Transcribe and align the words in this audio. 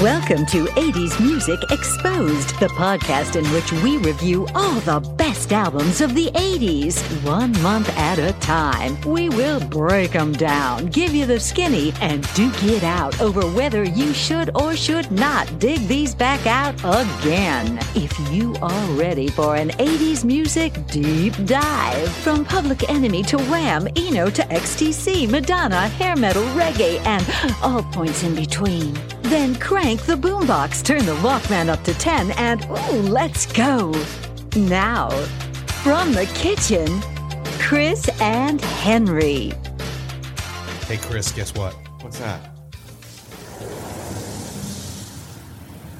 Welcome 0.00 0.46
to 0.46 0.64
80s 0.64 1.20
Music 1.20 1.60
Exposed, 1.70 2.58
the 2.58 2.68
podcast 2.68 3.36
in 3.36 3.44
which 3.52 3.70
we 3.82 3.98
review 3.98 4.46
all 4.54 4.80
the 4.80 5.00
best 5.16 5.52
albums 5.52 6.00
of 6.00 6.14
the 6.14 6.30
80s, 6.30 7.02
one 7.22 7.52
month 7.60 7.94
at 7.98 8.18
a 8.18 8.32
time. 8.40 8.98
We 9.02 9.28
will 9.28 9.60
break 9.60 10.12
them 10.12 10.32
down, 10.32 10.86
give 10.86 11.14
you 11.14 11.26
the 11.26 11.38
skinny, 11.38 11.92
and 12.00 12.22
duke 12.32 12.64
it 12.64 12.82
out 12.82 13.20
over 13.20 13.42
whether 13.42 13.84
you 13.84 14.14
should 14.14 14.48
or 14.56 14.74
should 14.74 15.12
not 15.12 15.58
dig 15.58 15.86
these 15.86 16.14
back 16.14 16.46
out 16.46 16.76
again. 16.78 17.78
If 17.94 18.18
you 18.32 18.56
are 18.62 18.86
ready 18.92 19.28
for 19.28 19.54
an 19.56 19.68
80s 19.72 20.24
music 20.24 20.72
deep 20.86 21.34
dive, 21.44 22.08
from 22.08 22.46
Public 22.46 22.88
Enemy 22.88 23.22
to 23.24 23.36
Wham, 23.36 23.86
Eno 23.96 24.30
to 24.30 24.42
XTC, 24.44 25.28
Madonna, 25.28 25.88
hair 25.88 26.16
metal, 26.16 26.44
reggae, 26.54 27.04
and 27.04 27.22
all 27.62 27.82
points 27.82 28.22
in 28.22 28.34
between, 28.34 28.96
then 29.30 29.54
crank 29.54 30.02
the 30.06 30.16
boombox, 30.16 30.84
turn 30.84 31.06
the 31.06 31.14
Walkman 31.16 31.68
up 31.68 31.84
to 31.84 31.94
10, 31.94 32.32
and 32.32 32.64
ooh, 32.64 33.00
let's 33.02 33.46
go. 33.46 33.92
Now, 34.56 35.10
from 35.84 36.12
the 36.12 36.26
kitchen, 36.34 37.00
Chris 37.60 38.08
and 38.20 38.60
Henry. 38.60 39.52
Hey, 40.88 40.96
Chris, 40.96 41.30
guess 41.30 41.54
what? 41.54 41.74
What's 42.00 42.18
that? 42.18 42.50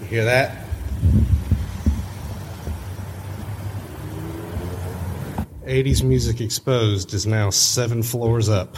You 0.01 0.07
hear 0.09 0.25
that? 0.25 0.67
'80s 5.65 6.03
Music 6.03 6.41
Exposed 6.41 7.15
is 7.15 7.29
now 7.29 7.49
seven 7.49 8.03
floors 8.03 8.49
up 8.49 8.77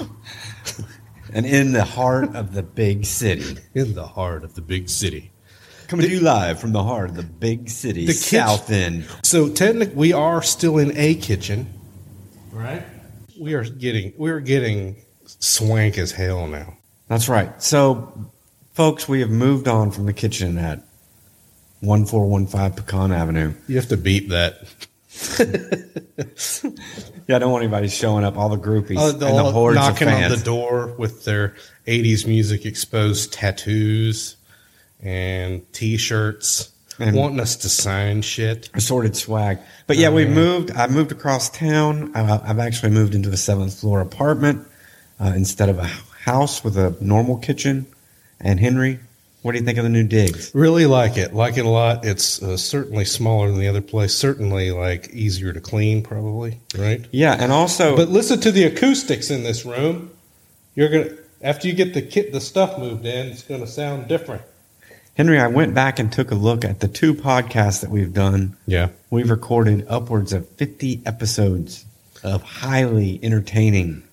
And 1.35 1.47
in 1.47 1.73
the 1.73 1.85
heart 1.85 2.35
of 2.37 2.55
the 2.55 2.63
big 2.63 3.05
city. 3.05 3.57
in 3.75 3.95
the 3.95 4.07
heart 4.07 4.45
of 4.45 4.55
the 4.55 4.61
big 4.61 4.89
city. 4.89 5.31
Coming 5.89 6.07
to 6.07 6.13
you 6.13 6.21
live 6.21 6.59
from 6.61 6.73
the 6.73 6.83
heart 6.83 7.11
of 7.11 7.17
the 7.17 7.23
big 7.23 7.69
city, 7.69 8.07
The 8.07 8.13
South 8.15 8.69
kitchen- 8.69 9.03
End. 9.03 9.07
So 9.25 9.49
technically, 9.49 9.95
we 9.95 10.13
are 10.13 10.43
still 10.43 10.79
in 10.79 10.97
a 10.97 11.15
kitchen, 11.15 11.67
right? 12.51 12.83
We 13.39 13.55
are 13.55 13.65
getting 13.65 14.13
we're 14.17 14.41
getting 14.41 14.97
swank 15.27 15.99
as 15.99 16.13
hell 16.13 16.47
now. 16.47 16.77
That's 17.09 17.29
right. 17.29 17.61
So, 17.63 18.31
folks, 18.73 19.07
we 19.09 19.21
have 19.21 19.31
moved 19.31 19.69
on 19.69 19.91
from 19.91 20.07
the 20.07 20.13
kitchen 20.15 20.57
at 20.57 20.83
1415 21.81 22.73
Pecan 22.85 23.13
Avenue. 23.13 23.53
You 23.69 23.77
have 23.77 23.89
to 23.89 23.97
beat 23.99 24.31
that. 24.31 24.67
Yeah, 27.29 27.37
I 27.37 27.39
don't 27.39 27.53
want 27.53 27.63
anybody 27.63 27.89
showing 27.89 28.25
up, 28.25 28.37
all 28.37 28.49
the 28.49 28.59
groupies 28.59 28.97
Oh, 28.99 29.11
and 29.11 29.21
the- 29.21 29.27
the 29.27 29.53
hordes 29.53 29.77
of 29.79 29.83
knocking 29.85 30.09
on 30.09 30.31
the 30.31 30.37
door 30.37 30.95
with 30.99 31.25
their 31.25 31.55
'80s 31.87 32.27
music 32.27 32.65
exposed 32.67 33.33
tattoos 33.33 34.37
and 35.03 35.63
T-shirts, 35.73 36.71
And- 36.99 37.17
wanting 37.17 37.41
us 37.41 37.57
to 37.57 37.69
sign 37.69 38.23
shit. 38.23 38.69
assorted 38.75 39.17
swag. 39.17 39.59
But 39.87 39.97
yeah, 39.97 40.09
Oh, 40.09 40.15
we 40.15 40.25
moved. 40.27 40.71
I 40.73 40.87
moved 40.89 41.11
across 41.13 41.49
town. 41.51 42.13
I, 42.15 42.41
I've 42.45 42.59
actually 42.59 42.91
moved 42.93 43.15
into 43.15 43.31
a 43.31 43.37
seventh 43.37 43.75
floor 43.81 44.01
apartment 44.01 44.67
uh, 45.21 45.33
instead 45.35 45.69
of 45.69 45.79
a 45.79 45.89
house 46.25 46.63
with 46.65 46.77
a 46.77 46.95
normal 47.01 47.37
kitchen. 47.39 47.87
And 48.41 48.59
Henry, 48.61 48.99
what 49.43 49.53
do 49.53 49.59
you 49.59 49.65
think 49.65 49.79
of 49.79 49.85
the 49.85 49.91
new 49.91 50.05
digs? 50.05 50.53
Really 50.55 50.87
like 50.87 51.17
it. 51.17 51.35
Like 51.35 51.57
it 51.57 51.65
a 51.65 51.69
lot. 51.69 52.05
It's 52.05 52.43
uh, 52.43 52.57
certainly 52.57 53.05
smaller 53.05 53.51
than 53.51 53.59
the 53.59 53.69
other 53.69 53.81
place. 53.81 54.15
Certainly 54.15 54.71
like 54.71 55.11
easier 55.11 55.53
to 55.53 55.61
clean, 55.61 56.03
probably. 56.03 56.61
Right. 56.77 57.05
Yeah, 57.11 57.37
and 57.39 57.51
also, 57.51 57.97
But 57.97 58.09
listen 58.09 58.41
to 58.41 58.53
the 58.53 58.65
acoustics 58.65 59.31
in 59.31 59.43
this 59.43 59.65
room. 59.65 60.11
You're 60.75 60.89
gonna 60.89 61.17
after 61.43 61.67
you 61.67 61.75
get 61.75 61.93
the 61.93 62.03
kit, 62.03 62.33
the 62.33 62.41
stuff 62.41 62.79
moved 62.79 63.05
in, 63.05 63.29
it's 63.29 63.43
gonna 63.43 63.67
sound 63.67 64.09
different. 64.09 64.43
Henry, 65.15 65.39
I 65.39 65.49
went 65.49 65.75
back 65.75 65.99
and 65.99 66.11
took 66.11 66.31
a 66.31 66.35
look 66.35 66.65
at 66.65 66.81
the 66.81 66.89
two 66.89 67.13
podcasts 67.13 67.83
that 67.83 67.91
we've 67.91 68.15
done. 68.15 68.57
Yeah. 68.67 68.89
We've 69.11 69.29
recorded 69.29 69.87
upwards 69.89 70.33
of 70.33 70.49
50 70.51 71.03
episodes 71.05 71.85
of 72.25 72.43
highly 72.43 73.21
entertaining 73.23 74.05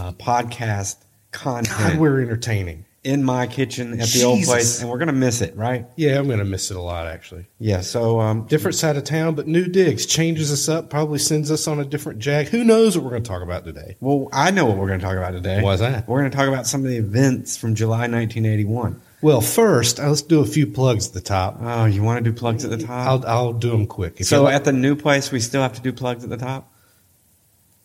uh, 0.00 0.12
podcast 0.12 0.96
God, 1.30 1.66
content 1.66 2.00
we're 2.00 2.20
entertaining. 2.20 2.84
In 3.04 3.22
my 3.22 3.46
kitchen 3.46 4.00
at 4.00 4.08
the 4.08 4.24
old 4.24 4.42
place, 4.44 4.80
and 4.80 4.90
we're 4.90 4.98
to 4.98 5.12
miss 5.12 5.42
it, 5.42 5.54
right? 5.56 5.86
Yeah, 5.96 6.18
I'm 6.18 6.28
gonna 6.28 6.44
miss 6.44 6.70
it 6.70 6.76
a 6.76 6.80
lot 6.80 7.06
actually. 7.06 7.46
Yeah, 7.58 7.82
so 7.82 8.18
um, 8.18 8.46
Different 8.46 8.74
side 8.74 8.96
of 8.96 9.04
town, 9.04 9.34
but 9.34 9.46
new 9.46 9.66
digs 9.66 10.06
changes 10.06 10.50
us 10.50 10.68
up. 10.68 10.88
Probably 10.90 11.18
sends 11.18 11.50
us 11.50 11.68
on 11.68 11.78
a 11.78 11.84
different 11.84 12.18
jag. 12.18 12.48
Who 12.48 12.64
knows 12.64 12.96
what 12.96 13.04
we're 13.04 13.10
gonna 13.10 13.24
talk 13.24 13.42
about 13.42 13.64
today? 13.64 13.96
well, 14.00 14.28
I 14.32 14.50
know 14.50 14.64
what 14.66 14.78
we're 14.78 14.88
to 14.88 14.98
talk 15.04 15.16
about 15.16 15.32
today. 15.32 15.62
Why's 15.62 15.80
that? 15.80 16.08
We're 16.08 16.28
to 16.30 16.36
talk 16.36 16.48
about 16.48 16.66
some 16.66 16.82
of 16.82 16.88
the 16.88 16.96
events 16.96 17.56
from 17.56 17.74
July 17.74 18.08
1981. 18.08 19.00
Well, 19.20 19.40
first, 19.40 20.00
uh, 20.00 20.08
let's 20.08 20.20
do 20.22 20.40
a 20.40 20.46
few 20.46 20.66
plugs 20.66 21.08
at 21.08 21.14
the 21.14 21.20
top. 21.20 21.56
Oh, 21.60 21.86
you 21.86 22.02
want 22.02 22.22
to 22.24 22.30
do 22.30 22.36
plugs 22.36 22.64
at 22.64 22.70
the 22.70 22.78
top? 22.78 23.06
I'll 23.06 23.26
I'll 23.26 23.52
do 23.52 23.70
them 23.70 23.86
quick. 23.86 24.20
If 24.20 24.26
so 24.26 24.44
like- 24.44 24.54
at 24.54 24.64
the 24.64 24.72
new 24.72 24.96
place, 24.96 25.30
we 25.30 25.40
still 25.40 25.62
have 25.62 25.74
to 25.74 25.80
do 25.82 25.92
plugs 25.92 26.24
at 26.24 26.30
the 26.30 26.36
top. 26.36 26.70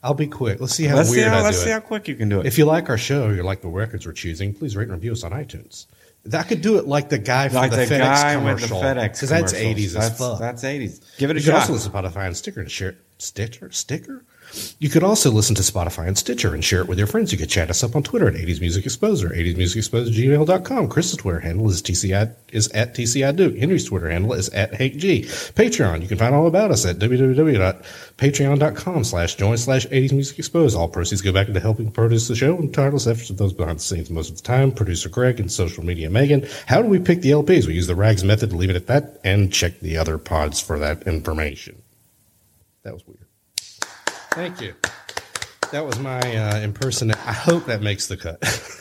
I'll 0.02 0.14
be 0.14 0.28
quick. 0.28 0.62
Let's 0.62 0.74
see 0.76 0.86
how 0.86 0.96
let's 0.96 1.10
see 1.10 1.18
weird 1.18 1.30
how, 1.30 1.40
I 1.40 1.42
let's 1.42 1.58
do 1.58 1.64
see 1.66 1.70
it. 1.72 1.74
how 1.74 1.80
quick 1.82 2.08
you 2.08 2.16
can 2.16 2.30
do 2.30 2.40
it. 2.40 2.46
If 2.46 2.58
you 2.58 2.66
like 2.66 2.90
our 2.90 2.98
show, 2.98 3.30
you 3.30 3.44
like 3.44 3.62
the 3.62 3.68
records 3.68 4.06
we're 4.06 4.14
choosing, 4.14 4.54
please 4.54 4.76
rate 4.76 4.84
and 4.84 4.94
review 4.94 5.12
us 5.12 5.24
on 5.24 5.32
iTunes. 5.32 5.88
That 6.26 6.48
could 6.48 6.62
do 6.62 6.78
it 6.78 6.88
like 6.88 7.10
the 7.10 7.18
guy 7.18 7.50
from 7.50 7.58
like 7.58 7.72
the, 7.72 7.78
the, 7.78 7.84
FedEx 7.86 8.00
guy 8.00 8.38
with 8.38 8.62
the 8.62 8.68
commercial. 8.68 8.94
Because 8.94 9.30
that's 9.30 9.52
commercials. 9.52 9.54
eighties 9.54 9.96
as 9.96 10.10
That's, 10.10 10.20
fuck. 10.20 10.40
that's 10.40 10.64
80s. 10.64 11.18
Give 11.18 11.30
it 11.30 11.38
a 11.38 11.40
you 11.40 11.46
shot. 11.46 11.56
also 11.56 11.74
listen 11.74 11.92
to 11.92 11.98
Spotify 11.98 12.28
and 12.28 12.36
sticker 12.38 12.60
and 12.62 12.70
share 12.70 12.98
Stitcher 13.18 13.72
sticker. 13.72 14.24
You 14.80 14.90
could 14.90 15.04
also 15.04 15.32
listen 15.32 15.56
to 15.56 15.62
Spotify 15.62 16.08
and 16.08 16.18
Stitcher 16.18 16.54
and 16.54 16.64
share 16.64 16.82
it 16.82 16.88
with 16.88 16.98
your 16.98 17.08
friends. 17.08 17.32
You 17.32 17.38
could 17.38 17.50
chat 17.50 17.70
us 17.70 17.84
up 17.84 17.96
on 17.96 18.04
Twitter 18.04 18.28
at 18.28 18.34
80s 18.34 18.62
Music 18.62 18.86
Exposed 18.86 19.24
or 19.24 19.30
80s 19.30 19.58
Music 19.58 19.78
Exposed 19.78 20.12
at 20.12 20.18
gmail.com. 20.18 20.90
Chris's 20.90 21.18
Twitter 21.18 21.40
handle 21.40 21.70
is 21.70 21.82
TCI 21.82 22.34
is 22.52 22.68
at 22.70 22.96
TCI 22.96 23.36
Duke. 23.36 23.58
Henry's 23.58 23.86
Twitter 23.86 24.10
handle 24.10 24.34
is 24.34 24.50
at 24.50 24.74
Hank 24.74 24.98
G. 24.98 25.24
Patreon. 25.24 26.02
You 26.02 26.08
can 26.08 26.18
find 26.18 26.34
all 26.34 26.48
about 26.48 26.72
us 26.72 26.86
at 26.86 26.98
www.patreon.com 26.98 29.04
slash 29.04 29.36
join 29.36 29.58
slash 29.58 29.86
80s 29.88 30.14
Music 30.14 30.40
Exposed. 30.40 30.76
All 30.76 30.88
proceeds 30.88 31.22
go 31.22 31.32
back 31.32 31.48
into 31.48 31.60
helping 31.60 31.92
produce 31.92 32.28
the 32.28 32.36
show 32.36 32.58
and 32.58 32.74
tireless 32.74 33.08
efforts 33.08 33.30
of 33.30 33.38
those 33.38 33.54
behind 33.54 33.80
the 33.80 33.84
scenes 33.84 34.10
most 34.10 34.32
of 34.32 34.38
the 34.38 34.44
time. 34.44 34.72
Producer 34.72 35.10
Greg 35.10 35.40
and 35.40 35.52
social 35.52 35.86
media 35.86 36.10
Megan. 36.10 36.48
How 36.66 36.82
do 36.82 36.88
we 36.88 37.00
pick 37.00 37.22
the 37.22 37.32
LPs? 37.32 37.68
We 37.68 37.74
use 37.74 37.88
the 37.88 37.96
RAGS 37.96 38.24
method 38.24 38.50
to 38.50 38.56
leave 38.56 38.70
it 38.70 38.76
at 38.76 38.88
that 38.88 39.20
and 39.24 39.54
check 39.54 39.80
the 39.80 39.98
other 39.98 40.18
pods 40.18 40.60
for 40.60 40.80
that 40.80 41.04
information. 41.04 41.82
That 42.84 42.94
was 42.94 43.06
weird. 43.06 43.19
Thank 44.40 44.62
you. 44.62 44.74
That 45.74 45.86
was 45.86 46.00
my 46.00 46.18
uh, 46.22 46.60
impersonate. 46.62 47.18
I 47.28 47.34
hope 47.34 47.66
that 47.66 47.82
makes 47.82 48.08
the 48.08 48.16
cut. 48.16 48.40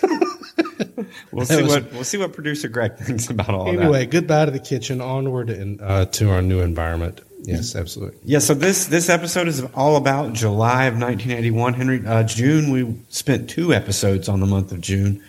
We'll 1.33 1.45
That 1.47 1.57
see 1.59 1.63
was- 1.63 1.73
what 1.75 1.93
we'll 1.93 2.05
see 2.05 2.19
what 2.19 2.33
producer 2.33 2.69
Greg 2.69 2.97
thinks 2.97 3.29
about 3.31 3.51
all 3.51 3.63
anyway, 3.69 3.77
that. 3.77 3.83
Anyway, 3.83 4.07
goodbye 4.07 4.45
to 4.47 4.51
the 4.51 4.59
kitchen. 4.59 5.01
Onward 5.01 5.49
and 5.51 5.81
uh, 5.81 6.07
to 6.07 6.31
our 6.31 6.43
new 6.43 6.61
environment. 6.61 7.21
Yes, 7.43 7.77
absolutely. 7.77 8.19
Yeah, 8.25 8.41
so 8.41 8.55
this 8.55 8.87
this 8.87 9.09
episode 9.09 9.49
is 9.49 9.63
all 9.75 9.97
about 9.97 10.33
July 10.33 10.85
of 10.87 10.95
1981. 10.95 11.75
Henry, 11.75 12.07
uh, 12.07 12.23
June 12.25 12.71
we 12.71 12.97
spent 13.09 13.49
two 13.49 13.73
episodes 13.73 14.29
on 14.29 14.41
the 14.41 14.47
month 14.47 14.73
of 14.73 14.81
June. 14.81 15.23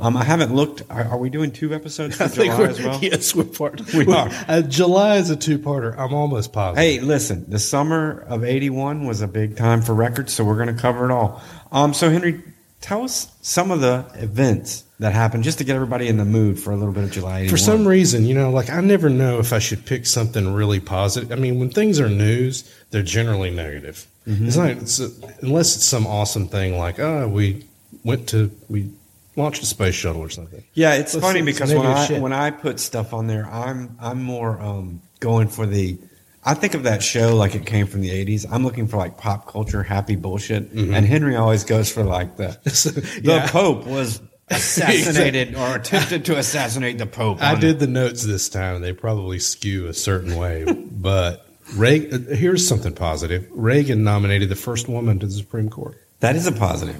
Um, 0.00 0.16
I 0.16 0.24
haven't 0.24 0.54
looked. 0.54 0.82
Are, 0.90 1.04
are 1.04 1.18
we 1.18 1.30
doing 1.30 1.50
two 1.52 1.74
episodes 1.74 2.16
for 2.16 2.24
Mm-hmm. 2.24 2.32
I 2.40 2.46
think 2.46 2.54
July 2.54 2.68
as 2.68 2.82
well? 2.82 2.98
yes, 3.02 3.34
we're 3.34 3.44
part. 3.44 3.92
We 3.94 4.06
are. 4.12 4.28
Uh, 4.48 4.62
July 4.62 5.16
is 5.16 5.30
a 5.30 5.36
two-parter. 5.36 5.96
I'm 5.98 6.14
almost 6.14 6.52
positive. 6.52 6.82
Hey, 6.82 7.00
listen, 7.00 7.44
the 7.48 7.58
summer 7.58 8.20
of 8.28 8.44
81 8.44 9.06
was 9.06 9.20
a 9.22 9.28
big 9.28 9.56
time 9.56 9.82
for 9.82 9.94
records, 9.94 10.32
so 10.32 10.44
we're 10.44 10.56
going 10.56 10.74
to 10.74 10.80
cover 10.80 11.04
it 11.04 11.10
all. 11.10 11.42
Um, 11.72 11.94
so, 11.94 12.10
Henry, 12.10 12.42
tell 12.80 13.02
us 13.02 13.34
some 13.40 13.70
of 13.70 13.80
the 13.80 14.06
events 14.14 14.84
that 15.04 15.12
happened 15.12 15.44
just 15.44 15.58
to 15.58 15.64
get 15.64 15.76
everybody 15.76 16.08
in 16.08 16.16
the 16.16 16.24
mood 16.24 16.58
for 16.58 16.72
a 16.72 16.76
little 16.76 16.94
bit 16.94 17.04
of 17.04 17.10
July 17.12 17.40
81. 17.40 17.50
For 17.50 17.58
some 17.58 17.86
reason, 17.86 18.24
you 18.24 18.34
know, 18.34 18.50
like 18.50 18.70
I 18.70 18.80
never 18.80 19.10
know 19.10 19.38
if 19.38 19.52
I 19.52 19.58
should 19.58 19.84
pick 19.84 20.06
something 20.06 20.54
really 20.54 20.80
positive. 20.80 21.30
I 21.30 21.34
mean, 21.34 21.60
when 21.60 21.68
things 21.68 22.00
are 22.00 22.08
news, 22.08 22.64
they're 22.90 23.02
generally 23.02 23.50
negative. 23.50 24.06
Mm-hmm. 24.26 24.46
It's 24.46 24.56
not 24.56 24.70
it's 24.70 25.00
a, 25.00 25.10
unless 25.42 25.76
it's 25.76 25.84
some 25.84 26.06
awesome 26.06 26.48
thing 26.48 26.78
like, 26.78 26.98
oh, 26.98 27.28
we 27.28 27.66
went 28.02 28.30
to 28.30 28.50
we 28.70 28.90
launched 29.36 29.62
a 29.62 29.66
space 29.66 29.94
shuttle 29.94 30.22
or 30.22 30.30
something. 30.30 30.64
Yeah, 30.72 30.94
it's 30.94 31.12
Let's 31.12 31.26
funny 31.26 31.42
because 31.42 31.74
when 31.74 31.86
I 31.86 32.06
shit. 32.06 32.22
when 32.22 32.32
I 32.32 32.50
put 32.50 32.80
stuff 32.80 33.12
on 33.12 33.26
there, 33.26 33.46
I'm 33.46 33.96
I'm 34.00 34.22
more 34.22 34.58
um, 34.58 35.02
going 35.20 35.48
for 35.48 35.66
the. 35.66 35.98
I 36.46 36.52
think 36.54 36.74
of 36.74 36.82
that 36.82 37.02
show 37.02 37.36
like 37.36 37.54
it 37.54 37.66
came 37.66 37.86
from 37.86 38.00
the 38.00 38.10
'80s. 38.10 38.46
I'm 38.50 38.64
looking 38.64 38.86
for 38.86 38.96
like 38.96 39.18
pop 39.18 39.46
culture, 39.46 39.82
happy 39.82 40.16
bullshit, 40.16 40.70
and 40.72 41.04
Henry 41.04 41.36
always 41.36 41.64
goes 41.64 41.90
for 41.90 42.04
like 42.04 42.36
the 42.36 42.48
the 42.64 42.70
Mm-hmm. 42.70 43.28
Yeah. 43.28 43.50
Pope 43.50 43.86
was 43.86 44.20
assassinated 44.48 45.54
or 45.56 45.76
attempted 45.76 46.24
to 46.26 46.38
assassinate 46.38 46.98
the 46.98 47.06
Pope. 47.06 47.42
I 47.42 47.54
on- 47.54 47.60
did 47.60 47.78
the 47.78 47.86
notes 47.86 48.22
this 48.22 48.48
time. 48.48 48.80
They 48.80 48.92
probably 48.92 49.38
skew 49.38 49.86
a 49.86 49.94
certain 49.94 50.36
way, 50.36 50.64
but 50.90 51.46
Reagan, 51.76 52.26
here's 52.34 52.66
something 52.66 52.94
positive. 52.94 53.46
Reagan 53.50 54.04
nominated 54.04 54.48
the 54.48 54.56
first 54.56 54.88
woman 54.88 55.18
to 55.20 55.26
the 55.26 55.32
Supreme 55.32 55.70
Court. 55.70 56.00
That 56.20 56.36
is 56.36 56.46
a 56.46 56.52
positive. 56.52 56.96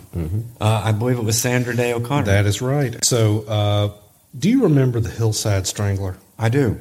Uh, 0.60 0.82
I 0.84 0.92
believe 0.92 1.18
it 1.18 1.24
was 1.24 1.40
Sandra 1.40 1.74
Day 1.74 1.94
O'Connor. 1.94 2.22
Mm-hmm. 2.22 2.30
That 2.30 2.46
is 2.46 2.60
right. 2.60 3.02
So, 3.04 3.44
uh, 3.48 3.92
do 4.38 4.50
you 4.50 4.64
remember 4.64 5.00
the 5.00 5.08
Hillside 5.08 5.66
Strangler? 5.66 6.16
I 6.38 6.48
do. 6.48 6.80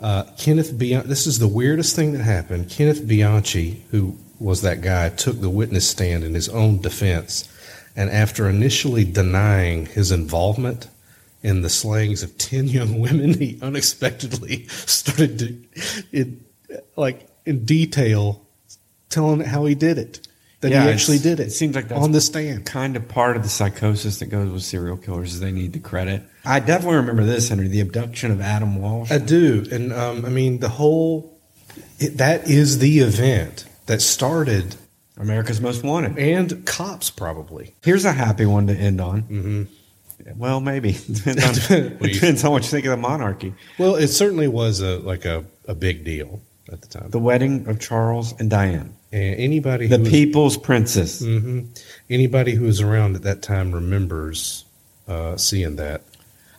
Uh, 0.00 0.24
Kenneth 0.38 0.76
Bianchi, 0.76 1.08
this 1.08 1.26
is 1.26 1.38
the 1.38 1.48
weirdest 1.48 1.94
thing 1.94 2.12
that 2.12 2.22
happened. 2.22 2.68
Kenneth 2.70 3.06
Bianchi, 3.06 3.84
who 3.90 4.18
was 4.38 4.62
that 4.62 4.80
guy, 4.80 5.10
took 5.10 5.40
the 5.40 5.50
witness 5.50 5.88
stand 5.88 6.24
in 6.24 6.34
his 6.34 6.48
own 6.48 6.80
defense. 6.80 7.46
And 7.96 8.10
after 8.10 8.48
initially 8.48 9.04
denying 9.04 9.86
his 9.86 10.10
involvement 10.12 10.88
in 11.42 11.62
the 11.62 11.70
slayings 11.70 12.22
of 12.22 12.36
10 12.38 12.68
young 12.68 13.00
women, 13.00 13.34
he 13.34 13.58
unexpectedly 13.62 14.66
started 14.68 15.38
to, 15.38 15.58
in, 16.12 16.44
like, 16.96 17.28
in 17.44 17.64
detail, 17.64 18.46
telling 19.08 19.40
how 19.40 19.64
he 19.64 19.74
did 19.74 19.98
it. 19.98 20.26
That 20.60 20.72
Yeah, 20.72 20.84
he 20.84 20.90
actually 20.90 21.18
did 21.18 21.40
it. 21.40 21.46
it 21.46 21.50
seems 21.52 21.74
like 21.74 21.88
that's 21.88 22.00
on 22.00 22.12
the 22.12 22.20
stand. 22.20 22.66
kind 22.66 22.94
of 22.94 23.08
part 23.08 23.34
of 23.36 23.42
the 23.42 23.48
psychosis 23.48 24.18
that 24.18 24.26
goes 24.26 24.50
with 24.52 24.62
serial 24.62 24.98
killers 24.98 25.32
is 25.32 25.40
they 25.40 25.50
need 25.52 25.72
the 25.72 25.78
credit. 25.78 26.22
I 26.44 26.60
definitely 26.60 26.96
remember 26.96 27.24
this, 27.24 27.48
Henry, 27.48 27.66
the 27.68 27.80
abduction 27.80 28.30
of 28.30 28.42
Adam 28.42 28.76
Walsh. 28.76 29.10
I 29.10 29.16
do, 29.18 29.66
and 29.72 29.90
um, 29.92 30.26
I 30.26 30.28
mean 30.28 30.58
the 30.58 30.68
whole. 30.68 31.38
It, 31.98 32.18
that 32.18 32.48
is 32.50 32.78
the 32.78 32.98
event 32.98 33.64
that 33.86 34.02
started, 34.02 34.76
America's 35.20 35.60
Most 35.60 35.82
Wanted. 35.84 36.18
and 36.18 36.64
cops 36.66 37.10
probably. 37.10 37.74
Here's 37.82 38.04
a 38.04 38.12
happy 38.12 38.46
one 38.46 38.66
to 38.68 38.74
end 38.74 39.00
on. 39.00 39.22
Mm-hmm. 39.22 39.62
Well, 40.38 40.60
maybe 40.60 40.92
depends 41.12 41.70
on, 41.70 41.80
What 41.98 42.08
you- 42.08 42.14
depends 42.14 42.44
on 42.44 42.52
what 42.52 42.62
you 42.62 42.68
think 42.68 42.84
of 42.86 42.90
the 42.90 42.96
monarchy. 42.96 43.54
Well, 43.78 43.96
it 43.96 44.08
certainly 44.08 44.48
was 44.48 44.80
a 44.80 44.98
like 44.98 45.24
a, 45.24 45.44
a 45.66 45.74
big 45.74 46.04
deal 46.04 46.40
at 46.72 46.80
the 46.82 46.88
time. 46.88 47.10
The 47.10 47.18
wedding 47.18 47.66
of 47.68 47.80
Charles 47.80 48.38
and 48.38 48.50
Diane, 48.50 48.94
and 49.12 49.34
anybody 49.36 49.86
the 49.86 49.98
was- 49.98 50.08
people's 50.08 50.56
princess. 50.56 51.22
Mhm. 51.22 51.68
Anybody 52.08 52.54
who 52.54 52.64
was 52.64 52.80
around 52.80 53.16
at 53.16 53.22
that 53.22 53.42
time 53.42 53.72
remembers 53.72 54.64
uh, 55.08 55.36
seeing 55.36 55.76
that. 55.76 56.02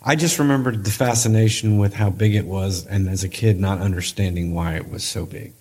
I 0.03 0.15
just 0.15 0.39
remembered 0.39 0.83
the 0.83 0.89
fascination 0.89 1.77
with 1.77 1.93
how 1.93 2.09
big 2.09 2.33
it 2.33 2.47
was, 2.47 2.87
and 2.87 3.07
as 3.07 3.23
a 3.23 3.29
kid, 3.29 3.59
not 3.59 3.79
understanding 3.79 4.53
why 4.55 4.75
it 4.75 4.89
was 4.89 5.03
so 5.03 5.27
big. 5.27 5.53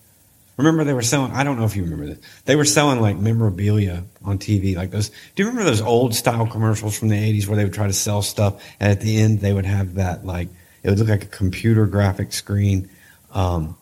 Remember, 0.61 0.85
they 0.85 0.93
were 0.93 1.03
selling. 1.03 1.33
I 1.33 1.43
don't 1.43 1.59
know 1.59 1.65
if 1.65 1.75
you 1.75 1.85
remember 1.85 2.07
this. 2.07 2.19
They 2.45 2.55
were 2.55 2.65
selling 2.65 3.01
like 3.01 3.17
memorabilia 3.17 4.05
on 4.23 4.39
TV, 4.39 4.77
like 4.77 4.91
those. 4.91 5.09
Do 5.09 5.43
you 5.43 5.49
remember 5.49 5.69
those 5.69 5.81
old 5.81 6.15
style 6.15 6.47
commercials 6.47 6.99
from 6.99 7.09
the 7.09 7.17
'80s 7.17 7.47
where 7.47 7.57
they 7.57 7.65
would 7.65 7.73
try 7.73 7.87
to 7.87 7.93
sell 7.93 8.23
stuff, 8.23 8.63
and 8.79 8.93
at 8.93 9.01
the 9.01 9.21
end 9.21 9.41
they 9.41 9.53
would 9.53 9.65
have 9.65 9.95
that 9.95 10.25
like 10.25 10.49
it 10.83 10.91
would 10.91 10.99
look 10.99 11.09
like 11.09 11.25
a 11.25 11.29
computer 11.29 11.87
graphic 11.87 12.33
screen. 12.33 12.91
Um, 13.33 13.77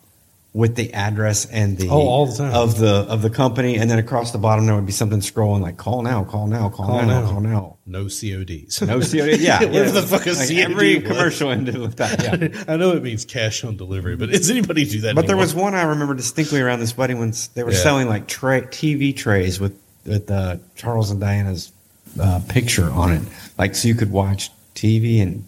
with 0.51 0.75
the 0.75 0.91
address 0.95 1.45
and 1.45 1.77
the 1.77 1.89
Oh, 1.89 1.99
all 2.07 2.25
the 2.25 2.35
time. 2.35 2.53
of 2.55 2.79
the 2.79 3.05
of 3.07 3.21
the 3.21 3.29
company, 3.29 3.77
and 3.77 3.89
then 3.89 3.99
across 3.99 4.31
the 4.31 4.37
bottom 4.39 4.65
there 4.65 4.73
would 4.75 4.85
be 4.87 4.91
something 4.91 5.19
scrolling 5.19 5.61
like 5.61 5.77
"call 5.77 6.01
now, 6.01 6.23
call 6.23 6.47
now, 6.47 6.69
call, 6.69 6.87
Call 6.87 7.01
now, 7.05 7.21
now. 7.21 7.29
call 7.29 7.41
now." 7.41 7.77
No 7.85 8.05
CODs. 8.05 8.81
No 8.87 8.99
CODs. 8.99 9.41
Yeah, 9.41 9.59
Whatever 9.65 9.85
yeah. 9.85 9.91
the 9.91 10.01
fuck 10.03 10.25
a 10.25 10.31
like 10.31 10.47
COD 10.47 10.57
Every 10.57 10.95
was. 10.97 11.07
commercial 11.07 11.49
ended 11.51 11.77
with 11.77 11.97
that. 11.97 12.23
Yeah. 12.23 12.63
I 12.73 12.77
know 12.77 12.91
it 12.91 13.03
means 13.03 13.25
cash 13.25 13.63
on 13.63 13.77
delivery, 13.77 14.15
but 14.15 14.29
does 14.31 14.49
anybody 14.49 14.85
do 14.85 15.01
that? 15.01 15.15
But 15.15 15.27
there 15.27 15.37
was 15.37 15.53
one 15.53 15.75
I 15.75 15.83
remember 15.83 16.13
distinctly 16.15 16.61
around 16.61 16.79
this 16.79 16.97
wedding 16.97 17.19
when 17.19 17.33
they 17.53 17.63
were 17.63 17.71
Yeah. 17.71 17.77
selling 17.83 18.07
like 18.07 18.27
tray, 18.27 18.61
TV 18.61 19.15
trays 19.15 19.59
with 19.59 19.79
with 20.05 20.29
uh, 20.31 20.57
Charles 20.75 21.11
and 21.11 21.19
Diana's 21.19 21.71
uh, 22.19 22.41
picture 22.49 22.89
on 22.89 23.11
it, 23.13 23.21
like 23.59 23.75
so 23.75 23.87
you 23.87 23.93
could 23.95 24.11
watch 24.11 24.49
TV 24.73 25.21
and 25.21 25.45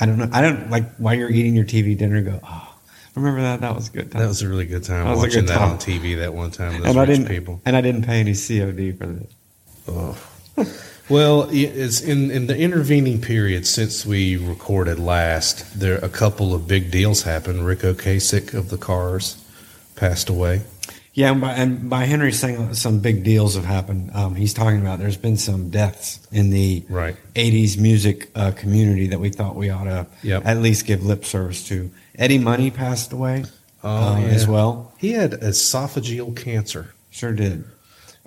I 0.00 0.04
don't 0.06 0.18
know. 0.18 0.28
I 0.32 0.42
don't 0.42 0.68
like 0.70 0.94
while 0.96 1.14
you're 1.14 1.30
eating 1.30 1.54
your 1.54 1.64
TV 1.64 1.96
dinner. 1.96 2.20
Go, 2.20 2.40
oh, 2.42 2.65
remember 3.16 3.40
that? 3.42 3.60
That 3.62 3.74
was 3.74 3.88
a 3.88 3.92
good. 3.92 4.12
Time. 4.12 4.22
That 4.22 4.28
was 4.28 4.42
a 4.42 4.48
really 4.48 4.66
good 4.66 4.84
time 4.84 5.04
That 5.04 5.10
was 5.10 5.18
watching 5.20 5.40
good 5.40 5.48
that 5.48 5.58
time. 5.58 5.70
on 5.72 5.78
TV 5.78 6.18
that 6.18 6.32
one 6.34 6.50
time. 6.50 6.80
Those 6.80 6.90
and 6.90 7.00
I 7.00 7.04
didn't 7.06 7.26
people. 7.26 7.60
and 7.64 7.76
I 7.76 7.80
didn't 7.80 8.02
pay 8.04 8.20
any 8.20 8.34
COD 8.34 8.96
for 8.98 9.06
this. 9.06 9.32
Well, 11.08 11.46
it's 11.52 12.00
in 12.00 12.32
in 12.32 12.48
the 12.48 12.58
intervening 12.58 13.20
period 13.20 13.64
since 13.66 14.04
we 14.04 14.36
recorded 14.36 14.98
last. 14.98 15.78
There 15.78 15.98
a 15.98 16.08
couple 16.08 16.52
of 16.52 16.66
big 16.66 16.90
deals 16.90 17.22
happened. 17.22 17.64
Ric 17.64 17.80
Ocasek 17.80 18.54
of 18.54 18.70
the 18.70 18.76
Cars 18.76 19.36
passed 19.94 20.28
away. 20.28 20.62
Yeah, 21.14 21.30
and 21.30 21.40
by, 21.40 21.52
and 21.54 21.88
by 21.88 22.04
Henry 22.04 22.30
saying 22.32 22.74
some 22.74 22.98
big 22.98 23.24
deals 23.24 23.54
have 23.54 23.64
happened, 23.64 24.10
um, 24.12 24.34
he's 24.34 24.52
talking 24.52 24.80
about 24.82 24.98
there's 24.98 25.16
been 25.16 25.38
some 25.38 25.70
deaths 25.70 26.18
in 26.30 26.50
the 26.50 26.84
Right. 26.90 27.16
80s 27.34 27.78
music 27.78 28.28
uh, 28.34 28.50
community 28.50 29.06
that 29.06 29.18
we 29.18 29.30
thought 29.30 29.54
we 29.56 29.70
ought 29.70 29.84
to 29.84 30.06
Yep. 30.24 30.42
at 30.44 30.58
least 30.58 30.84
give 30.86 31.04
lip 31.06 31.24
service 31.24 31.66
to. 31.68 31.90
Eddie 32.16 32.38
Money 32.38 32.70
passed 32.70 33.12
away 33.12 33.44
Oh, 33.84 33.88
uh, 34.14 34.18
yeah. 34.18 34.26
as 34.26 34.46
well. 34.48 34.92
He 34.98 35.12
had 35.12 35.32
esophageal 35.32 36.36
cancer. 36.36 36.94
Sure 37.10 37.32
did. 37.32 37.64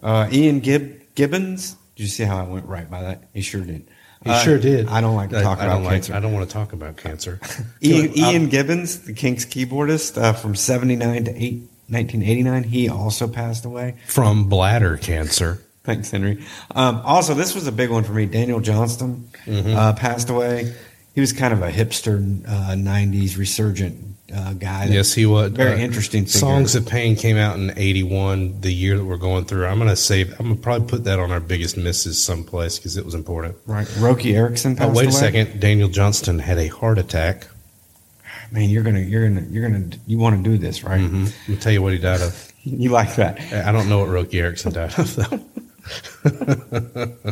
Uh, 0.01 0.27
Ian 0.31 0.59
Gib- 0.59 1.13
Gibbons, 1.15 1.75
did 1.95 2.03
you 2.03 2.09
see 2.09 2.23
how 2.23 2.37
I 2.39 2.43
went 2.43 2.65
right 2.65 2.89
by 2.89 3.01
that? 3.01 3.23
He 3.33 3.41
sure 3.41 3.61
did. 3.61 3.87
He 4.23 4.29
Uh, 4.29 4.39
sure 4.39 4.57
did. 4.57 4.87
I 4.87 5.01
don't 5.01 5.15
like 5.15 5.29
to 5.31 5.41
talk 5.41 5.59
I 5.59 5.65
about 5.65 5.75
don't 5.75 5.83
like- 5.85 5.93
cancer. 5.93 6.13
I 6.13 6.19
don't 6.19 6.33
want 6.33 6.47
to 6.49 6.53
talk 6.53 6.73
about 6.73 6.97
cancer. 6.97 7.39
Ian, 7.83 8.17
Ian 8.17 8.47
Gibbons, 8.49 8.99
the 8.99 9.13
Kinks 9.13 9.45
keyboardist 9.45 10.21
uh, 10.21 10.33
from 10.33 10.55
79 10.55 11.25
to 11.25 11.31
8, 11.31 11.53
1989, 11.89 12.63
he 12.63 12.87
also 12.89 13.27
passed 13.27 13.65
away. 13.65 13.95
from 14.07 14.47
bladder 14.49 14.97
cancer. 14.97 15.61
Thanks, 15.83 16.11
Henry. 16.11 16.43
Um, 16.75 17.01
also, 17.03 17.33
this 17.33 17.55
was 17.55 17.65
a 17.65 17.71
big 17.71 17.89
one 17.89 18.03
for 18.03 18.13
me. 18.13 18.25
Daniel 18.27 18.59
Johnston 18.59 19.29
Mm-hmm. 19.45 19.73
uh, 19.75 19.93
passed 19.93 20.29
away. 20.29 20.73
He 21.19 21.21
was 21.21 21.33
kind 21.33 21.51
of 21.53 21.61
a 21.61 21.69
hipster 21.69 22.15
uh, 22.47 22.75
'90s 22.75 23.37
resurgent 23.37 24.15
uh, 24.33 24.53
guy. 24.53 24.85
Yes, 24.85 25.13
he 25.13 25.25
was. 25.25 25.51
Very 25.51 25.73
uh, 25.73 25.83
interesting. 25.83 26.23
Figure. 26.23 26.39
Songs 26.39 26.75
of 26.75 26.87
Pain 26.87 27.17
came 27.17 27.35
out 27.35 27.57
in 27.57 27.77
'81, 27.77 28.61
the 28.61 28.71
year 28.71 28.95
that 28.97 29.03
we're 29.03 29.17
going 29.17 29.43
through. 29.43 29.65
I'm 29.65 29.79
gonna 29.79 29.97
save. 29.97 30.31
I'm 30.39 30.47
gonna 30.47 30.55
probably 30.61 30.87
put 30.87 31.03
that 31.03 31.19
on 31.19 31.29
our 31.33 31.41
biggest 31.41 31.75
misses 31.75 32.23
someplace 32.23 32.79
because 32.79 32.95
it 32.95 33.03
was 33.03 33.15
important. 33.15 33.57
right? 33.65 33.85
Roky 33.97 34.33
Erickson 34.33 34.77
Oh, 34.79 34.85
passed 34.85 34.95
wait 34.95 35.09
a 35.09 35.11
second. 35.11 35.59
Daniel 35.59 35.89
Johnston 35.89 36.39
had 36.39 36.57
a 36.57 36.67
heart 36.67 36.97
attack. 36.97 37.47
Man, 38.49 38.69
you're 38.69 38.83
gonna, 38.83 39.01
you're 39.01 39.27
gonna, 39.27 39.45
you're 39.49 39.69
gonna, 39.69 39.89
you 40.07 40.19
want 40.19 40.41
to 40.41 40.49
do 40.49 40.57
this, 40.57 40.85
right? 40.85 41.01
Mm-hmm. 41.01 41.25
Let 41.25 41.49
me 41.49 41.55
tell 41.57 41.73
you 41.73 41.81
what 41.81 41.91
he 41.91 41.99
died 41.99 42.21
of. 42.21 42.45
You 42.63 42.91
like 42.91 43.15
that? 43.15 43.41
I 43.67 43.73
don't 43.73 43.89
know 43.89 43.99
what 43.99 44.07
Roky 44.09 44.39
Erickson 44.39 44.71
died 44.71 44.97
of 44.97 45.15
though. 45.17 45.39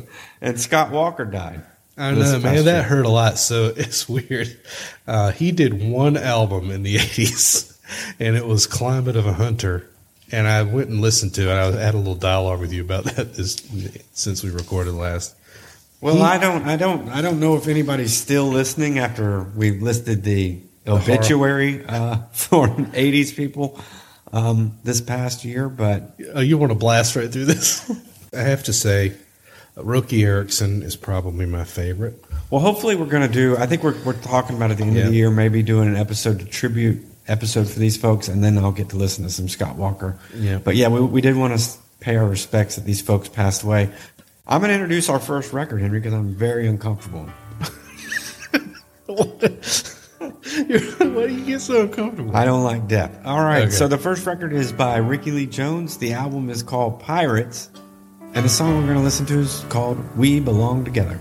And 0.41 0.59
Scott 0.59 0.91
Walker 0.91 1.23
died. 1.25 1.63
I 1.97 2.11
know, 2.11 2.39
man. 2.39 2.65
That 2.65 2.85
hurt 2.85 3.05
a 3.05 3.09
lot. 3.09 3.39
So 3.39 3.65
it's 3.75 4.07
weird. 4.07 4.55
Uh, 5.07 5.31
he 5.31 5.51
did 5.51 5.81
one 5.81 6.15
album 6.17 6.69
in 6.71 6.83
the 6.83 6.95
'80s, 6.97 7.77
and 8.19 8.35
it 8.35 8.45
was 8.45 8.67
"Climate 8.67 9.15
of 9.15 9.25
a 9.25 9.33
Hunter." 9.33 9.89
And 10.31 10.45
I 10.45 10.61
went 10.63 10.89
and 10.89 10.99
listened 10.99 11.33
to 11.35 11.49
it. 11.49 11.53
I 11.53 11.71
had 11.71 11.95
a 11.95 11.97
little 11.97 12.13
dialogue 12.15 12.59
with 12.59 12.73
you 12.73 12.81
about 12.81 13.03
that 13.15 13.33
this, 13.33 13.55
since 14.13 14.43
we 14.43 14.49
recorded 14.49 14.93
last. 14.93 15.35
Well, 16.01 16.15
He- 16.17 16.21
I 16.21 16.37
don't, 16.37 16.67
I 16.67 16.75
don't, 16.75 17.09
I 17.09 17.21
don't 17.21 17.39
know 17.39 17.55
if 17.55 17.67
anybody's 17.67 18.15
still 18.15 18.45
listening 18.47 18.99
after 18.99 19.41
we've 19.55 19.81
listed 19.81 20.23
the 20.23 20.59
obituary 20.85 21.83
uh, 21.85 22.17
for 22.33 22.67
'80s 22.67 23.35
people 23.35 23.79
um, 24.33 24.77
this 24.83 25.01
past 25.01 25.43
year, 25.45 25.69
but 25.69 26.19
Oh, 26.35 26.41
you 26.41 26.57
want 26.57 26.71
to 26.71 26.77
blast 26.77 27.15
right 27.15 27.31
through 27.31 27.45
this? 27.45 27.89
I 28.33 28.41
have 28.41 28.63
to 28.65 28.73
say, 28.73 29.13
Roky 29.77 30.23
Erickson 30.23 30.81
is 30.83 30.95
probably 30.95 31.45
my 31.45 31.63
favorite. 31.63 32.23
Well, 32.49 32.61
hopefully 32.61 32.95
we're 32.95 33.05
going 33.05 33.27
to 33.27 33.33
do. 33.33 33.55
I 33.57 33.65
think 33.67 33.83
we're 33.83 33.95
we're 34.03 34.13
talking 34.13 34.55
about 34.55 34.71
at 34.71 34.77
the 34.77 34.83
end 34.83 34.97
of 34.97 35.07
the 35.07 35.13
year, 35.15 35.29
maybe 35.29 35.61
doing 35.63 35.87
an 35.87 35.95
episode 35.95 36.39
to 36.39 36.45
tribute 36.45 37.03
episode 37.27 37.67
for 37.69 37.77
these 37.79 37.97
folks, 37.97 38.27
and 38.27 38.43
then 38.43 38.57
I'll 38.57 38.71
get 38.71 38.89
to 38.89 38.95
listen 38.95 39.23
to 39.25 39.29
some 39.29 39.49
Scott 39.49 39.75
Walker. 39.75 40.17
Yeah. 40.33 40.57
But 40.59 40.75
yeah, 40.77 40.87
we, 40.87 41.01
we 41.01 41.21
did 41.21 41.35
want 41.35 41.59
to 41.59 41.77
pay 41.99 42.15
our 42.15 42.25
respects 42.25 42.75
that 42.75 42.85
these 42.85 43.01
folks 43.01 43.27
passed 43.29 43.63
away. 43.63 43.89
I'm 44.47 44.61
going 44.61 44.69
to 44.69 44.75
introduce 44.75 45.09
our 45.09 45.19
first 45.19 45.51
record, 45.51 45.81
Henry, 45.81 45.99
because 45.99 46.13
I'm 46.13 46.33
very 46.33 46.67
uncomfortable. 46.67 47.25
Why 49.07 51.27
do 51.27 51.33
you 51.33 51.45
get 51.45 51.61
so 51.61 51.81
uncomfortable? 51.81 52.35
I 52.35 52.45
don't 52.45 52.63
like 52.63 52.87
death. 52.87 53.17
All 53.25 53.43
right, 53.43 53.63
Okay. 53.63 53.71
so 53.71 53.87
the 53.87 53.97
first 53.97 54.25
record 54.25 54.53
is 54.53 54.71
by 54.71 54.97
Rickie 54.97 55.31
Lee 55.31 55.45
Jones. 55.45 55.97
The 55.97 56.13
album 56.13 56.49
is 56.49 56.63
called 56.63 56.99
Pirates, 57.01 57.69
and 58.33 58.45
the 58.45 58.49
song 58.49 58.75
we're 58.75 58.83
going 58.83 58.97
to 58.97 59.03
listen 59.03 59.25
to 59.27 59.39
is 59.39 59.65
called 59.69 59.97
"We 60.17 60.39
Belong 60.39 60.85
Together." 60.85 61.19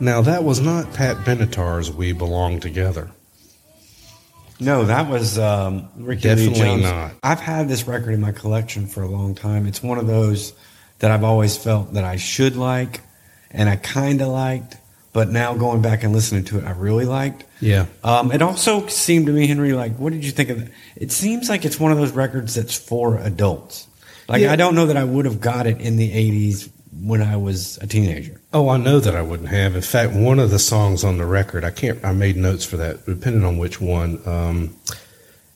Now 0.00 0.22
that 0.22 0.42
was 0.44 0.60
not 0.60 0.92
Pat 0.94 1.18
Benatar's 1.18 1.90
"We 1.90 2.12
Belong 2.12 2.58
Together." 2.60 3.10
No, 4.58 4.84
that 4.84 5.08
was 5.08 5.38
um, 5.38 5.88
Rickie 5.96 6.22
Definitely 6.22 6.54
Lee 6.54 6.60
Jones. 6.60 6.82
not. 6.82 7.12
I've 7.22 7.40
had 7.40 7.68
this 7.68 7.86
record 7.86 8.12
in 8.12 8.20
my 8.20 8.32
collection 8.32 8.86
for 8.86 9.02
a 9.02 9.08
long 9.08 9.34
time. 9.34 9.66
It's 9.66 9.82
one 9.82 9.96
of 9.98 10.06
those 10.06 10.52
that 10.98 11.10
I've 11.10 11.24
always 11.24 11.56
felt 11.56 11.94
that 11.94 12.04
I 12.04 12.16
should 12.16 12.56
like, 12.56 13.00
and 13.50 13.70
I 13.70 13.76
kind 13.76 14.20
of 14.20 14.28
liked, 14.28 14.76
but 15.14 15.30
now 15.30 15.54
going 15.54 15.80
back 15.80 16.02
and 16.04 16.12
listening 16.12 16.44
to 16.44 16.58
it, 16.58 16.64
I 16.64 16.72
really 16.72 17.06
liked. 17.06 17.44
Yeah. 17.60 17.86
Um, 18.04 18.32
it 18.32 18.42
also 18.42 18.86
seemed 18.88 19.26
to 19.26 19.32
me, 19.32 19.46
Henry, 19.46 19.72
like, 19.72 19.96
what 19.96 20.12
did 20.12 20.26
you 20.26 20.30
think 20.30 20.50
of 20.50 20.60
it? 20.62 20.70
It 20.94 21.10
seems 21.10 21.48
like 21.48 21.64
it's 21.64 21.80
one 21.80 21.90
of 21.90 21.96
those 21.96 22.12
records 22.12 22.54
that's 22.54 22.76
for 22.76 23.16
adults. 23.18 23.86
Like, 24.28 24.42
Yeah. 24.42 24.52
I 24.52 24.56
don't 24.56 24.74
know 24.74 24.86
that 24.86 24.96
I 24.98 25.04
would 25.04 25.24
have 25.24 25.40
got 25.40 25.66
it 25.66 25.80
in 25.80 25.96
the 25.96 26.10
80s 26.12 26.68
when 26.92 27.22
I 27.22 27.36
was 27.36 27.78
a 27.78 27.86
teenager. 27.86 28.40
Oh, 28.52 28.68
I 28.68 28.76
know 28.76 29.00
that 29.00 29.14
I 29.14 29.22
wouldn't 29.22 29.48
have. 29.48 29.76
In 29.76 29.82
fact, 29.82 30.12
one 30.12 30.38
of 30.38 30.50
the 30.50 30.58
songs 30.58 31.04
on 31.04 31.18
the 31.18 31.26
record, 31.26 31.64
I 31.64 31.70
can't. 31.70 32.04
I 32.04 32.12
made 32.12 32.36
notes 32.36 32.64
for 32.64 32.76
that, 32.78 33.06
depending 33.06 33.44
on 33.44 33.58
which 33.58 33.80
one. 33.80 34.20
Um, 34.26 34.76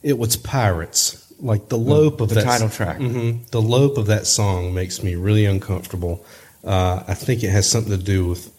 it 0.01 0.17
was 0.17 0.37
"Pirates." 0.37 1.21
Like 1.39 1.67
the 1.67 1.77
lope 1.77 2.21
of 2.21 2.29
the 2.29 2.35
that 2.35 2.45
title 2.45 2.69
track. 2.69 2.97
hmm 2.97 3.39
The 3.51 3.61
lope 3.61 3.97
of 3.97 4.05
that 4.07 4.25
song 4.25 4.73
makes 4.73 5.03
me 5.03 5.15
really 5.15 5.45
uncomfortable. 5.45 6.25
Uh, 6.63 7.03
I 7.07 7.13
think 7.13 7.43
it 7.43 7.49
has 7.49 7.69
something 7.69 7.91
to 7.91 8.03
do 8.03 8.27
with. 8.27 8.51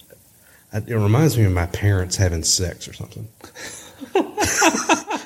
It 0.73 0.95
reminds 0.95 1.39
me 1.39 1.45
of 1.45 1.53
my 1.53 1.67
parents 1.67 2.17
having 2.17 2.43
sex 2.45 2.87
or 2.87 2.93
something. 2.93 3.27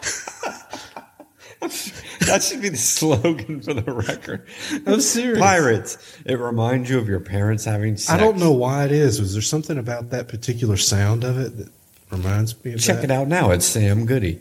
That 2.27 2.43
should 2.43 2.61
be 2.61 2.69
the 2.69 2.77
slogan 2.77 3.61
for 3.63 3.73
the 3.75 3.93
record. 3.93 4.47
I'm 4.87 5.01
serious. 5.01 5.39
Pirates. 5.41 6.19
It 6.27 6.39
reminds 6.39 6.91
you 6.91 6.99
of 6.99 7.09
your 7.09 7.21
parents 7.21 7.65
having 7.65 7.97
sex. 7.97 8.11
I 8.11 8.23
don't 8.23 8.39
know 8.39 8.53
why 8.53 8.85
it 8.85 8.93
is. 8.93 9.21
Was 9.21 9.33
there 9.33 9.43
something 9.43 9.79
about 9.79 10.11
that 10.11 10.29
particular 10.29 10.77
sound 10.77 11.25
of 11.25 11.39
it 11.39 11.57
that 11.57 11.69
reminds 12.11 12.63
me 12.65 12.75
of 12.75 12.81
Check 12.81 12.97
that? 12.97 13.05
it 13.05 13.11
out 13.11 13.29
now. 13.29 13.51
It's 13.51 13.65
Sam 13.65 14.05
Goody. 14.07 14.41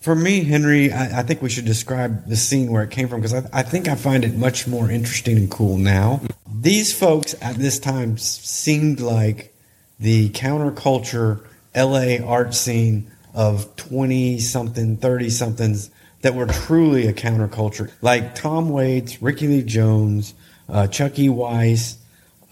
For 0.00 0.14
me, 0.14 0.44
Henry, 0.44 0.92
I, 0.92 1.20
I 1.20 1.22
think 1.22 1.42
we 1.42 1.48
should 1.48 1.64
describe 1.64 2.26
the 2.26 2.36
scene 2.36 2.70
where 2.70 2.82
it 2.82 2.90
came 2.90 3.08
from 3.08 3.20
because 3.20 3.34
I, 3.34 3.48
I 3.52 3.62
think 3.62 3.88
I 3.88 3.94
find 3.94 4.24
it 4.24 4.34
much 4.34 4.66
more 4.66 4.90
interesting 4.90 5.36
and 5.36 5.50
cool 5.50 5.76
now. 5.76 6.20
These 6.52 6.96
folks 6.96 7.34
at 7.40 7.56
this 7.56 7.78
time 7.78 8.18
seemed 8.18 9.00
like 9.00 9.54
the 9.98 10.28
counterculture 10.30 11.44
LA 11.74 12.24
art 12.24 12.54
scene 12.54 13.10
of 13.34 13.74
20 13.76 14.38
something, 14.40 14.96
30 14.98 15.30
somethings 15.30 15.90
that 16.22 16.34
were 16.34 16.46
truly 16.46 17.06
a 17.06 17.12
counterculture. 17.12 17.90
Like 18.00 18.34
Tom 18.34 18.70
Waits, 18.70 19.20
Rickie 19.22 19.48
Lee 19.48 19.62
Jones, 19.62 20.34
uh, 20.68 20.86
Chucky 20.86 21.28
Weiss, 21.28 21.98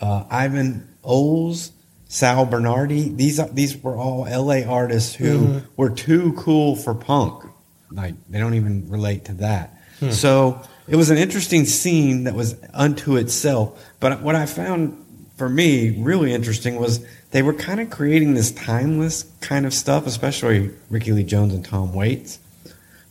uh, 0.01 0.25
Ivan 0.31 0.89
Ulz, 1.05 1.71
Sal 2.09 2.45
Bernardi. 2.47 3.09
These 3.09 3.41
these 3.53 3.77
were 3.83 3.97
all 3.97 4.27
L.A. 4.27 4.65
artists 4.65 5.15
who 5.15 5.63
were 5.77 5.91
too 5.91 6.33
cool 6.35 6.77
for 6.77 6.95
punk. 6.95 7.45
Like 7.91 8.15
they 8.29 8.39
don't 8.39 8.55
even 8.55 8.89
relate 8.91 9.25
to 9.27 9.35
that. 9.35 9.77
So 10.11 10.63
it 10.89 10.97
was 10.97 11.11
an 11.11 11.19
interesting 11.19 11.67
scene 11.67 12.25
that 12.25 12.35
was 12.35 12.57
unto 12.73 13.17
itself. 13.17 13.87
But 14.01 14.23
what 14.23 14.35
I 14.35 14.47
found 14.47 14.97
for 15.37 15.49
me 15.49 16.03
really 16.03 16.33
interesting 16.33 16.77
was 16.77 17.05
they 17.33 17.43
were 17.43 17.53
kind 17.53 17.81
of 17.81 17.91
creating 17.91 18.33
this 18.35 18.51
timeless 18.51 19.25
kind 19.41 19.67
of 19.67 19.75
stuff, 19.75 20.07
especially 20.07 20.71
Rickie 20.89 21.13
Lee 21.13 21.23
Jones 21.23 21.53
and 21.53 21.65
Tom 21.65 21.93
Waits. 21.95 22.39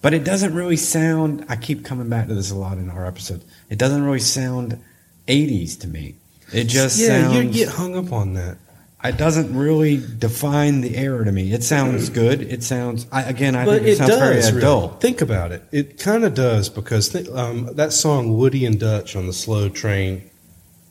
But 0.01 0.13
it 0.13 0.23
doesn't 0.23 0.53
really 0.53 0.77
sound. 0.77 1.45
I 1.49 1.55
keep 1.57 1.83
coming 1.83 2.07
back 2.09 2.27
to 2.27 2.33
this 2.33 2.51
a 2.51 2.55
lot 2.55 2.77
in 2.77 2.89
our 2.89 3.05
episodes. 3.05 3.45
It 3.69 3.77
doesn't 3.77 4.03
really 4.03 4.19
sound 4.19 4.79
80s 5.27 5.79
to 5.81 5.87
me. 5.87 6.15
It 6.53 6.65
just 6.65 6.97
Yeah, 6.99 7.21
sounds. 7.29 7.35
you 7.35 7.65
get 7.65 7.69
hung 7.75 7.95
up 7.97 8.11
on 8.13 8.33
that. 8.33 8.57
It 9.03 9.17
doesn't 9.17 9.55
really 9.57 9.97
define 10.17 10.81
the 10.81 10.97
era 10.97 11.23
to 11.23 11.31
me. 11.31 11.53
It 11.53 11.63
sounds 11.63 12.09
good. 12.09 12.41
It 12.41 12.63
sounds. 12.63 13.07
I, 13.11 13.23
again, 13.23 13.55
I 13.55 13.63
but 13.65 13.75
think 13.75 13.87
it, 13.87 13.89
it 13.91 13.97
sounds 13.97 14.09
does. 14.09 14.19
very 14.19 14.35
really. 14.37 14.57
adult. 14.57 15.01
Think 15.01 15.21
about 15.21 15.51
it. 15.53 15.63
It 15.71 15.99
kind 15.99 16.25
of 16.25 16.33
does 16.33 16.67
because 16.69 17.09
th- 17.09 17.29
um, 17.29 17.69
that 17.75 17.93
song 17.93 18.37
"Woody 18.37 18.65
and 18.65 18.77
Dutch" 18.77 19.15
on 19.15 19.25
the 19.25 19.31
slow 19.31 19.69
train, 19.69 20.29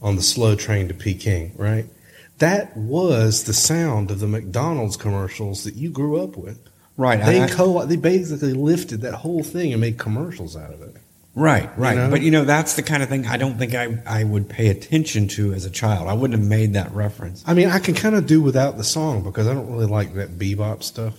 on 0.00 0.17
the 0.17 0.23
slow 0.23 0.55
train 0.55 0.88
to 0.88 0.95
Peking, 0.95 1.53
right? 1.57 1.85
That 2.38 2.75
was 2.77 3.45
the 3.45 3.53
sound 3.53 4.11
of 4.11 4.21
the 4.21 4.27
McDonald's 4.29 4.97
commercials 4.97 5.65
that 5.65 5.75
you 5.75 5.91
grew 5.91 6.23
up 6.23 6.37
with. 6.38 6.61
Right. 6.99 7.25
They 7.25 7.43
I- 7.43 7.49
co- 7.49 7.87
they 7.87 7.97
basically 7.97 8.52
lifted 8.52 9.00
that 9.02 9.14
whole 9.14 9.43
thing 9.43 9.73
and 9.73 9.81
made 9.81 9.99
commercials 9.99 10.57
out 10.57 10.75
of 10.75 10.83
it. 10.83 10.97
Right, 11.35 11.71
right. 11.78 11.97
know? 11.97 12.11
But 12.11 12.23
you 12.23 12.33
know, 12.33 12.45
that's 12.45 12.75
the 12.75 12.83
kind 12.83 13.00
of 13.00 13.09
thing 13.09 13.25
I 13.25 13.37
don't 13.37 13.57
think 13.57 13.73
I, 13.73 14.02
I 14.05 14.25
would 14.25 14.49
pay 14.49 14.69
attention 14.69 15.28
to 15.28 15.52
as 15.52 15.64
a 15.64 15.71
child. 15.71 16.09
I 16.09 16.12
wouldn't 16.12 16.38
have 16.38 16.49
made 16.49 16.73
that 16.73 16.90
reference. 16.93 17.45
I 17.47 17.55
mean, 17.55 17.69
I 17.69 17.78
can 17.78 17.95
kind 17.95 18.17
of 18.17 18.26
do 18.26 18.43
without 18.43 18.76
the 18.76 18.83
song 18.83 19.23
because 19.23 19.47
I 19.47 19.55
don't 19.55 19.71
really 19.71 19.87
like 19.87 20.14
that 20.14 20.37
bebop 20.37 20.83
stuff. 20.83 21.14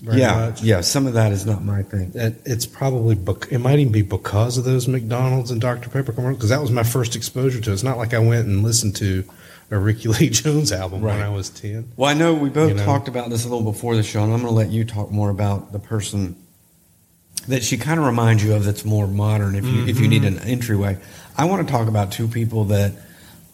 Very 0.00 0.20
yeah, 0.20 0.46
much. 0.46 0.62
yeah. 0.62 0.80
Some 0.80 1.06
of 1.06 1.12
that 1.12 1.30
is 1.32 1.44
not 1.44 1.62
my 1.62 1.82
thing. 1.82 2.12
It, 2.14 2.40
it's 2.46 2.64
probably 2.64 3.16
bec- 3.16 3.48
it 3.50 3.58
might 3.58 3.78
even 3.78 3.92
be 3.92 4.00
because 4.00 4.56
of 4.56 4.64
those 4.64 4.88
McDonald's 4.88 5.50
and 5.50 5.60
Dr 5.60 5.90
Pepper 5.90 6.12
commercials 6.12 6.38
because 6.38 6.48
that 6.48 6.62
was 6.62 6.70
my 6.70 6.82
first 6.82 7.14
exposure 7.14 7.60
to 7.60 7.70
it. 7.70 7.74
It's 7.74 7.82
not 7.82 7.98
like 7.98 8.14
I 8.14 8.18
went 8.18 8.46
and 8.46 8.62
listened 8.62 8.96
to 8.96 9.24
a 9.70 9.78
Rickie 9.78 10.08
Lee 10.08 10.30
Jones 10.30 10.72
album 10.72 11.02
when 11.02 11.20
I 11.20 11.28
was 11.28 11.50
ten. 11.50 11.92
Well, 11.96 12.10
I 12.10 12.14
know 12.14 12.34
we 12.34 12.50
both 12.50 12.70
You 12.70 12.76
know? 12.76 12.84
talked 12.84 13.08
about 13.08 13.30
this 13.30 13.44
a 13.44 13.48
little 13.48 13.70
before 13.70 13.96
the 13.96 14.02
show, 14.02 14.22
and 14.22 14.32
I'm 14.32 14.40
going 14.40 14.52
to 14.52 14.56
let 14.56 14.70
you 14.70 14.84
talk 14.84 15.10
more 15.10 15.30
about 15.30 15.72
the 15.72 15.78
person 15.78 16.36
that 17.48 17.62
she 17.62 17.78
kind 17.78 17.98
of 17.98 18.06
reminds 18.06 18.44
you 18.44 18.54
of 18.54 18.64
that's 18.64 18.84
more 18.84 19.06
modern 19.06 19.54
if 19.54 19.64
you 19.64 19.86
if 19.86 19.98
you 19.98 20.08
need 20.08 20.24
an 20.24 20.38
entryway. 20.40 20.98
I 21.36 21.44
want 21.46 21.66
to 21.66 21.72
talk 21.72 21.88
about 21.88 22.12
two 22.12 22.28
people 22.28 22.64
that 22.66 22.92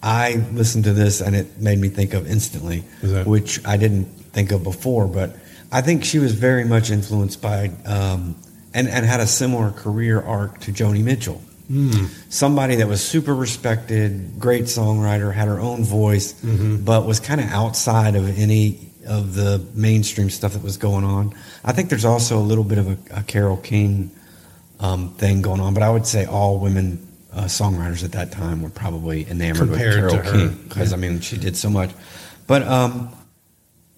I 0.02 0.44
listened 0.52 0.84
to 0.84 0.92
this 0.92 1.20
and 1.20 1.36
it 1.36 1.58
made 1.58 1.78
me 1.78 1.88
think 1.88 2.14
of 2.14 2.28
instantly, 2.28 2.84
that? 3.02 3.26
which 3.26 3.64
I 3.64 3.76
didn't 3.76 4.06
think 4.06 4.52
of 4.52 4.62
before, 4.64 5.06
but 5.06 5.36
I 5.70 5.82
think 5.82 6.04
she 6.04 6.18
was 6.18 6.32
very 6.32 6.64
much 6.64 6.90
influenced 6.90 7.40
by 7.40 7.70
um, 7.84 8.36
and 8.74 8.88
and 8.88 9.06
had 9.06 9.20
a 9.20 9.26
similar 9.26 9.70
career 9.70 10.20
arc 10.20 10.60
to 10.60 10.72
Joni 10.72 11.02
Mitchell. 11.02 11.40
Somebody 12.28 12.76
that 12.76 12.88
was 12.88 13.04
super 13.04 13.34
respected, 13.34 14.38
great 14.38 14.64
songwriter, 14.64 15.32
had 15.32 15.48
her 15.48 15.58
own 15.60 15.84
voice, 15.84 16.32
but 16.42 17.06
was 17.06 17.20
kind 17.20 17.40
of 17.40 17.48
outside 17.48 18.14
of 18.14 18.38
any 18.38 18.78
of 19.06 19.34
the 19.34 19.64
mainstream 19.74 20.30
stuff 20.30 20.52
that 20.54 20.62
was 20.62 20.76
going 20.76 21.04
on. 21.04 21.34
I 21.64 21.72
think 21.72 21.88
there's 21.90 22.04
also 22.04 22.38
a 22.38 22.42
little 22.42 22.64
bit 22.64 22.78
of 22.78 22.88
a, 22.88 23.20
a 23.20 23.22
Carole 23.22 23.56
King 23.56 24.10
um, 24.80 25.14
thing 25.14 25.42
going 25.42 25.60
on, 25.60 25.74
but 25.74 25.82
I 25.82 25.90
would 25.90 26.06
say 26.06 26.24
all 26.26 26.58
women 26.58 27.06
uh, 27.32 27.44
songwriters 27.44 28.02
at 28.04 28.12
that 28.12 28.32
time 28.32 28.62
were 28.62 28.70
probably 28.70 29.28
enamored 29.28 29.68
Compared 29.68 30.04
with 30.04 30.24
Carole 30.24 30.32
King 30.32 30.62
because 30.64 30.92
I 30.92 30.96
mean 30.96 31.20
she 31.20 31.36
did 31.36 31.56
so 31.56 31.70
much. 31.70 31.90
But 32.46 32.62
um, 32.62 33.10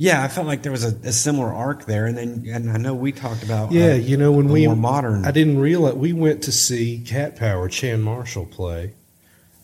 yeah, 0.01 0.23
I 0.23 0.29
felt 0.29 0.47
like 0.47 0.63
there 0.63 0.73
was 0.73 0.85
a, 0.85 0.97
a 1.09 1.13
similar 1.13 1.53
arc 1.53 1.85
there, 1.85 2.07
and 2.07 2.17
then 2.17 2.45
and 2.49 2.71
I 2.71 2.77
know 2.77 2.95
we 2.95 3.11
talked 3.11 3.43
about 3.43 3.73
Yeah, 3.73 3.91
uh, 3.91 3.95
you 3.95 4.17
know 4.17 4.31
when 4.31 4.49
we 4.49 4.65
more 4.67 4.77
modern. 4.77 5.25
I 5.25 5.33
didn't 5.33 5.59
realize 5.59 5.95
we 5.95 6.13
went 6.13 6.45
to 6.45 6.53
see 6.53 7.01
Cat 7.05 7.35
Power 7.35 7.69
Chan 7.69 8.01
Marshall 8.01 8.47
play, 8.47 8.95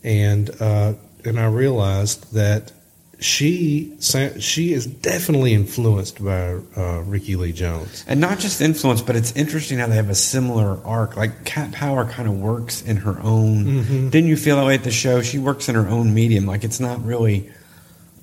and 0.03 0.49
uh, 0.59 0.93
and 1.23 1.39
I 1.39 1.45
realized 1.45 2.33
that 2.33 2.73
she 3.17 3.95
she 4.01 4.73
is 4.73 4.85
definitely 4.85 5.53
influenced 5.53 6.21
by 6.21 6.59
uh, 6.75 7.01
Rickie 7.05 7.37
Lee 7.37 7.53
Jones. 7.53 8.03
And 8.05 8.19
not 8.19 8.39
just 8.39 8.59
influenced, 8.59 9.05
but 9.05 9.15
it's 9.15 9.33
interesting 9.37 9.77
how 9.77 9.87
they 9.87 9.95
have 9.95 10.09
a 10.09 10.15
similar 10.15 10.85
arc. 10.85 11.15
Like 11.15 11.45
Cat 11.45 11.71
Power 11.71 12.03
kind 12.03 12.27
of 12.27 12.37
works 12.37 12.81
in 12.81 12.97
her 12.97 13.17
own. 13.21 13.65
Mm-hmm. 13.65 14.09
Didn't 14.09 14.29
you 14.29 14.35
feel 14.35 14.57
that 14.57 14.65
way 14.65 14.75
at 14.75 14.83
the 14.83 14.91
show? 14.91 15.21
She 15.21 15.39
works 15.39 15.69
in 15.69 15.75
her 15.75 15.87
own 15.87 16.13
medium. 16.13 16.45
Like 16.45 16.65
it's 16.65 16.81
not 16.81 17.03
really. 17.05 17.49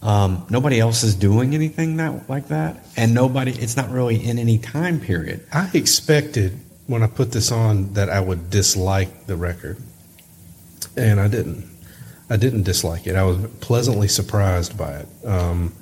Um, 0.03 0.45
nobody 0.51 0.81
else 0.81 1.05
is 1.05 1.15
doing 1.15 1.55
anything 1.55 1.97
that 1.97 2.29
like 2.29 2.49
that, 2.49 2.85
and 2.97 3.15
nobody. 3.15 3.53
It's 3.53 3.77
not 3.77 3.91
really 3.91 4.17
in 4.17 4.39
any 4.39 4.59
time 4.59 5.01
period. 5.01 5.47
I 5.53 5.71
expected 5.75 6.59
when 6.89 7.03
I 7.03 7.07
put 7.07 7.31
this 7.31 7.53
on 7.53 7.95
that 7.95 8.11
I 8.11 8.21
would 8.21 8.51
dislike 8.51 9.27
the 9.27 9.37
record, 9.37 9.79
and 10.97 11.21
I 11.21 11.29
didn't. 11.29 11.71
I 12.29 12.37
didn't 12.37 12.63
dislike 12.63 13.07
it. 13.07 13.15
I 13.15 13.25
was 13.25 13.47
pleasantly 13.61 14.09
surprised 14.09 14.79
by 14.79 14.93
it. 14.93 15.09
Um, 15.25 15.75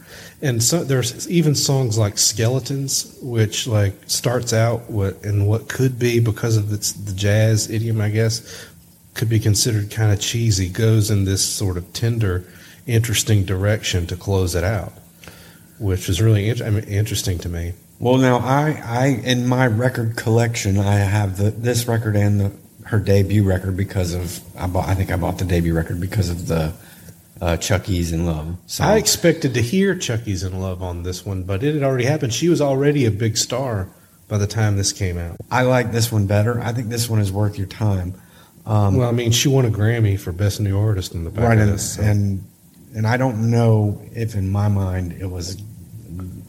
and 0.43 0.63
so 0.63 0.83
there's 0.83 1.31
even 1.31 1.55
songs 1.55 1.97
like 1.97 2.19
"Skeletons," 2.19 3.17
which 3.23 3.67
like 3.67 3.95
starts 4.07 4.53
out 4.53 4.91
what 4.91 5.23
and 5.25 5.47
what 5.47 5.69
could 5.69 5.99
be 5.99 6.19
because 6.21 6.57
of 6.57 6.73
its 6.73 6.93
the 6.93 7.13
jazz 7.13 7.71
idiom, 7.71 8.01
I 8.01 8.11
guess, 8.11 8.67
could 9.15 9.29
be 9.29 9.39
considered 9.39 9.91
kind 9.91 10.13
of 10.13 10.21
cheesy. 10.21 10.69
Goes 10.69 11.11
in 11.11 11.25
this 11.25 11.45
sort 11.45 11.77
of 11.77 11.93
tender, 11.93 12.45
interesting 12.87 13.45
direction 13.45 14.07
to 14.09 14.17
close 14.17 14.55
it 14.55 14.65
out, 14.65 14.93
which 15.79 16.09
is 16.09 16.21
really 16.21 16.49
int- 16.49 16.63
I 16.63 16.71
mean, 16.71 16.85
interesting 16.85 17.39
to 17.39 17.49
me. 17.49 17.73
Well, 17.99 18.17
now 18.19 18.39
I, 18.39 18.81
I 18.85 19.07
in 19.25 19.47
my 19.47 19.67
record 19.67 20.17
collection, 20.17 20.79
I 20.79 20.95
have 20.97 21.37
the 21.37 21.51
this 21.51 21.87
record 21.87 22.17
and 22.17 22.41
the 22.41 22.53
her 22.87 22.99
debut 22.99 23.45
record 23.45 23.77
because 23.77 24.15
of 24.15 24.41
I 24.59 24.67
bought. 24.67 24.89
I 24.89 24.95
think 24.95 25.11
I 25.13 25.17
bought 25.17 25.39
the 25.39 25.45
debut 25.45 25.75
record 25.75 26.01
because 26.01 26.31
of 26.31 26.47
the 26.49 26.73
uh, 27.41 27.57
Chuck 27.59 27.89
E.'s 27.89 28.13
in 28.13 28.27
Love. 28.27 28.57
song. 28.67 28.87
I 28.89 28.97
expected 28.97 29.55
to 29.55 29.63
hear 29.63 29.95
Chuck 29.97 30.27
E.'s 30.27 30.43
in 30.45 30.59
Love 30.61 30.83
on 30.83 31.03
this 31.03 31.25
one, 31.25 31.43
but 31.45 31.63
it 31.63 31.75
had 31.75 31.83
already 31.83 32.05
happened. 32.05 32.33
She 32.35 32.49
was 32.49 32.61
already 32.61 33.05
a 33.07 33.11
big 33.11 33.37
star 33.37 33.89
by 34.29 34.39
the 34.39 34.47
time 34.47 34.77
this 34.77 34.93
came 34.93 35.19
out. 35.19 35.37
I 35.51 35.63
like 35.63 35.93
this 35.93 36.11
one 36.11 36.27
better. 36.27 36.61
I 36.61 36.73
think 36.73 36.89
this 36.89 37.09
one 37.09 37.19
is 37.21 37.31
worth 37.33 37.57
your 37.59 37.67
time. 37.67 38.15
Um, 38.67 38.97
well, 38.97 39.09
I 39.09 39.13
mean, 39.13 39.33
she 39.33 39.49
won 39.49 39.65
a 39.65 39.71
Grammy 39.71 40.19
for 40.21 40.33
Best 40.33 40.61
New 40.61 40.79
Artist 40.79 41.15
in 41.15 41.25
the 41.25 41.31
back 41.31 41.49
right, 41.49 41.59
and, 41.59 41.81
so- 41.81 42.03
and 42.03 42.45
and 42.95 43.07
I 43.07 43.17
don't 43.17 43.51
know 43.51 44.01
if 44.15 44.35
in 44.35 44.51
my 44.51 44.69
mind 44.69 45.13
it 45.21 45.27
was 45.31 45.57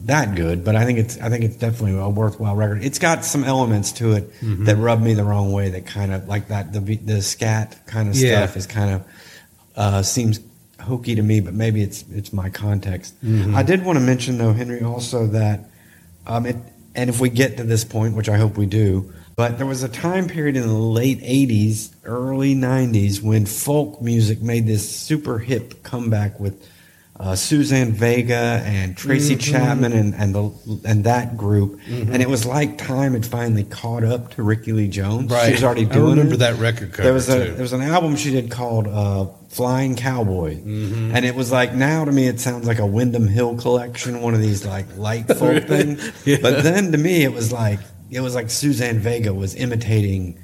that 0.06 0.34
good, 0.34 0.64
but 0.64 0.74
I 0.74 0.84
think 0.84 0.98
it's 0.98 1.18
I 1.20 1.28
think 1.30 1.44
it's 1.44 1.56
definitely 1.56 1.98
a 2.00 2.08
worthwhile 2.08 2.56
record. 2.56 2.82
It's 2.84 2.98
got 2.98 3.24
some 3.24 3.44
elements 3.44 3.92
to 3.92 4.12
it 4.12 4.24
Mm-hmm. 4.40 4.64
that 4.64 4.76
rub 4.76 5.00
me 5.00 5.14
the 5.14 5.24
wrong 5.24 5.52
way. 5.52 5.70
That 5.70 5.86
kind 5.86 6.12
of 6.12 6.26
like 6.28 6.48
that 6.48 6.72
the 6.72 6.80
the 6.80 7.22
scat 7.22 7.86
kind 7.86 8.08
of 8.08 8.16
Yeah. 8.16 8.44
stuff 8.44 8.56
is 8.56 8.66
kind 8.66 8.90
of 8.94 9.04
uh, 9.76 10.02
seems 10.02 10.40
hokey 10.80 11.14
to 11.14 11.22
me, 11.22 11.38
but 11.40 11.54
maybe 11.54 11.82
it's 11.82 12.04
it's 12.10 12.32
my 12.32 12.50
context. 12.50 13.14
Mm-hmm. 13.22 13.54
I 13.54 13.62
did 13.62 13.84
want 13.84 13.98
to 13.98 14.04
mention 14.04 14.38
though, 14.38 14.52
Henry, 14.52 14.82
also 14.82 15.28
that 15.28 15.70
um, 16.26 16.46
it, 16.46 16.56
and 16.94 17.08
if 17.08 17.20
we 17.20 17.30
get 17.30 17.56
to 17.58 17.64
this 17.64 17.84
point, 17.84 18.16
which 18.16 18.28
I 18.28 18.36
hope 18.36 18.58
we 18.58 18.66
do, 18.66 19.12
but 19.36 19.56
there 19.58 19.66
was 19.66 19.82
a 19.82 19.88
time 19.88 20.28
period 20.28 20.56
in 20.56 20.62
the 20.66 20.72
late 20.72 21.20
'80s, 21.20 21.90
early 22.04 22.54
'90s 22.54 23.22
when 23.22 23.46
folk 23.46 24.00
music 24.02 24.42
made 24.42 24.66
this 24.66 24.88
super 24.90 25.38
hip 25.38 25.82
comeback 25.82 26.38
with 26.40 26.68
uh, 27.20 27.36
Suzanne 27.36 27.92
Vega 27.92 28.62
and 28.64 28.96
Tracy 28.96 29.36
Mm-hmm. 29.36 29.52
Chapman 29.52 29.92
and 29.92 30.14
and 30.14 30.34
the 30.34 30.80
and 30.84 31.04
that 31.04 31.36
group, 31.36 31.78
and 31.88 32.20
it 32.20 32.28
was 32.28 32.44
like 32.44 32.78
time 32.78 33.12
had 33.12 33.24
finally 33.24 33.64
caught 33.64 34.02
up 34.02 34.34
to 34.34 34.42
Rickie 34.42 34.72
Lee 34.72 34.88
Jones. 34.88 35.30
she 35.44 35.52
was 35.52 35.62
already 35.64 35.84
doing. 35.84 36.06
I 36.06 36.10
remember 36.10 36.34
it. 36.34 36.38
that 36.38 36.58
record 36.58 36.92
cover 36.92 37.02
There 37.04 37.12
was 37.14 37.28
a 37.28 37.46
too. 37.46 37.52
there 37.52 37.62
was 37.62 37.72
an 37.72 37.82
album 37.82 38.16
she 38.16 38.30
did 38.32 38.50
called 38.50 38.88
uh, 38.88 39.26
Flying 39.50 39.94
Cowboy, 39.94 40.56
Mm-hmm. 40.56 41.14
and 41.14 41.24
it 41.24 41.34
was 41.36 41.52
like 41.52 41.74
now 41.74 42.04
to 42.04 42.10
me 42.10 42.26
it 42.26 42.40
sounds 42.40 42.66
like 42.66 42.80
a 42.80 42.86
Windham 42.86 43.28
Hill 43.28 43.56
collection, 43.56 44.20
one 44.20 44.34
of 44.34 44.40
these 44.40 44.64
like 44.66 44.86
light 44.96 45.28
folk 45.28 45.62
things. 45.68 46.26
Yeah. 46.26 46.38
But 46.42 46.62
then 46.64 46.90
to 46.92 46.98
me 46.98 47.22
it 47.22 47.32
was 47.32 47.52
like 47.52 47.78
it 48.12 48.20
was 48.20 48.34
like 48.34 48.50
Suzanne 48.50 48.98
Vega 48.98 49.32
was 49.32 49.54
imitating 49.54 50.38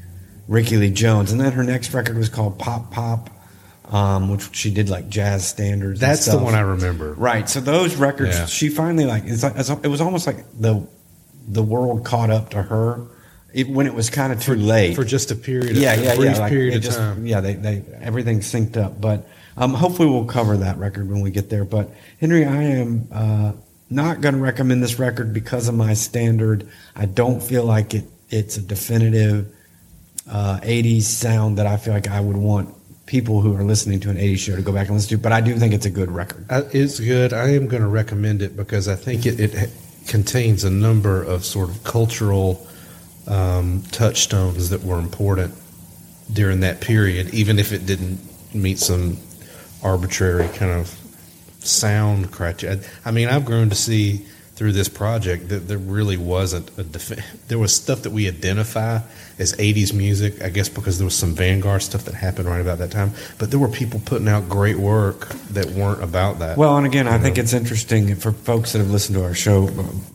Rickie 0.49 0.79
Lee 0.79 0.91
Jones, 0.91 1.31
and 1.31 1.41
then 1.41 1.53
her 1.53 1.63
next 1.63 1.93
record 1.93 2.17
was 2.17 2.29
called 2.29 2.59
Pop 2.59 2.91
Pop, 2.91 3.31
um, 3.93 4.31
which 4.31 4.55
she 4.57 4.73
did 4.73 4.89
like 4.89 5.09
jazz 5.09 5.47
standards. 5.47 6.03
and 6.03 6.11
That's 6.11 6.25
the 6.27 6.39
one 6.39 6.55
I 6.55 6.61
remember. 6.61 7.13
Right. 7.13 7.49
So 7.49 7.61
those 7.61 7.97
records, 7.97 8.37
Yeah. 8.39 8.47
she 8.47 8.69
finally 8.71 9.05
like 9.05 9.25
it's 9.27 9.43
like 9.43 9.85
it 9.85 9.89
was 9.89 10.01
almost 10.01 10.27
like 10.27 10.45
the 10.59 10.87
the 11.47 11.63
world 11.63 12.05
caught 12.05 12.31
up 12.31 12.51
to 12.51 12.63
her 12.63 13.07
it, 13.53 13.69
when 13.69 13.87
it 13.87 13.95
was 13.95 14.11
kind 14.11 14.33
of 14.33 14.43
too 14.43 14.55
late 14.55 14.95
for 14.95 15.05
just 15.05 15.31
a 15.31 15.35
period. 15.35 15.77
yeah, 15.77 15.95
of, 15.95 16.05
yeah, 16.05 16.13
a 16.13 16.17
brief 16.17 16.33
yeah. 16.33 16.39
Like, 16.39 16.51
period 16.53 16.77
of 16.77 16.83
just, 16.83 16.99
time. 16.99 17.27
Yeah, 17.27 17.41
they, 17.41 17.55
they 17.55 17.83
everything 18.01 18.41
synced 18.41 18.77
up. 18.77 19.01
But 19.01 19.27
um, 19.57 19.75
hopefully 19.75 20.09
we'll 20.09 20.27
cover 20.27 20.59
that 20.59 20.79
record 20.79 21.09
when 21.09 21.21
we 21.21 21.31
get 21.31 21.51
there. 21.51 21.65
But 21.65 21.91
Henry, 22.21 22.45
I 22.45 22.63
am 22.63 23.09
uh, 23.13 23.53
not 23.91 24.21
going 24.21 24.35
to 24.35 24.41
recommend 24.41 24.83
this 24.83 24.99
record 24.99 25.33
because 25.33 25.69
of 25.69 25.75
my 25.75 25.95
standard. 25.95 26.69
I 26.95 27.07
don't 27.07 27.43
feel 27.43 27.65
like 27.65 27.95
it. 27.95 28.05
It's 28.31 28.59
a 28.59 28.61
definitive 28.61 29.55
uh, 30.31 30.61
'80s 30.63 31.03
sound 31.03 31.59
that 31.59 31.67
I 31.67 31.79
feel 31.79 31.95
like 31.95 32.09
I 32.09 32.21
would 32.21 32.37
want 32.37 32.75
people 33.07 33.41
who 33.41 33.57
are 33.57 33.65
listening 33.65 34.01
to 34.01 34.11
an 34.11 34.17
'80s 34.17 34.39
show 34.39 34.57
to 34.57 34.63
go 34.63 34.73
back 34.73 34.89
and 34.89 34.97
listen 34.97 35.11
to. 35.11 35.19
But 35.19 35.33
I 35.33 35.41
do 35.41 35.55
think 35.55 35.73
it's 35.73 35.87
a 35.87 35.91
good 35.91 36.11
record. 36.11 36.45
Uh, 36.51 36.63
It's 36.73 37.01
good. 37.01 37.33
I 37.33 37.51
am 37.51 37.67
going 37.67 37.83
to 37.83 37.89
recommend 37.89 38.43
it 38.43 38.57
because 38.57 38.89
I 38.89 38.97
think 38.97 39.25
it, 39.25 39.41
it 39.41 39.71
contains 40.07 40.65
a 40.65 40.71
number 40.71 41.23
of 41.23 41.45
sort 41.45 41.71
of 41.71 41.83
cultural 41.85 42.67
um, 43.27 43.83
touchstones 43.91 44.71
that 44.71 44.83
were 44.83 44.99
important 44.99 45.55
during 46.33 46.61
that 46.61 46.81
period, 46.81 47.33
even 47.33 47.59
if 47.59 47.73
it 47.73 47.87
didn't 47.87 48.21
meet 48.55 48.79
some 48.79 49.17
arbitrary 49.83 50.49
kind 50.49 50.73
of 50.73 50.98
sound 51.69 52.31
criteria. 52.33 52.81
I 53.05 53.11
mean, 53.11 53.29
I've 53.29 53.45
grown 53.45 53.69
to 53.71 53.75
see 53.77 54.27
through 54.55 54.73
this 54.73 54.89
project 54.89 55.51
that 55.51 55.69
there 55.69 55.79
really 55.79 56.17
wasn't 56.17 56.69
a 56.77 56.83
defi- 56.83 57.23
there 57.47 57.61
was 57.61 57.73
stuff 57.73 58.03
that 58.03 58.11
we 58.11 58.27
identify 58.27 58.99
as 59.39 59.53
80s 59.53 59.95
music 59.95 60.43
i 60.43 60.49
guess 60.49 60.69
because 60.69 60.99
there 60.99 61.05
was 61.05 61.15
some 61.15 61.33
vanguard 61.33 61.81
stuff 61.81 62.07
that 62.07 62.15
happened 62.15 62.49
right 62.49 62.61
about 62.61 62.79
that 62.79 62.91
time 62.91 63.13
but 63.39 63.53
there 63.53 63.61
were 63.61 63.69
people 63.69 64.01
putting 64.05 64.27
out 64.27 64.49
great 64.49 64.77
work 64.77 65.29
that 65.51 65.67
weren't 65.67 66.03
about 66.03 66.41
that 66.41 66.59
Well, 66.59 66.77
and 66.77 66.85
again, 66.87 67.07
I 67.07 67.19
think 67.19 67.39
it's 67.39 67.53
interesting 67.53 68.17
for 68.17 68.33
folks 68.33 68.73
that 68.73 68.81
have 68.81 68.91
listened 68.91 69.15
to 69.17 69.23
our 69.23 69.33
show 69.35 69.69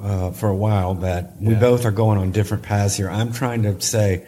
uh, 0.03 0.31
for 0.31 0.49
a 0.49 0.55
while 0.55 0.95
that 0.95 1.37
we 1.39 1.53
Yeah. 1.53 1.59
both 1.61 1.85
are 1.85 1.91
going 1.91 2.17
on 2.17 2.33
different 2.33 2.63
paths 2.63 2.97
here. 2.97 3.09
I'm 3.09 3.31
trying 3.31 3.63
to 3.63 3.79
say, 3.79 4.25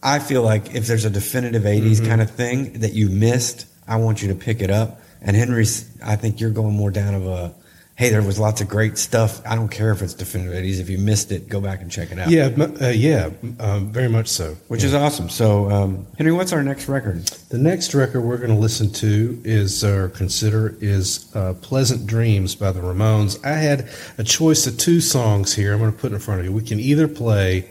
I 0.00 0.20
feel 0.20 0.42
like 0.44 0.76
if 0.76 0.86
there's 0.86 1.04
a 1.04 1.10
definitive 1.10 1.64
80s 1.64 1.96
Mm-hmm. 1.96 2.06
kind 2.06 2.22
of 2.22 2.30
thing 2.30 2.74
that 2.82 2.92
you 2.92 3.08
missed, 3.10 3.66
I 3.88 3.96
want 3.96 4.22
you 4.22 4.28
to 4.28 4.36
pick 4.36 4.62
it 4.62 4.70
up. 4.70 5.00
And 5.22 5.36
Henry's, 5.36 5.88
I 6.02 6.16
think 6.16 6.40
you're 6.40 6.50
going 6.50 6.74
more 6.74 6.90
down 6.90 7.14
of 7.14 7.26
a, 7.26 7.54
hey, 7.96 8.08
there 8.08 8.22
was 8.22 8.38
lots 8.38 8.62
of 8.62 8.68
great 8.68 8.96
stuff. 8.96 9.42
I 9.46 9.54
don't 9.54 9.68
care 9.68 9.90
if 9.92 10.00
it's 10.00 10.14
definitive 10.14 10.54
80s. 10.54 10.80
If 10.80 10.88
you 10.88 10.96
missed 10.96 11.30
it, 11.32 11.48
go 11.50 11.60
back 11.60 11.82
and 11.82 11.90
check 11.90 12.10
it 12.10 12.18
out. 12.18 12.30
yeah 12.30 12.44
m- 12.44 12.76
uh, 12.80 12.86
yeah 12.88 13.28
um, 13.58 13.92
very 13.92 14.08
much 14.08 14.28
so 14.28 14.54
Which 14.68 14.82
is 14.82 14.94
awesome. 14.94 15.28
So, 15.28 15.70
um, 15.70 16.06
Henry, 16.16 16.32
what's 16.32 16.54
our 16.54 16.62
next 16.62 16.88
record? 16.88 17.26
The 17.50 17.58
next 17.58 17.94
record 17.94 18.22
we're 18.22 18.38
going 18.38 18.48
to 18.50 18.56
listen 18.56 18.90
to 18.94 19.38
is 19.44 19.84
or 19.84 20.08
consider 20.08 20.74
is 20.80 21.30
uh, 21.36 21.52
"Pleasant 21.60 22.06
Dreams" 22.06 22.54
by 22.54 22.72
the 22.72 22.80
Ramones. 22.80 23.44
I 23.44 23.52
had 23.58 23.88
a 24.16 24.24
choice 24.24 24.66
of 24.66 24.78
two 24.78 25.02
songs 25.02 25.54
here. 25.54 25.74
I'm 25.74 25.80
going 25.80 25.92
to 25.92 25.98
put 25.98 26.12
in 26.12 26.18
front 26.20 26.40
of 26.40 26.46
you. 26.46 26.52
We 26.52 26.62
can 26.62 26.80
either 26.80 27.08
play 27.08 27.68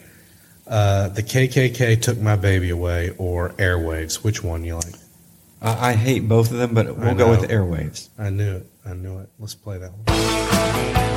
uh, 0.67 1.09
"The 1.09 1.23
KKK 1.23 1.99
Took 2.01 2.19
My 2.19 2.35
Baby 2.35 2.69
Away" 2.69 3.15
or 3.17 3.49
"Airwaves." 3.57 4.23
Which 4.23 4.43
one 4.43 4.63
you 4.63 4.75
like? 4.75 4.93
I 5.61 5.89
I 5.89 5.93
hate 5.93 6.27
both 6.27 6.51
of 6.51 6.57
them, 6.57 6.73
but 6.73 6.97
we'll 6.97 7.15
go 7.15 7.29
with 7.29 7.49
Airwaves. 7.49 8.09
I 8.17 8.29
knew 8.29 8.57
it. 8.57 8.67
I 8.85 8.93
knew 8.93 9.19
it. 9.19 9.29
Let's 9.39 9.55
play 9.55 9.77
that 9.77 9.91
one. 9.91 11.08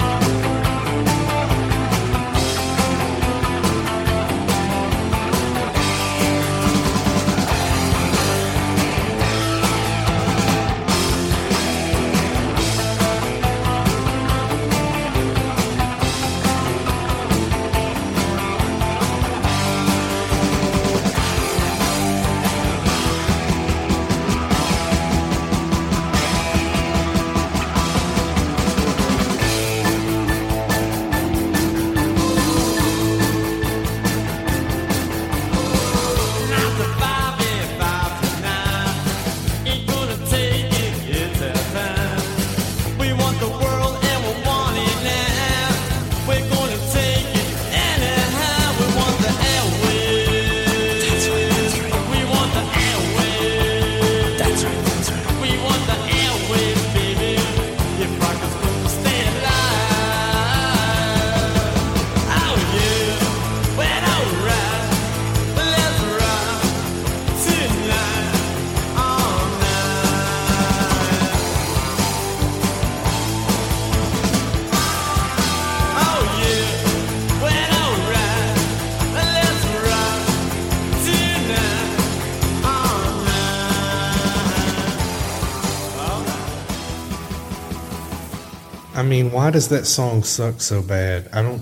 Mean, 89.12 89.30
why 89.30 89.50
does 89.50 89.68
that 89.68 89.84
song 89.84 90.22
suck 90.22 90.62
so 90.62 90.80
bad? 90.80 91.28
I 91.34 91.42
don't. 91.42 91.60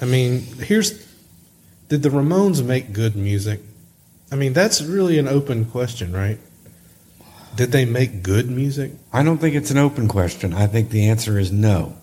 I 0.00 0.06
mean, 0.06 0.40
here's. 0.40 1.06
Did 1.88 2.02
the 2.02 2.08
Ramones 2.08 2.64
make 2.64 2.94
good 2.94 3.14
music? 3.14 3.60
I 4.30 4.36
mean, 4.36 4.54
that's 4.54 4.80
really 4.80 5.18
an 5.18 5.28
open 5.28 5.66
question, 5.66 6.14
right? 6.14 6.38
Did 7.56 7.72
they 7.72 7.84
make 7.84 8.22
good 8.22 8.48
music? 8.50 8.92
I 9.12 9.22
don't 9.22 9.36
think 9.36 9.54
it's 9.54 9.70
an 9.70 9.76
open 9.76 10.08
question. 10.08 10.54
I 10.54 10.66
think 10.66 10.88
the 10.88 11.10
answer 11.10 11.38
is 11.38 11.52
no. 11.52 11.94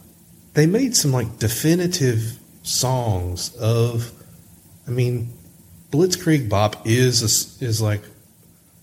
They 0.53 0.67
made 0.67 0.95
some 0.95 1.11
like 1.11 1.39
definitive 1.39 2.37
songs 2.61 3.55
of. 3.55 4.11
I 4.87 4.91
mean, 4.91 5.33
Blitzkrieg 5.89 6.47
Bop 6.47 6.85
is 6.85 7.23
a 7.23 7.65
is 7.65 7.81
like 7.81 8.03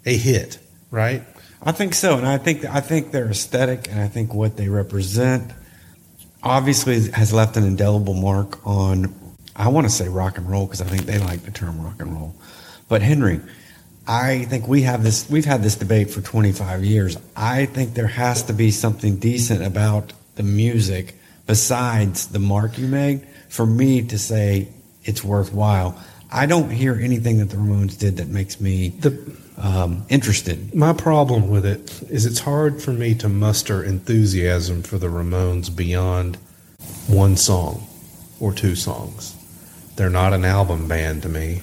a 0.04 0.16
hit, 0.16 0.58
right? 0.90 1.22
I 1.62 1.72
think 1.72 1.94
so, 1.94 2.18
and 2.18 2.26
I 2.26 2.38
think 2.38 2.64
I 2.64 2.80
think 2.80 3.12
their 3.12 3.28
aesthetic 3.28 3.88
and 3.90 4.00
I 4.00 4.08
think 4.08 4.34
what 4.34 4.56
they 4.56 4.68
represent 4.68 5.52
obviously 6.42 7.10
has 7.10 7.32
left 7.32 7.56
an 7.56 7.64
indelible 7.64 8.14
mark 8.14 8.64
on. 8.66 9.14
I 9.54 9.68
want 9.68 9.86
to 9.86 9.92
say 9.92 10.08
rock 10.08 10.36
and 10.36 10.48
roll 10.48 10.66
because 10.66 10.82
I 10.82 10.84
think 10.84 11.06
they 11.06 11.18
like 11.18 11.42
the 11.42 11.50
term 11.50 11.80
rock 11.80 12.00
and 12.00 12.12
roll, 12.12 12.34
but 12.88 13.02
Henry, 13.02 13.40
I 14.06 14.44
think 14.44 14.68
we 14.68 14.82
have 14.82 15.02
this. 15.02 15.28
We've 15.30 15.44
had 15.44 15.62
this 15.62 15.76
debate 15.76 16.10
for 16.10 16.20
25 16.20 16.84
years. 16.84 17.16
I 17.34 17.66
think 17.66 17.94
there 17.94 18.06
has 18.06 18.44
to 18.44 18.52
be 18.52 18.70
something 18.70 19.16
decent 19.16 19.64
about 19.64 20.12
the 20.36 20.42
music 20.42 21.14
besides 21.46 22.28
the 22.28 22.38
mark 22.38 22.76
you 22.76 22.86
made 22.86 23.26
for 23.48 23.66
me 23.66 24.02
to 24.02 24.18
say 24.18 24.68
it's 25.04 25.24
worthwhile. 25.24 25.98
I 26.30 26.46
don't 26.46 26.70
hear 26.70 26.94
anything 26.94 27.38
that 27.38 27.50
the 27.50 27.56
Ramones 27.56 27.98
did 27.98 28.18
that 28.18 28.28
makes 28.28 28.60
me 28.60 28.90
The 28.90 29.10
um, 29.58 30.04
interested. 30.08 30.74
my 30.74 30.92
problem 30.92 31.48
with 31.48 31.64
it 31.64 32.02
is 32.10 32.26
it's 32.26 32.40
hard 32.40 32.82
for 32.82 32.92
me 32.92 33.14
to 33.16 33.28
muster 33.28 33.82
enthusiasm 33.82 34.82
for 34.82 34.98
the 34.98 35.06
Ramones 35.06 35.74
beyond 35.74 36.36
one 37.06 37.36
song 37.36 37.86
or 38.40 38.52
two 38.52 38.74
songs. 38.74 39.34
They're 39.96 40.10
not 40.10 40.32
an 40.32 40.44
album 40.44 40.88
band 40.88 41.22
to 41.22 41.28
me. 41.28 41.62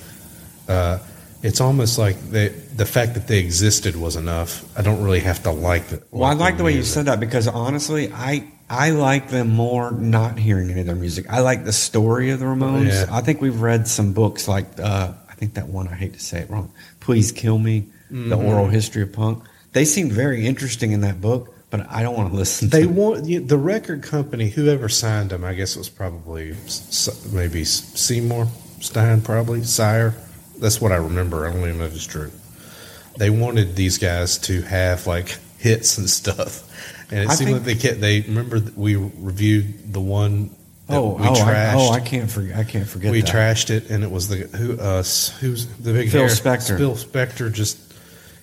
Uh, 0.68 1.00
it's 1.44 1.60
almost 1.60 2.00
like 2.00 2.20
they, 2.30 2.48
the 2.48 2.86
fact 2.86 3.14
that 3.16 3.28
they 3.28 3.40
existed 3.40 3.96
was 3.96 4.16
enough. 4.16 4.66
I 4.78 4.82
don't 4.82 5.04
really 5.04 5.20
have 5.20 5.44
to 5.44 5.52
like 5.52 5.92
it. 5.92 6.04
Well, 6.10 6.24
I 6.24 6.34
like 6.34 6.58
the 6.58 6.64
way 6.64 6.74
you 6.74 6.84
said 6.84 7.06
that 7.06 7.20
because 7.20 7.48
honestly, 7.48 8.12
I 8.14 8.48
I 8.70 8.92
like 8.92 9.30
them 9.30 9.50
more 9.50 9.92
not 9.92 10.40
hearing 10.40 10.72
any 10.72 10.80
of 10.80 10.88
their 10.88 10.96
music. 10.96 11.30
I 11.30 11.42
like 11.42 11.66
the 11.66 11.74
story 11.74 12.32
of 12.32 12.40
the 12.40 12.46
Ramones. 12.46 12.88
Yeah. 12.88 13.06
I 13.12 13.22
think 13.22 13.42
we've 13.42 13.62
read 13.62 13.88
some 13.88 14.14
books 14.14 14.48
like 14.48 14.80
uh, 14.80 15.12
I 15.30 15.34
think 15.34 15.56
that 15.56 15.68
one 15.68 15.90
I 15.90 15.96
hate 15.96 16.14
to 16.14 16.20
say 16.20 16.40
it 16.40 16.50
wrong. 16.50 16.72
Please 17.04 17.32
kill 17.32 17.58
me. 17.58 17.86
The 18.10 18.16
Mm-hmm. 18.38 18.46
oral 18.46 18.68
history 18.68 19.02
of 19.02 19.12
punk. 19.12 19.44
They 19.74 19.86
seemed 19.86 20.12
very 20.12 20.46
interesting 20.46 20.92
in 20.92 21.02
that 21.02 21.20
book, 21.20 21.52
but 21.72 21.90
I 21.90 22.04
don't 22.04 22.16
want 22.16 22.30
to 22.32 22.36
listen. 22.38 22.70
They 22.70 22.82
to 22.82 22.88
them. 22.88 22.96
want 22.96 23.26
you- 23.26 23.40
the 23.40 23.58
record 23.58 24.04
company, 24.04 24.50
whoever 24.50 24.88
signed 24.88 25.32
them. 25.32 25.44
I 25.44 25.54
guess 25.56 25.76
it 25.76 25.80
was 25.80 25.90
probably 25.90 26.52
S- 26.66 27.28
maybe 27.32 27.64
Seymour 27.66 28.48
Stein, 28.82 29.22
probably 29.22 29.64
Sire. 29.64 30.14
That's 30.60 30.80
what 30.80 30.92
I 30.92 30.98
remember. 30.98 31.48
I 31.48 31.52
don't 31.54 31.62
even 31.62 31.80
know 31.80 31.86
if 31.86 31.96
it's 31.96 32.06
true. 32.06 32.32
They 33.18 33.30
wanted 33.32 33.76
these 33.76 33.98
guys 33.98 34.38
to 34.40 34.62
have 34.62 35.08
like 35.08 35.38
hits 35.58 35.98
and 35.98 36.08
stuff, 36.10 36.62
and 37.12 37.20
it 37.22 37.30
I 37.30 37.34
seemed 37.34 37.52
like 37.54 37.64
they 37.64 37.76
kept. 37.76 38.00
They 38.00 38.22
remember 38.22 38.62
we 38.76 38.96
reviewed 38.96 39.92
the 39.92 40.02
one. 40.02 40.52
Oh, 40.90 41.16
we 41.16 41.28
oh, 41.28 41.34
trashed. 41.34 41.46
I, 41.46 41.74
oh! 41.76 41.92
I 41.92 42.00
can't 42.02 42.30
forget. 42.30 42.58
I 42.58 42.64
can't 42.64 42.88
forget. 42.88 43.12
we 43.12 43.22
that. 43.22 43.30
trashed 43.30 43.70
it, 43.70 43.90
and 43.90 44.04
it 44.04 44.12
was 44.12 44.28
the 44.28 44.36
who 44.58 44.78
us 44.78 45.30
who's 45.40 45.66
the 45.78 45.94
big 45.94 46.10
Phil 46.10 46.22
hair- 46.22 46.30
Spector. 46.30 46.78
Phil 46.78 46.96
Spector 46.96 47.52
just 47.52 47.80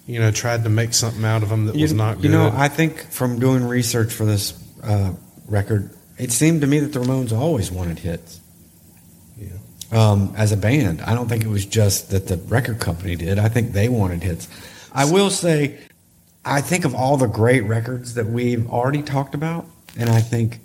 you 0.07 0.21
know 0.21 0.31
tried 0.31 0.65
to 0.65 0.71
make 0.71 0.95
something 0.95 1.25
out 1.25 1.43
of 1.43 1.51
them 1.51 1.67
that 1.67 1.75
you, 1.75 1.83
was 1.83 1.93
not 1.93 2.17
good. 2.17 2.25
You 2.25 2.31
know, 2.31 2.51
I 2.53 2.69
think 2.69 3.11
from 3.11 3.39
doing 3.39 3.65
research 3.65 4.13
for 4.13 4.25
this 4.25 4.59
uh, 4.83 5.13
record, 5.49 5.91
it 6.19 6.33
seemed 6.33 6.63
to 6.63 6.67
me 6.67 6.81
that 6.81 6.93
the 6.95 7.01
Ramones 7.01 7.37
always 7.37 7.71
wanted 7.71 7.99
hits. 7.99 8.41
Yeah. 9.37 9.49
Um, 9.93 10.33
as 10.37 10.53
a 10.53 10.57
band, 10.57 11.03
I 11.03 11.15
don't 11.15 11.29
think 11.29 11.45
it 11.45 11.49
was 11.49 11.67
just 11.67 12.11
that 12.11 12.27
the 12.27 12.39
record 12.39 12.81
company 12.81 13.17
did. 13.17 13.39
I 13.39 13.49
think 13.49 13.73
they 13.73 13.91
wanted 13.91 14.23
hits. 14.23 14.49
I 14.93 15.11
will 15.11 15.31
say, 15.31 15.79
I 16.45 16.63
think 16.63 16.87
of 16.87 16.95
all 16.95 17.19
the 17.19 17.27
great 17.27 17.65
records 17.65 18.15
that 18.15 18.27
we've 18.27 18.69
already 18.71 19.03
talked 19.03 19.35
about, 19.35 19.67
and 19.99 20.09
I 20.09 20.21
think 20.21 20.61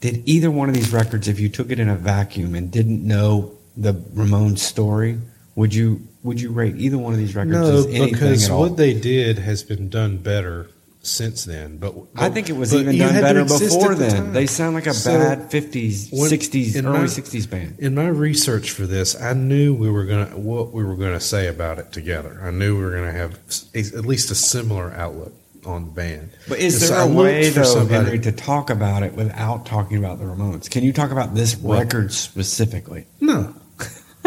did 0.00 0.22
either 0.28 0.50
one 0.50 0.68
of 0.68 0.74
these 0.74 0.92
records, 0.92 1.28
if 1.28 1.40
you 1.40 1.48
took 1.48 1.70
it 1.70 1.78
in 1.80 1.88
a 1.88 1.96
vacuum 1.96 2.54
and 2.54 2.70
didn't 2.70 3.06
know 3.06 3.56
the 3.76 3.94
Ramones 3.94 4.58
story, 4.58 5.18
would 5.54 5.74
you 5.74 6.06
would 6.22 6.40
you 6.40 6.50
rate 6.50 6.76
either 6.76 6.98
one 6.98 7.12
of 7.12 7.18
these 7.18 7.34
records 7.34 7.56
No, 7.56 7.78
as 7.78 7.86
anything 7.86 8.12
because 8.12 8.44
at 8.46 8.50
all? 8.50 8.60
what 8.60 8.76
they 8.76 8.92
did 8.94 9.38
has 9.38 9.62
been 9.62 9.88
done 9.88 10.18
better 10.18 10.68
since 11.00 11.44
then. 11.44 11.78
But, 11.78 11.94
I 12.16 12.28
think 12.28 12.50
it 12.50 12.54
was 12.56 12.74
even 12.74 12.98
done 12.98 13.14
better 13.14 13.44
before 13.44 13.94
the 13.94 14.06
then. 14.06 14.10
time. 14.24 14.32
They 14.32 14.46
sound 14.46 14.74
like 14.74 14.86
a 14.86 14.94
So, 14.94 15.12
bad 15.16 15.50
fifties, 15.50 16.10
sixties, 16.28 16.76
early 16.76 17.08
sixties 17.08 17.46
band. 17.46 17.76
In 17.78 17.94
my 17.94 18.08
research 18.08 18.72
for 18.72 18.86
this, 18.86 19.18
I 19.20 19.32
knew 19.32 19.74
we 19.74 19.90
were 19.90 20.04
gonna 20.04 20.36
what 20.36 20.72
we 20.72 20.84
were 20.84 20.96
gonna 20.96 21.20
say 21.20 21.46
about 21.46 21.78
it 21.78 21.92
together. 21.92 22.40
I 22.42 22.50
knew 22.50 22.76
we 22.76 22.84
were 22.84 22.92
gonna 22.92 23.12
have 23.12 23.38
at 23.74 24.04
least 24.04 24.30
a 24.30 24.34
similar 24.34 24.92
outlook 24.92 25.32
on 25.68 25.84
the 25.86 25.90
band. 25.92 26.30
But 26.48 26.58
is 26.58 26.82
And 26.82 26.90
there 26.92 26.98
I 26.98 27.04
a 27.04 27.08
way, 27.08 27.50
for 27.50 27.60
though, 27.60 27.64
somebody- 27.64 27.94
Henry, 28.04 28.18
to 28.20 28.32
talk 28.32 28.70
about 28.70 29.02
it 29.02 29.14
without 29.14 29.66
talking 29.66 29.98
about 29.98 30.18
the 30.18 30.24
Ramones? 30.24 30.68
Can 30.70 30.82
you 30.82 30.92
talk 30.92 31.10
about 31.10 31.34
this 31.34 31.56
Well- 31.56 31.78
record 31.78 32.12
specifically? 32.12 33.06
No, 33.20 33.54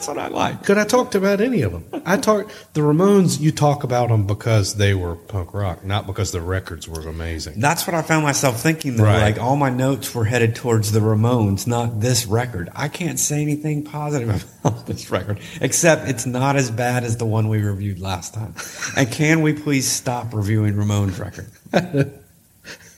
That's 0.00 0.08
what 0.08 0.16
I 0.18 0.28
like. 0.28 0.62
could 0.64 0.78
I 0.78 0.84
talked 0.84 1.14
about 1.14 1.42
any 1.42 1.60
of 1.60 1.72
them? 1.72 1.84
I 2.06 2.16
talked 2.16 2.50
the 2.72 2.80
Ramones. 2.80 3.38
You 3.38 3.52
talk 3.52 3.84
about 3.84 4.08
them 4.08 4.26
because 4.26 4.76
they 4.76 4.94
were 4.94 5.14
punk 5.14 5.52
rock, 5.52 5.84
not 5.84 6.06
because 6.06 6.32
the 6.32 6.40
records 6.40 6.88
were 6.88 7.06
amazing. 7.06 7.60
That's 7.60 7.86
what 7.86 7.92
I 7.92 8.00
found 8.00 8.24
myself 8.24 8.62
thinking. 8.62 8.96
Though, 8.96 9.04
Right. 9.04 9.20
like 9.20 9.38
all 9.38 9.56
my 9.56 9.68
notes 9.68 10.14
were 10.14 10.24
headed 10.24 10.54
towards 10.56 10.92
the 10.92 11.00
Ramones, 11.00 11.66
not 11.66 12.00
this 12.00 12.24
record. 12.24 12.70
I 12.74 12.88
can't 12.88 13.18
say 13.18 13.42
anything 13.42 13.84
positive 13.84 14.42
about 14.64 14.86
this 14.86 15.10
record, 15.10 15.38
except 15.60 16.08
it's 16.08 16.24
not 16.24 16.56
as 16.56 16.70
bad 16.70 17.04
as 17.04 17.18
the 17.18 17.26
one 17.26 17.48
we 17.50 17.60
reviewed 17.60 17.98
last 17.98 18.32
time. 18.32 18.54
And 18.96 19.12
can 19.12 19.42
we 19.42 19.52
please 19.52 19.86
stop 19.86 20.32
reviewing 20.32 20.76
Ramones 20.76 21.18
record? 21.20 22.10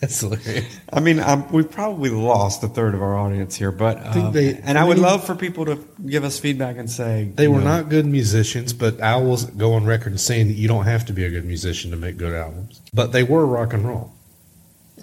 That's 0.02 0.18
hilarious. 0.18 0.66
I 0.92 0.98
mean, 0.98 1.20
um, 1.20 1.50
we've 1.52 1.70
probably 1.70 2.10
lost 2.10 2.64
a 2.64 2.68
third 2.68 2.94
of 2.94 3.00
our 3.02 3.16
audience 3.16 3.54
here, 3.54 3.70
but 3.70 4.02
think 4.12 4.26
um, 4.26 4.32
they- 4.32 4.54
and 4.56 4.76
I, 4.76 4.82
I 4.82 4.84
would 4.84 4.96
mean- 4.96 5.04
love 5.06 5.24
for 5.24 5.36
people 5.36 5.64
to 5.66 5.78
give 6.04 6.24
us 6.24 6.40
feedback 6.40 6.76
and 6.76 6.90
say 6.90 7.30
They 7.36 7.46
were 7.46 7.58
know, 7.60 7.64
not 7.78 7.88
good 7.88 8.04
musicians, 8.04 8.72
but 8.72 9.00
I 9.00 9.16
will 9.16 9.36
go 9.56 9.74
on 9.74 9.84
record 9.84 10.18
saying 10.18 10.48
that 10.48 10.54
you 10.54 10.66
don't 10.66 10.86
have 10.86 11.06
to 11.06 11.12
be 11.12 11.24
a 11.24 11.30
good 11.30 11.44
musician 11.44 11.92
to 11.92 11.96
make 11.96 12.16
good 12.16 12.34
albums. 12.34 12.80
But 12.92 13.12
they 13.12 13.22
were 13.22 13.46
rock 13.46 13.72
and 13.74 13.86
roll. 13.86 14.12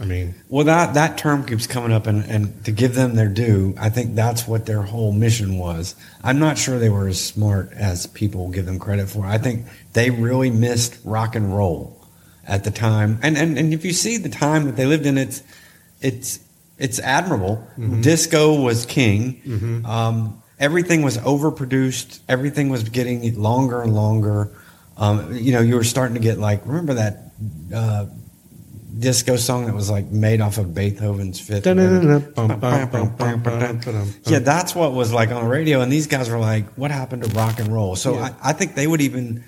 I 0.01 0.05
mean, 0.05 0.35
Well, 0.49 0.65
that 0.65 0.93
that 0.95 1.17
term 1.17 1.45
keeps 1.45 1.65
coming 1.65 1.91
up, 1.93 2.05
and, 2.05 2.23
and 2.25 2.63
to 2.65 2.71
give 2.73 2.93
them 2.95 3.15
their 3.15 3.27
due, 3.29 3.75
I 3.79 3.89
think 3.89 4.15
that's 4.15 4.47
what 4.47 4.65
their 4.65 4.81
whole 4.81 5.11
mission 5.13 5.57
was. 5.57 5.95
I'm 6.23 6.39
not 6.39 6.57
sure 6.57 6.77
they 6.77 6.89
were 6.89 7.07
as 7.07 7.23
smart 7.23 7.71
as 7.73 8.05
people 8.07 8.49
give 8.49 8.65
them 8.65 8.79
credit 8.79 9.09
for. 9.09 9.25
I 9.25 9.37
think 9.37 9.65
they 9.93 10.09
really 10.09 10.51
missed 10.51 10.97
rock 11.05 11.35
and 11.35 11.55
roll 11.55 11.98
at 12.49 12.63
the 12.63 12.71
time, 12.71 13.19
and 13.21 13.37
and, 13.37 13.57
and 13.57 13.73
if 13.73 13.85
you 13.85 13.93
see 13.93 14.17
the 14.17 14.29
time 14.29 14.65
that 14.65 14.75
they 14.75 14.85
lived 14.85 15.05
in, 15.05 15.17
it's 15.17 15.43
it's 16.01 16.39
it's 16.77 16.99
admirable. 16.99 17.65
Disco 18.01 18.59
was 18.61 18.85
king. 18.85 19.83
Um, 19.85 20.41
everything 20.59 21.01
was 21.03 21.17
overproduced. 21.19 22.19
Everything 22.27 22.69
was 22.69 22.83
getting 22.89 23.39
longer 23.39 23.81
and 23.81 23.93
longer. 23.93 24.51
Um, 24.97 25.35
you 25.35 25.53
know, 25.53 25.61
you 25.61 25.75
were 25.75 25.83
starting 25.83 26.15
to 26.15 26.21
get 26.21 26.39
like 26.39 26.65
remember 26.65 26.95
that. 26.95 27.31
Uh, 27.73 28.05
disco 28.97 29.37
song 29.37 29.65
that 29.65 29.73
was 29.73 29.89
like 29.89 30.07
made 30.11 30.41
off 30.41 30.57
of 30.57 30.73
Beethoven's 30.73 31.39
Fifth. 31.39 31.63
Yeah, 34.27 34.39
that's 34.39 34.75
what 34.75 34.91
was 34.93 35.13
like 35.13 35.31
on 35.31 35.43
the 35.43 35.49
radio, 35.49 35.81
and 35.81 35.91
these 35.91 36.07
guys 36.07 36.29
were 36.29 36.39
like, 36.39 36.65
"What 36.73 36.91
happened 36.91 37.23
to 37.23 37.29
rock 37.29 37.59
and 37.59 37.71
roll?" 37.71 37.95
So 37.95 38.15
Yeah. 38.15 38.35
I, 38.41 38.49
I 38.49 38.53
think 38.53 38.75
they 38.75 38.87
would 38.87 39.01
even. 39.01 39.43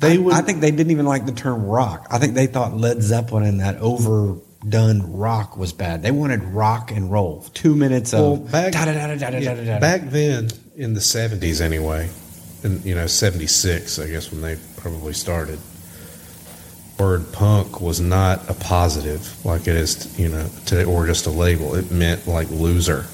They 0.00 0.14
I, 0.14 0.16
would- 0.18 0.34
I 0.34 0.40
think 0.42 0.60
they 0.60 0.70
didn't 0.70 0.90
even 0.90 1.06
like 1.06 1.26
the 1.26 1.32
term 1.32 1.64
rock. 1.64 2.06
I 2.10 2.18
think 2.18 2.34
they 2.34 2.46
thought 2.46 2.74
Led 2.76 3.02
Zeppelin 3.02 3.44
and 3.44 3.60
that 3.60 3.76
overdone 3.76 5.12
rock 5.12 5.56
was 5.56 5.72
bad. 5.72 6.02
They 6.02 6.10
wanted 6.10 6.42
rock 6.42 6.90
and 6.90 7.10
roll. 7.12 7.42
Two 7.54 7.74
minutes 7.76 8.12
Well, 8.12 8.32
of 8.34 8.50
back, 8.50 8.72
yeah, 8.74 9.78
back 9.78 10.02
then 10.10 10.48
in 10.76 10.94
the 10.94 11.00
70s 11.00 11.60
anyway, 11.60 12.08
in, 12.64 12.82
you 12.82 12.94
know, 12.94 13.06
76, 13.06 13.98
I 13.98 14.06
guess, 14.08 14.30
when 14.32 14.40
they 14.40 14.56
probably 14.78 15.12
started, 15.12 15.58
word 16.98 17.30
punk 17.32 17.80
was 17.80 18.00
not 18.00 18.48
a 18.50 18.54
positive 18.54 19.44
like 19.44 19.62
it 19.62 19.76
is, 19.76 20.18
you 20.18 20.28
know, 20.28 20.48
today, 20.66 20.84
or 20.84 21.06
just 21.06 21.26
a 21.26 21.30
label. 21.30 21.74
It 21.74 21.90
meant 21.90 22.26
like 22.26 22.50
loser. 22.50 23.06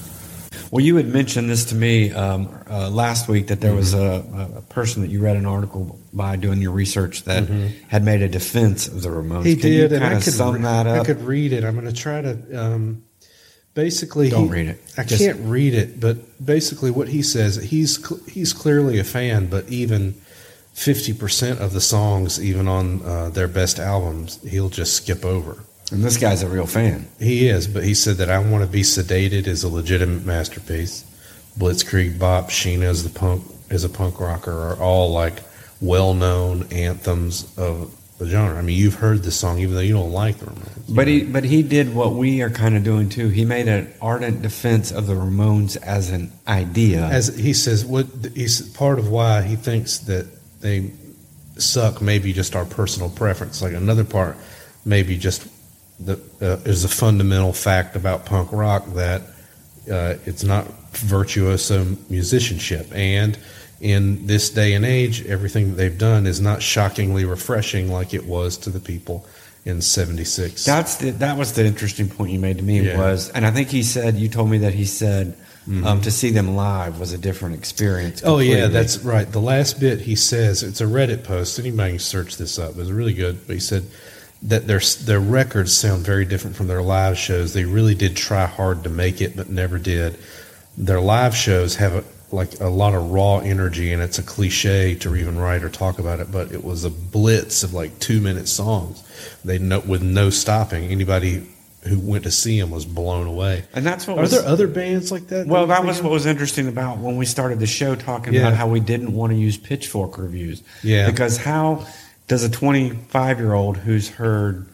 Well, 0.73 0.85
you 0.85 0.97
had 0.97 1.07
mentioned 1.07 1.49
this 1.49 1.67
to 1.67 1.75
me 1.77 2.13
um, 2.13 2.49
uh, 2.69 2.91
last 2.91 3.29
week 3.29 3.47
that 3.49 3.61
there 3.61 3.75
was 3.75 3.95
Mm-hmm. 3.95 4.39
a, 4.39 4.59
a 4.59 4.63
person 4.63 5.03
that 5.03 5.09
you 5.09 5.21
read 5.21 5.37
an 5.37 5.47
article 5.47 5.99
by 6.17 6.37
doing 6.37 6.63
your 6.63 6.73
research 6.73 7.25
that 7.25 7.47
had 7.89 8.03
made 8.03 8.23
a 8.23 8.29
defense 8.29 8.89
of 8.89 9.03
the 9.03 9.09
Ramones. 9.11 9.41
Mm-hmm. 9.41 9.43
He 9.45 9.57
Can 9.57 9.71
did, 9.71 9.93
and 9.93 10.05
I 10.05 10.15
could, 10.15 10.33
sum 10.33 10.55
re- 10.55 10.63
that 10.63 10.87
I 10.87 11.05
could 11.05 11.21
read 11.23 11.53
it. 11.53 11.63
I'm 11.63 11.75
going 11.75 11.87
to 11.87 11.93
try 11.93 12.23
to. 12.23 12.55
Um, 12.59 13.05
basically, 13.75 14.31
Don't 14.31 14.45
he- 14.47 14.51
read 14.51 14.67
it. 14.69 14.95
I 14.97 15.05
Just- 15.05 15.23
can't 15.23 15.39
read 15.43 15.75
it, 15.75 16.01
but 16.01 16.45
basically, 16.45 16.91
what 16.91 17.09
he 17.09 17.23
says, 17.23 17.57
he's 17.57 18.01
he's 18.27 18.53
clearly 18.53 18.99
a 18.99 19.05
fan, 19.05 19.47
but 19.47 19.69
even 19.69 20.15
fifty 20.73 21.13
percent 21.13 21.61
of 21.61 21.73
the 21.73 21.81
songs, 21.81 22.43
even 22.43 22.67
on 22.67 23.03
uh, 23.05 23.29
their 23.31 23.49
best 23.49 23.79
albums, 23.79 24.41
he'll 24.43 24.71
just 24.71 24.95
skip 24.95 25.25
over. 25.25 25.63
And 25.93 26.03
this 26.03 26.17
guy's 26.17 26.43
a 26.43 26.49
real 26.49 26.67
fan. 26.67 27.07
He 27.21 27.49
is, 27.49 27.69
but 27.69 27.85
he 27.85 27.95
said 27.95 28.17
that 28.17 28.29
I 28.29 28.39
Want 28.41 28.65
to 28.65 28.69
Be 28.71 28.83
Sedated 28.83 29.47
is 29.47 29.63
a 29.63 29.69
legitimate 29.69 30.25
masterpiece. 30.25 31.05
Blitzkrieg 31.57 32.19
Bop, 32.19 32.51
Sheena 32.51 32.89
is 32.89 33.05
the 33.05 33.17
punk 33.17 33.45
is 33.71 33.85
a 33.85 33.89
punk 33.89 34.21
rocker 34.21 34.53
are 34.53 34.77
all 34.77 35.11
like 35.13 35.43
well 35.81 36.15
known 36.15 36.67
anthems 36.73 37.57
of 37.59 37.95
the 38.19 38.27
genre. 38.27 38.59
I 38.59 38.63
mean, 38.63 38.79
you've 38.79 38.95
heard 38.95 39.23
the 39.23 39.31
song 39.31 39.59
even 39.59 39.75
though 39.75 39.81
you 39.81 39.93
don't 39.93 40.13
like 40.13 40.39
the 40.39 40.47
Ramones. 40.47 40.95
But 40.95 41.07
he, 41.07 41.25
but 41.25 41.45
he 41.45 41.63
did 41.63 41.95
what 41.95 42.15
we 42.15 42.41
are 42.43 42.51
kind 42.51 42.77
of 42.77 42.83
doing 42.83 43.09
too. 43.09 43.29
He 43.29 43.45
made 43.45 43.69
an 43.69 43.93
ardent 44.01 44.43
defense 44.43 44.91
of 44.91 45.07
the 45.07 45.15
Ramones 45.15 45.77
as 45.77 46.11
an 46.11 46.33
idea. 46.49 47.05
as 47.07 47.37
he 47.37 47.53
says, 47.53 47.85
what 47.85 48.07
he's 48.35 48.63
part 48.71 48.99
of 48.99 49.11
why 49.11 49.43
he 49.43 49.57
thinks 49.57 49.99
that 49.99 50.27
they 50.61 50.93
suck. 51.59 52.01
Maybe 52.01 52.33
just 52.33 52.57
our 52.57 52.65
personal 52.65 53.11
preference. 53.11 53.63
Like 53.63 53.75
another 53.75 54.05
part, 54.05 54.37
maybe 54.85 55.19
just 55.19 55.47
the 56.01 56.15
uh, 56.41 56.69
is 56.69 56.85
a 56.85 56.89
fundamental 56.89 57.53
fact 57.53 57.97
about 57.97 58.27
punk 58.27 58.53
rock 58.53 58.87
that 58.95 59.23
uh, 59.91 60.15
it's 60.25 60.45
not 60.45 60.67
virtuoso 60.93 61.85
musicianship, 62.09 62.89
and 62.95 63.39
in 63.81 64.27
this 64.27 64.51
day 64.51 64.73
and 64.75 64.85
age, 64.85 65.27
everything 65.27 65.71
that 65.71 65.77
they've 65.77 65.99
done 65.99 66.27
is 66.27 66.41
not 66.41 66.63
shockingly 66.63 67.25
refreshing 67.25 67.91
like 67.91 68.15
it 68.15 68.25
was 68.27 68.57
to 68.59 68.71
the 68.71 68.81
people 68.81 69.27
in 69.65 69.83
'76. 69.83 70.65
That's 70.65 70.97
the, 70.97 71.11
that 71.11 71.37
was 71.37 71.53
the 71.53 71.65
interesting 71.67 72.09
point 72.09 72.31
you 72.31 72.39
made 72.39 72.59
to 72.59 72.65
me 72.65 72.81
Yeah. 72.81 72.99
was, 72.99 73.31
and 73.31 73.45
I 73.45 73.51
think 73.51 73.69
he 73.69 73.83
said 73.83 74.15
you 74.17 74.29
told 74.29 74.49
me 74.51 74.59
that 74.59 74.75
he 74.75 74.85
said 74.85 75.37
um, 75.85 76.01
to 76.03 76.13
see 76.13 76.31
them 76.31 76.55
live 76.55 77.01
was 77.01 77.13
a 77.13 77.19
different 77.19 77.57
experience. 77.57 78.23
Oh 78.25 78.39
yeah, 78.39 78.69
that's 78.69 78.99
right. 79.01 79.31
The 79.31 79.41
last 79.41 79.81
bit 79.81 80.01
he 80.01 80.15
says 80.15 80.63
it's 80.63 80.81
a 80.81 80.85
Reddit 80.87 81.25
post. 81.25 81.59
Anybody 81.59 81.93
can 81.93 81.99
search 81.99 82.37
this 82.37 82.59
up. 82.59 82.77
It's 82.79 82.91
really 82.91 83.15
good. 83.15 83.45
But 83.49 83.55
he 83.55 83.61
said 83.61 83.83
that 84.43 84.69
their 84.69 84.79
their 85.03 85.19
records 85.19 85.77
sound 85.77 86.05
very 86.07 86.25
different 86.25 86.55
from 86.55 86.69
their 86.69 86.83
live 86.83 87.19
shows. 87.19 87.53
They 87.53 87.65
really 87.65 87.97
did 87.97 88.17
try 88.17 88.47
hard 88.47 88.85
to 88.85 88.91
make 88.91 89.21
it, 89.21 89.37
but 89.37 89.51
never 89.51 89.79
did. 89.79 90.17
Their 90.79 91.01
live 91.01 91.35
shows 91.35 91.75
have 91.77 91.95
a, 91.95 92.05
like 92.33 92.61
a 92.61 92.69
lot 92.69 92.95
of 92.95 93.11
raw 93.11 93.39
energy, 93.39 93.93
and 93.93 94.03
it's 94.03 94.19
a 94.19 94.23
cliche 94.23 94.95
to 94.97 95.15
even 95.17 95.39
write 95.39 95.63
or 95.63 95.69
talk 95.69 95.99
about 95.99 96.21
it. 96.21 96.31
But 96.33 96.53
it 96.53 96.65
was 96.65 96.85
a 96.85 96.91
blitz 96.91 97.63
of 97.63 97.73
like 97.75 97.99
two 98.01 98.21
minute 98.21 98.49
songs. 98.49 99.03
They 99.45 99.59
no, 99.59 99.81
with 99.81 100.03
no 100.03 100.31
stopping. 100.31 100.85
Anybody 100.85 101.47
who 101.85 102.01
went 102.01 102.25
to 102.25 102.33
see 102.33 102.59
them 102.61 102.71
was 102.73 102.85
blown 102.85 103.29
away. 103.29 103.63
and 103.73 103.87
that's 103.87 104.09
what 104.09 104.19
Are 104.19 104.23
was, 104.23 104.33
there 104.33 104.45
other 104.45 104.67
bands 104.67 105.13
like 105.13 105.29
that? 105.29 105.47
Well, 105.47 105.69
that 105.69 105.85
was 105.85 106.03
what 106.03 106.11
was 106.11 106.27
interesting 106.27 106.67
about 106.67 106.99
when 106.99 107.17
we 107.17 107.25
started 107.27 107.61
the 107.61 107.67
show, 107.69 107.95
talking 107.95 108.35
Yeah. 108.35 108.41
about 108.41 108.55
how 108.55 108.67
we 108.67 108.81
didn't 108.81 109.13
want 109.13 109.31
to 109.33 109.39
use 109.39 109.57
pitchfork 109.57 110.19
reviews. 110.19 110.65
Yeah. 110.83 111.09
Because 111.09 111.37
how 111.37 111.87
does 112.27 112.43
a 112.43 112.51
25 112.51 113.39
year 113.39 113.53
old 113.55 113.77
who's 113.77 114.09
heard 114.09 114.67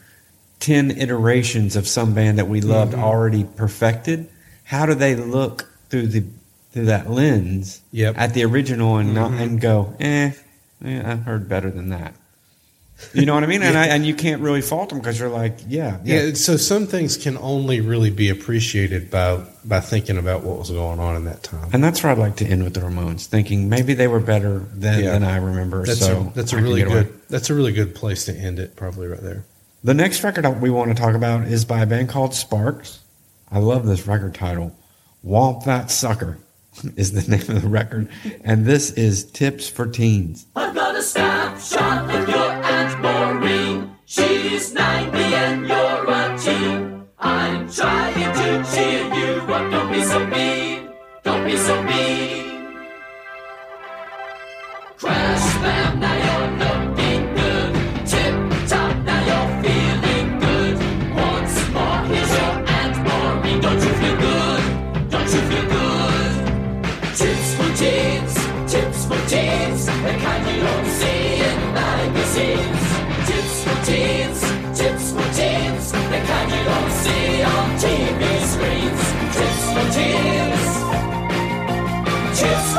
10 0.60 0.90
iterations 0.92 1.76
of 1.76 1.86
some 1.86 2.14
band 2.14 2.38
that 2.38 2.48
we 2.48 2.62
loved 2.62 2.92
Mm-hmm. 2.92 3.02
already 3.04 3.44
perfected, 3.44 4.30
how 4.64 4.86
do 4.86 4.94
they 4.94 5.14
look 5.14 5.70
through 5.90 6.06
the 6.06 6.24
through 6.72 6.86
that 6.86 7.10
lens 7.10 7.80
Yep. 7.92 8.14
at 8.18 8.34
the 8.34 8.44
original 8.44 8.96
and 8.96 9.14
not 9.14 9.30
Mhm. 9.32 9.40
and 9.40 9.60
go, 9.60 9.94
eh, 10.00 10.30
eh, 10.84 11.02
I've 11.04 11.22
heard 11.24 11.48
better 11.48 11.70
than 11.70 11.90
that. 11.90 12.14
You 13.12 13.26
know 13.26 13.34
what 13.34 13.42
I 13.42 13.46
mean? 13.48 13.62
And 13.62 13.76
I, 13.76 13.86
and 13.88 14.06
you 14.06 14.14
can't 14.14 14.40
really 14.42 14.60
fault 14.60 14.90
them 14.90 14.98
because 14.98 15.18
you're 15.18 15.28
like, 15.28 15.58
yeah, 15.68 15.96
Yeah. 16.04 16.34
so 16.34 16.56
some 16.56 16.86
things 16.86 17.16
can 17.16 17.36
only 17.38 17.80
really 17.80 18.10
be 18.10 18.28
appreciated 18.28 19.10
by 19.10 19.40
by 19.64 19.80
thinking 19.80 20.18
about 20.18 20.44
what 20.44 20.58
was 20.58 20.70
going 20.70 20.98
on 21.00 21.16
in 21.16 21.24
that 21.24 21.42
time. 21.42 21.68
And 21.72 21.82
that's 21.82 22.02
where 22.02 22.12
I'd 22.12 22.18
like 22.18 22.36
to 22.36 22.46
end 22.46 22.62
with 22.64 22.74
the 22.74 22.80
Ramones, 22.80 23.26
thinking 23.26 23.68
maybe 23.68 23.94
they 23.94 24.06
were 24.08 24.18
better 24.20 24.62
than, 24.76 25.02
Yeah. 25.04 25.12
than 25.12 25.24
I 25.24 25.36
remember. 25.36 25.84
That's 25.84 25.98
so 26.00 26.30
a, 26.32 26.32
that's 26.36 26.52
a 26.52 26.56
I 26.56 26.60
really 26.60 26.80
get 26.82 26.88
away. 26.88 27.02
good 27.04 27.12
that's 27.28 27.50
a 27.50 27.54
really 27.54 27.72
good 27.72 27.94
place 27.94 28.24
to 28.26 28.36
end 28.36 28.58
it. 28.60 28.76
Probably 28.76 29.08
right 29.08 29.22
there. 29.22 29.44
The 29.84 29.94
next 29.94 30.22
record 30.22 30.46
we 30.60 30.70
want 30.70 30.96
to 30.96 31.00
talk 31.00 31.14
about 31.16 31.46
is 31.48 31.64
by 31.64 31.80
a 31.80 31.86
band 31.86 32.08
called 32.08 32.34
Sparks. 32.34 33.00
I 33.50 33.58
love 33.58 33.84
this 33.86 34.06
record 34.06 34.34
title. 34.34 34.72
Whomp 35.26 35.64
That 35.64 35.90
Sucker 35.90 36.38
is 36.96 37.12
the 37.12 37.30
name 37.30 37.56
of 37.56 37.62
the 37.62 37.68
record. 37.68 38.08
And 38.44 38.64
this 38.64 38.90
is 38.92 39.30
Tips 39.30 39.68
for 39.68 39.86
Teens. 39.86 40.46
I've 40.56 40.74
got 40.74 40.96
a 40.96 41.02
snapshot 41.02 42.14
of 42.14 42.28
your 42.28 42.38
Aunt 42.38 43.00
Maureen. 43.00 43.96
She's 44.04 44.72
90 44.74 45.18
and 45.18 45.66
you're 45.66 46.10
a 46.10 46.38
teen. 46.38 47.04
I'm 47.18 47.70
trying 47.70 48.34
to 48.34 48.70
cheer 48.74 49.14
you 49.14 49.40
up. 49.52 49.70
Don't 49.70 49.92
be 49.92 50.02
so 50.02 50.26
mean. 50.26 50.88
Don't 51.22 51.44
be 51.46 51.56
so 51.56 51.82
mean. 51.82 52.41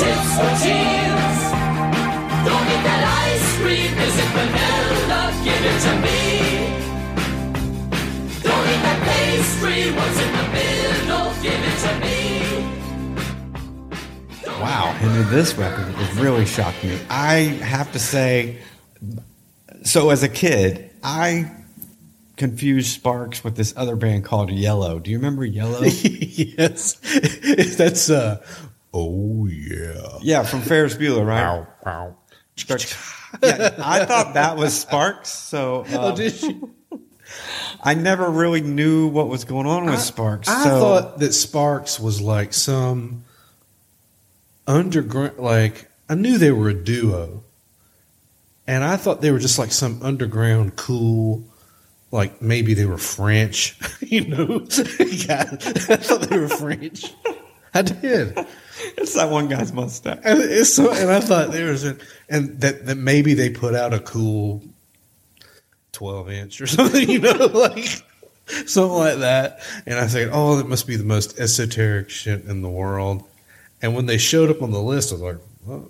Tips 0.00 0.30
for 0.36 0.52
teens. 0.62 1.40
Don't 2.46 2.66
eat 2.72 2.82
that 2.88 3.02
ice 3.26 3.48
cream, 3.58 3.92
is 4.06 4.16
it 4.16 4.30
vanilla? 4.34 5.22
Give 5.44 5.64
it 5.70 5.78
to 5.86 5.92
me. 6.04 6.20
Don't 8.42 8.66
eat 8.72 8.82
that 8.86 9.00
pastry, 9.08 9.80
what's 9.92 10.18
in 10.24 10.30
the 10.38 10.46
middle? 10.56 11.28
Give 11.42 11.62
it 11.70 11.76
to 11.84 11.92
me. 12.00 12.18
Wow. 14.60 14.86
And 15.02 15.12
this 15.30 15.50
record 15.56 15.94
has 15.94 16.10
really 16.18 16.46
shocked 16.46 16.82
me. 16.82 16.98
I 17.10 17.34
have 17.62 17.92
to 17.92 17.98
say, 17.98 18.58
so 19.82 20.10
as 20.10 20.22
a 20.22 20.28
kid, 20.28 20.90
I 21.02 21.50
confused 22.40 22.88
Sparks 22.88 23.44
with 23.44 23.54
this 23.54 23.74
other 23.76 23.94
band 23.94 24.24
called 24.24 24.48
Yello. 24.48 25.00
Do 25.00 25.10
you 25.10 25.18
remember 25.18 25.46
Yello? 25.46 25.82
yes, 26.58 26.94
that's 27.76 28.10
uh. 28.10 28.42
Oh 28.92 29.46
yeah. 29.46 30.18
yeah, 30.22 30.42
from 30.42 30.62
Ferris 30.62 30.96
Bueller, 30.96 31.24
right? 31.24 31.44
Ow, 31.44 31.66
ow. 31.86 32.16
yeah, 33.42 33.74
I 33.78 34.04
thought 34.04 34.34
that 34.34 34.56
was 34.56 34.76
Sparks. 34.76 35.28
So 35.28 35.82
uh, 35.82 35.86
Oh, 35.92 36.16
did 36.16 36.42
you? 36.42 36.74
I 37.82 37.94
never 37.94 38.28
really 38.28 38.62
knew 38.62 39.06
what 39.06 39.28
was 39.28 39.44
going 39.44 39.66
on 39.66 39.84
with 39.84 40.00
Sparks. 40.00 40.48
I 40.48 40.64
so 40.64 40.80
thought 40.80 41.18
that 41.20 41.34
Sparks 41.34 42.00
was 42.00 42.20
like 42.20 42.52
some 42.54 43.24
underground. 44.66 45.38
Like 45.38 45.90
I 46.08 46.14
knew 46.14 46.38
they 46.38 46.50
were 46.50 46.70
a 46.70 46.74
duo, 46.74 47.44
and 48.66 48.82
I 48.82 48.96
thought 48.96 49.20
they 49.20 49.30
were 49.30 49.38
just 49.38 49.58
like 49.58 49.72
some 49.72 50.00
underground 50.02 50.76
cool. 50.76 51.44
Like 52.12 52.42
maybe 52.42 52.74
they 52.74 52.86
were 52.86 52.98
French, 52.98 53.78
you 54.00 54.26
know. 54.26 54.46
yeah, 55.00 55.44
I 55.50 55.96
thought 55.96 56.22
they 56.22 56.38
were 56.38 56.48
French. 56.48 57.12
I 57.72 57.82
did. 57.82 58.36
it's 58.96 59.14
that 59.14 59.30
one 59.30 59.48
guy's 59.48 59.72
mustache. 59.72 60.18
And 60.24 60.66
so, 60.66 60.92
and 60.92 61.08
I 61.10 61.20
thought 61.20 61.52
there 61.52 61.70
was 61.70 61.84
a, 61.84 61.96
and 62.28 62.60
that 62.62 62.86
that 62.86 62.96
maybe 62.96 63.34
they 63.34 63.50
put 63.50 63.74
out 63.76 63.94
a 63.94 64.00
cool 64.00 64.62
twelve 65.92 66.30
inch 66.30 66.60
or 66.60 66.66
something, 66.66 67.08
you 67.08 67.20
know, 67.20 67.30
like 67.46 67.86
something 68.66 68.98
like 68.98 69.18
that. 69.18 69.60
And 69.86 69.96
I 69.98 70.08
said, 70.08 70.30
oh, 70.32 70.56
that 70.56 70.66
must 70.68 70.86
be 70.88 70.96
the 70.96 71.04
most 71.04 71.38
esoteric 71.38 72.10
shit 72.10 72.44
in 72.46 72.62
the 72.62 72.68
world. 72.70 73.22
And 73.82 73.94
when 73.94 74.06
they 74.06 74.18
showed 74.18 74.50
up 74.50 74.62
on 74.62 74.72
the 74.72 74.80
list, 74.82 75.10
I 75.12 75.14
was 75.14 75.22
like, 75.22 75.38
oh, 75.68 75.88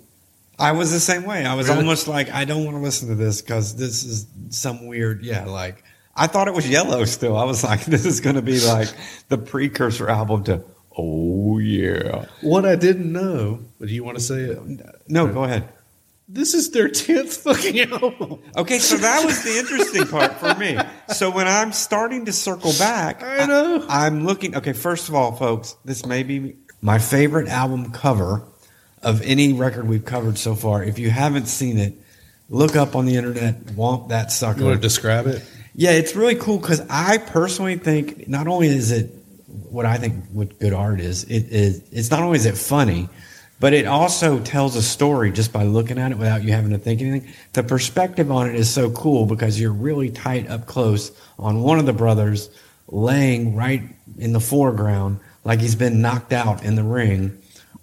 I 0.59 0.71
was 0.73 0.91
the 0.91 0.99
same 0.99 1.23
way. 1.23 1.45
I 1.45 1.55
was 1.55 1.67
Really? 1.67 1.79
almost 1.79 2.07
like, 2.07 2.29
I 2.29 2.45
don't 2.45 2.63
want 2.63 2.77
to 2.77 2.81
listen 2.81 3.09
to 3.09 3.15
this 3.15 3.41
because 3.41 3.75
this 3.75 4.03
is 4.03 4.27
some 4.49 4.85
weird, 4.85 5.23
yeah, 5.23 5.45
like, 5.45 5.83
I 6.15 6.27
thought 6.27 6.47
it 6.47 6.53
was 6.53 6.65
Yello 6.65 7.07
still. 7.07 7.37
I 7.37 7.45
was 7.45 7.63
like, 7.71 7.85
this 7.85 8.05
is 8.05 8.21
going 8.21 8.35
to 8.35 8.41
be 8.41 8.59
like 8.59 8.89
the 9.29 9.37
precursor 9.37 10.09
album 10.09 10.43
to, 10.45 10.63
oh, 10.97 11.57
yeah. 11.57 12.25
what 12.41 12.65
I 12.65 12.75
didn't 12.75 13.11
know. 13.11 13.59
But 13.79 13.89
do 13.89 13.93
you 13.93 14.03
want 14.03 14.17
to 14.17 14.23
say 14.23 14.41
it? 14.41 14.59
No, 15.07 15.27
go 15.27 15.43
ahead. 15.43 15.69
This 16.27 16.53
is 16.53 16.71
their 16.71 16.87
tenth 16.87 17.35
fucking 17.37 17.77
album. 17.91 18.39
Okay, 18.55 18.79
so 18.79 18.95
that 18.95 19.25
was 19.25 19.43
the 19.43 19.57
interesting 19.57 20.07
part 20.07 20.33
for 20.35 20.55
me. 20.55 20.77
So 21.09 21.29
when 21.29 21.45
I'm 21.45 21.73
starting 21.73 22.25
to 22.25 22.31
circle 22.31 22.71
back, 22.79 23.21
I 23.21 23.45
know. 23.45 23.85
I, 23.89 24.07
am 24.07 24.25
looking. 24.25 24.55
Okay, 24.55 24.71
first 24.71 25.09
of 25.09 25.15
all, 25.15 25.35
folks, 25.35 25.75
this 25.83 26.05
may 26.05 26.23
be 26.23 26.55
my 26.81 26.99
favorite 26.99 27.49
album 27.49 27.91
cover 27.91 28.43
of 29.03 29.21
any 29.23 29.51
record 29.51 29.89
we've 29.89 30.05
covered 30.05 30.37
so 30.37 30.55
far. 30.55 30.81
If 30.81 30.99
you 30.99 31.09
haven't 31.09 31.47
seen 31.47 31.77
it, 31.77 31.95
look 32.47 32.77
up 32.77 32.95
on 32.95 33.05
the 33.05 33.17
internet. 33.17 33.65
Whomp 33.65 34.09
that 34.09 34.31
sucker. 34.31 34.59
You 34.59 34.65
want 34.67 34.77
to 34.77 34.81
describe 34.81 35.27
it? 35.27 35.43
Yeah, 35.73 35.91
it's 35.91 36.15
really 36.15 36.35
cool 36.35 36.57
because 36.57 36.81
I 36.89 37.17
personally 37.17 37.77
think 37.77 38.27
not 38.27 38.47
only 38.47 38.67
is 38.67 38.91
it 38.91 39.09
what 39.69 39.85
I 39.85 39.97
think 39.97 40.25
what 40.31 40.59
good 40.59 40.73
art 40.73 40.99
is, 40.99 41.23
it 41.25 41.51
is 41.51 41.81
it's 41.91 42.11
not 42.11 42.21
only 42.21 42.37
is 42.37 42.45
it 42.45 42.57
funny, 42.57 43.07
but 43.59 43.73
it 43.73 43.85
also 43.85 44.39
tells 44.39 44.75
a 44.75 44.81
story 44.81 45.31
just 45.31 45.53
by 45.53 45.63
looking 45.63 45.97
at 45.97 46.11
it 46.11 46.17
without 46.17 46.43
you 46.43 46.51
having 46.51 46.71
to 46.71 46.77
think 46.77 47.01
anything. 47.01 47.31
The 47.53 47.63
perspective 47.63 48.31
on 48.31 48.49
it 48.49 48.55
is 48.55 48.69
so 48.69 48.91
cool 48.91 49.25
because 49.25 49.59
you're 49.59 49.71
really 49.71 50.09
tight 50.09 50.49
up 50.49 50.65
close 50.65 51.11
on 51.39 51.61
one 51.61 51.79
of 51.79 51.85
the 51.85 51.93
brothers 51.93 52.49
laying 52.87 53.55
right 53.55 53.83
in 54.17 54.33
the 54.33 54.39
foreground 54.41 55.19
like 55.45 55.61
he's 55.61 55.75
been 55.75 56.01
knocked 56.01 56.33
out 56.33 56.63
in 56.63 56.75
the 56.75 56.83
ring 56.83 57.37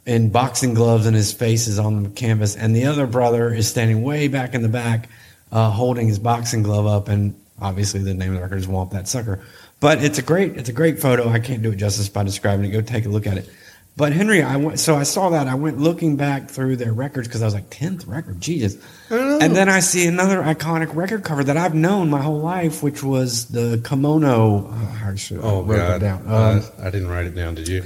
in 0.09 0.31
boxing 0.31 0.73
gloves 0.73 1.05
and 1.07 1.15
his 1.15 1.33
face 1.33 1.69
is 1.69 1.79
on 1.79 2.03
the 2.03 2.09
canvas, 2.09 2.57
and 2.57 2.75
the 2.75 2.87
other 2.87 3.07
brother 3.07 3.53
is 3.53 3.69
standing 3.69 4.03
way 4.03 4.27
back 4.27 4.55
in 4.55 4.63
the 4.63 4.69
back, 4.69 5.09
uh, 5.53 5.71
holding 5.71 6.09
his 6.09 6.19
boxing 6.19 6.63
glove 6.63 6.87
up, 6.87 7.09
and 7.09 7.39
obviously 7.61 8.01
the 8.01 8.15
name 8.15 8.31
of 8.31 8.37
the 8.37 8.43
record 8.43 8.59
is 8.59 8.67
"Whomp 8.67 8.91
That 8.93 9.09
Sucker." 9.09 9.41
But 9.81 10.03
it's 10.03 10.19
a 10.19 10.23
great, 10.23 10.57
it's 10.57 10.69
a 10.69 10.73
great 10.73 10.99
photo. 11.01 11.29
I 11.29 11.39
can't 11.39 11.63
do 11.63 11.71
it 11.73 11.77
justice 11.77 12.09
by 12.09 12.25
describing 12.25 12.67
it. 12.67 12.73
Go 12.73 12.81
take 12.81 13.07
a 13.07 13.09
look 13.09 13.27
at 13.27 13.37
it. 13.39 13.49
But 13.97 14.13
Henry, 14.13 14.43
I 14.45 14.57
went, 14.57 14.79
so 14.79 14.95
I 14.95 15.03
saw 15.03 15.31
that. 15.31 15.49
I 15.49 15.55
went 15.57 15.79
looking 15.79 16.15
back 16.17 16.49
through 16.51 16.77
their 16.77 16.93
records 16.93 17.27
because 17.27 17.43
I 17.43 17.47
was 17.47 17.55
like, 17.55 17.69
tenth 17.69 18.07
record, 18.07 18.41
Jesus. 18.41 18.77
And 19.11 19.57
then 19.57 19.69
I 19.69 19.81
see 19.81 20.07
another 20.07 20.41
iconic 20.41 20.95
record 20.95 21.25
cover 21.25 21.43
that 21.43 21.57
I've 21.57 21.75
known 21.75 22.09
my 22.09 22.23
whole 22.23 22.39
life, 22.39 22.81
which 22.81 23.03
was 23.03 23.47
the 23.49 23.81
kimono. 23.85 24.69
Oh, 24.71 24.99
I 25.05 25.17
should, 25.17 25.39
I 25.39 25.43
Oh 25.43 25.63
wrote 25.63 25.77
God, 25.79 25.97
it 25.97 25.99
down. 25.99 26.23
Uh, 26.29 26.63
Um, 26.79 26.85
I 26.87 26.91
didn't 26.91 27.09
write 27.09 27.27
it 27.27 27.35
down. 27.35 27.57
Did 27.57 27.67
you? 27.67 27.85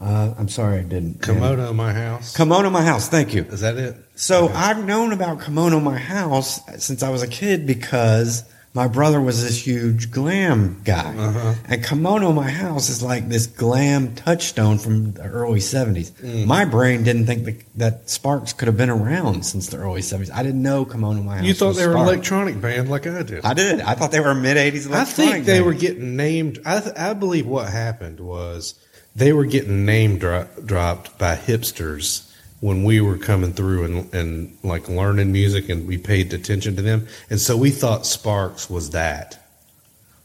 uh, 0.00 0.32
I'm 0.38 0.48
sorry, 0.48 0.78
I 0.78 0.82
didn't. 0.82 1.22
Kimono, 1.22 1.72
my 1.72 1.92
house. 1.92 2.36
Kimono 2.36 2.70
My 2.70 2.82
House. 2.84 3.08
Thank 3.08 3.34
you. 3.34 3.42
Is 3.44 3.60
that 3.62 3.76
it? 3.78 3.96
So 4.14 4.44
Okay. 4.44 4.54
I've 4.54 4.84
known 4.84 5.12
about 5.12 5.42
Kimono 5.42 5.80
My 5.80 5.98
House 5.98 6.60
since 6.80 7.02
I 7.02 7.08
was 7.08 7.22
a 7.22 7.28
kid 7.28 7.66
because 7.66 8.44
my 8.74 8.86
brother 8.86 9.20
was 9.20 9.42
this 9.42 9.66
huge 9.66 10.10
glam 10.10 10.82
guy. 10.84 11.14
Uh-huh. 11.16 11.54
And 11.68 11.84
Kimono 11.84 12.32
My 12.32 12.50
House 12.50 12.88
is 12.90 13.02
like 13.02 13.28
this 13.28 13.46
glam 13.46 14.14
touchstone 14.14 14.78
from 14.78 15.12
the 15.12 15.22
early 15.22 15.60
70s. 15.60 16.10
Mm. 16.12 16.46
My 16.46 16.64
brain 16.64 17.02
didn't 17.02 17.26
think 17.26 17.44
that, 17.44 17.62
that 17.76 18.10
Sparks 18.10 18.52
could 18.52 18.68
have 18.68 18.76
been 18.76 18.90
around 18.90 19.44
since 19.44 19.68
the 19.68 19.78
early 19.78 20.02
70s. 20.02 20.30
I 20.32 20.42
didn't 20.42 20.62
know 20.62 20.84
Kimono 20.84 21.22
My 21.22 21.38
House. 21.38 21.46
You 21.46 21.54
thought 21.54 21.76
they 21.76 21.86
were 21.86 21.94
an 21.96 22.02
electronic 22.02 22.60
band 22.60 22.90
like 22.90 23.06
I 23.06 23.22
did. 23.22 23.44
I 23.44 23.54
did. 23.54 23.80
I 23.80 23.94
thought 23.94 24.12
they 24.12 24.20
were 24.20 24.30
a 24.30 24.34
mid 24.34 24.56
80s 24.56 24.86
electronic 24.86 24.98
I 24.98 25.04
think 25.04 25.46
they 25.46 25.54
band. 25.54 25.66
were 25.66 25.74
getting 25.74 26.16
named. 26.16 26.60
I, 26.64 26.80
th- 26.80 26.96
I 26.96 27.14
believe 27.14 27.46
what 27.46 27.70
happened 27.70 28.20
was 28.20 28.74
they 29.16 29.32
were 29.32 29.46
getting 29.46 29.86
name 29.86 30.18
dro- 30.18 30.46
dropped 30.64 31.18
by 31.18 31.36
hipsters 31.36 32.27
when 32.60 32.82
we 32.84 33.00
were 33.00 33.16
coming 33.18 33.52
through 33.52 33.84
and, 33.84 34.14
and 34.14 34.58
like 34.62 34.88
learning 34.88 35.30
music 35.32 35.68
and 35.68 35.86
we 35.86 35.96
paid 35.96 36.32
attention 36.32 36.74
to 36.76 36.82
them. 36.82 37.06
And 37.30 37.40
so 37.40 37.56
we 37.56 37.70
thought 37.70 38.04
Sparks 38.06 38.68
was 38.68 38.90
that 38.90 39.38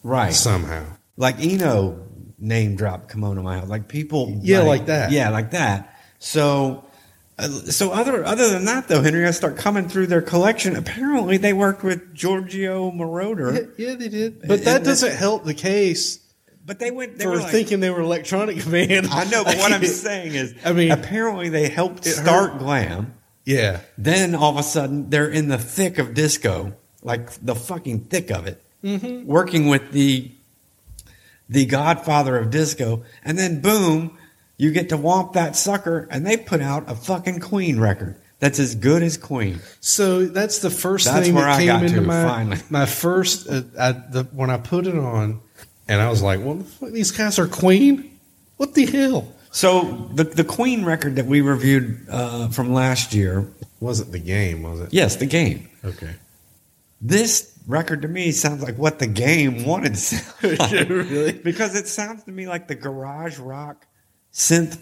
right. 0.04 0.34
somehow. 0.34 0.86
like 1.18 1.40
Eno 1.40 2.08
name 2.40 2.76
dropped 2.76 3.12
Kimono 3.12 3.42
My 3.44 3.60
House. 3.60 3.70
Like 3.70 3.88
people, 3.88 4.40
Yeah, 4.42 4.62
like 4.62 4.88
that. 4.88 5.12
Yeah, 5.12 5.30
like 5.30 5.52
that. 5.52 5.96
So, 6.20 6.84
uh, 7.38 7.48
so 7.48 7.92
other 7.92 8.24
other 8.24 8.50
than 8.50 8.66
that, 8.66 8.88
though, 8.88 9.02
Henry, 9.02 9.26
I 9.26 9.32
start 9.32 9.58
coming 9.58 9.88
through 9.90 10.08
their 10.08 10.22
collection. 10.22 10.76
Apparently, 10.76 11.38
they 11.38 11.52
worked 11.54 11.84
with 11.84 12.14
Giorgio 12.14 12.92
Moroder, 12.92 13.74
Yeah, 13.78 13.88
yeah, 13.90 13.96
they 13.96 14.08
did. 14.10 14.40
And- 14.42 14.48
But 14.48 14.64
that 14.66 14.78
and 14.78 14.86
doesn't 14.86 15.14
help 15.16 15.44
the 15.44 15.54
case 15.54 16.20
but 16.66 16.80
they 16.80 16.92
went 16.92 17.18
they 17.18 17.26
for 17.26 17.32
were 17.32 17.38
like, 17.38 17.52
thinking 17.52 17.80
they 17.80 17.90
were 17.90 18.02
electronic 18.02 18.58
band. 18.70 19.08
I 19.08 19.24
know, 19.26 19.44
but 19.44 19.58
what 19.58 19.72
I'm 19.72 19.84
saying 19.86 20.34
is, 20.36 20.54
I 20.66 20.74
mean, 20.74 20.92
apparently 20.92 21.50
they 21.50 21.70
helped 21.70 22.06
start 22.06 22.52
hurt. 22.54 22.60
glam. 22.60 23.14
yeah. 23.46 23.82
Then 23.98 24.36
all 24.36 24.52
of 24.52 24.58
a 24.58 24.64
sudden, 24.64 25.10
they're 25.10 25.30
in 25.30 25.48
the 25.50 25.58
thick 25.58 25.98
of 25.98 26.14
disco, 26.14 26.74
like 27.02 27.32
the 27.46 27.56
fucking 27.56 28.06
thick 28.06 28.32
of 28.32 28.48
it, 28.48 28.62
Mm-hmm. 28.84 29.26
working 29.26 29.68
with 29.68 29.92
the 29.92 30.32
the 31.50 31.66
Godfather 31.66 32.38
of 32.38 32.50
disco, 32.50 33.04
and 33.24 33.38
then 33.38 33.62
boom, 33.62 34.18
you 34.58 34.72
get 34.72 34.90
to 34.90 34.98
whomp 34.98 35.34
that 35.34 35.56
sucker, 35.56 36.08
and 36.10 36.26
they 36.26 36.38
put 36.38 36.62
out 36.62 36.90
a 36.90 36.96
fucking 36.96 37.40
Queen 37.40 37.80
record 37.80 38.16
that's 38.40 38.60
as 38.60 38.76
good 38.76 39.04
as 39.04 39.18
Queen. 39.18 39.60
So 39.80 40.26
that's 40.26 40.60
the 40.60 40.70
first 40.70 41.06
That's 41.06 41.26
thing 41.26 41.36
where 41.36 41.46
that 41.46 41.56
I 41.56 41.58
came 41.60 41.68
got 41.68 41.84
into 41.84 41.96
to, 41.96 42.02
my 42.02 42.24
finally. 42.24 42.58
my 42.70 42.86
first. 42.86 43.48
Uh, 43.50 43.62
I, 43.80 43.92
the, 43.94 44.24
when 44.34 44.50
I 44.50 44.58
put 44.58 44.86
it 44.88 44.96
on, 44.98 45.42
and 45.88 46.02
I 46.02 46.10
was 46.10 46.22
like, 46.22 46.40
"Well, 46.44 46.56
the 46.56 46.64
fuck, 46.64 46.92
these 46.92 47.12
guys 47.12 47.40
are 47.40 47.48
Queen. 47.48 48.18
What 48.58 48.74
the 48.74 48.86
hell?" 48.86 49.34
So 49.52 50.10
the 50.14 50.24
the 50.24 50.44
Queen 50.44 50.84
record 50.86 51.16
that 51.18 51.26
we 51.26 51.42
reviewed 51.42 52.08
uh, 52.10 52.48
from 52.50 52.74
last 52.74 53.14
year, 53.14 53.48
Wasn't 53.80 54.12
the 54.12 54.20
game? 54.20 54.64
Was 54.64 54.80
it? 54.82 54.94
yes, 54.94 55.18
the 55.18 55.26
game. 55.26 55.70
Okay. 55.86 56.16
This 57.02 57.54
record 57.68 58.02
to 58.04 58.08
me 58.08 58.32
sounds 58.32 58.64
like 58.64 58.78
what 58.78 59.00
the 59.00 59.08
game 59.08 59.66
wanted 59.66 59.96
to 59.96 60.00
sound 60.00 60.60
like. 60.60 60.90
Really? 60.90 61.32
Because 61.34 61.76
it 61.76 61.88
sounds 61.88 62.24
to 62.24 62.32
me 62.32 62.48
like 62.48 62.68
the 62.68 62.76
garage 62.76 63.38
rock 63.40 63.86
synth 64.34 64.82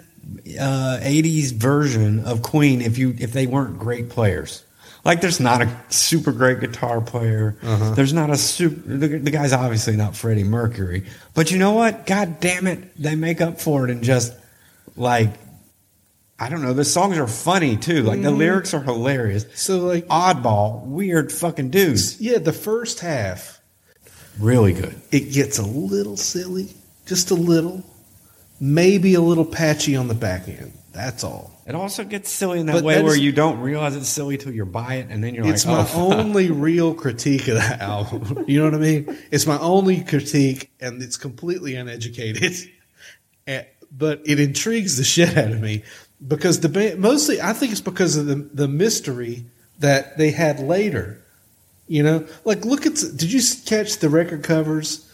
uh, 0.59 0.99
80s 1.01 1.51
version 1.51 2.19
of 2.25 2.41
Queen 2.43 2.81
if 2.81 2.97
you 2.97 3.15
if 3.19 3.33
they 3.33 3.47
weren't 3.47 3.79
great 3.79 4.09
players. 4.09 4.63
Like 5.03 5.19
there's 5.21 5.39
not 5.39 5.61
a 5.61 5.75
super 5.89 6.31
great 6.31 6.59
guitar 6.59 7.01
player. 7.01 7.55
Uh-huh. 7.63 7.95
There's 7.95 8.13
not 8.13 8.29
a 8.29 8.37
super 8.37 8.79
the, 8.97 9.07
the 9.19 9.31
guy's 9.31 9.51
obviously 9.53 9.95
not 9.95 10.15
Freddie 10.15 10.43
Mercury. 10.43 11.05
But 11.33 11.51
you 11.51 11.57
know 11.57 11.71
what? 11.71 12.05
God 12.05 12.39
damn 12.39 12.67
it, 12.67 12.95
they 13.01 13.15
make 13.15 13.41
up 13.41 13.59
for 13.59 13.83
it 13.85 13.89
and 13.91 14.03
just 14.03 14.33
like 14.95 15.29
I 16.39 16.49
don't 16.49 16.61
know, 16.63 16.73
the 16.73 16.85
songs 16.85 17.17
are 17.19 17.27
funny 17.27 17.77
too. 17.77 18.03
Like 18.03 18.15
Mm-hmm. 18.17 18.23
the 18.25 18.31
lyrics 18.31 18.73
are 18.73 18.81
hilarious. 18.81 19.45
So 19.55 19.79
like, 19.79 20.07
Oddball, 20.07 20.85
weird 20.85 21.31
fucking 21.31 21.69
dudes. 21.69 22.19
yeah, 22.21 22.37
the 22.39 22.53
first 22.53 22.99
half 22.99 23.59
Really 24.39 24.73
good. 24.73 24.99
it 25.11 25.31
gets 25.33 25.59
a 25.59 25.65
little 25.65 26.17
silly, 26.17 26.69
just 27.05 27.29
a 27.31 27.35
little, 27.35 27.83
maybe 28.59 29.13
a 29.13 29.21
little 29.21 29.45
patchy 29.45 29.95
on 29.95 30.07
the 30.07 30.15
back 30.15 30.47
end. 30.47 30.71
That's 30.91 31.23
all. 31.23 31.51
It 31.65 31.73
also 31.73 32.03
gets 32.03 32.29
silly 32.29 32.59
in 32.59 32.65
that 32.65 32.73
But 32.73 32.83
way 32.83 32.95
that 32.95 33.03
where 33.05 33.13
is- 33.13 33.19
you 33.19 33.31
don't 33.31 33.59
realize 33.61 33.95
it's 33.95 34.09
silly 34.09 34.37
till 34.37 34.51
you 34.51 34.65
buy 34.65 34.95
it, 34.95 35.07
and 35.09 35.23
then 35.23 35.33
you're 35.33 35.45
it's 35.47 35.65
like, 35.65 35.85
"It's 35.85 35.95
my 35.95 36.01
oh, 36.01 36.13
only 36.19 36.51
real 36.51 36.93
critique 36.93 37.47
of 37.47 37.55
that 37.55 37.79
album. 37.79 38.43
You 38.47 38.59
know 38.59 38.65
what 38.65 38.75
I 38.75 38.77
mean? 38.77 39.17
It's 39.31 39.47
my 39.47 39.57
only 39.59 40.01
critique, 40.03 40.69
and 40.81 41.01
it's 41.01 41.17
completely 41.17 41.75
uneducated. 41.75 42.53
Eh, 43.47 43.63
But 43.91 44.21
it 44.25 44.39
intrigues 44.39 44.97
the 44.97 45.03
shit 45.03 45.35
out 45.35 45.51
of 45.51 45.59
me 45.59 45.81
because 46.27 46.59
the 46.59 46.69
band, 46.69 46.99
mostly, 46.99 47.41
I 47.41 47.53
think 47.53 47.71
it's 47.71 47.81
because 47.81 48.15
of 48.17 48.27
the 48.27 48.35
the 48.53 48.67
mystery 48.67 49.45
that 49.79 50.17
they 50.19 50.29
had 50.31 50.59
later. 50.59 51.23
You 51.87 52.03
know, 52.03 52.27
like 52.45 52.63
look 52.63 52.85
at. 52.85 52.95
Did 52.95 53.31
you 53.33 53.41
catch 53.65 53.97
the 53.97 54.09
record 54.09 54.43
covers? 54.43 55.09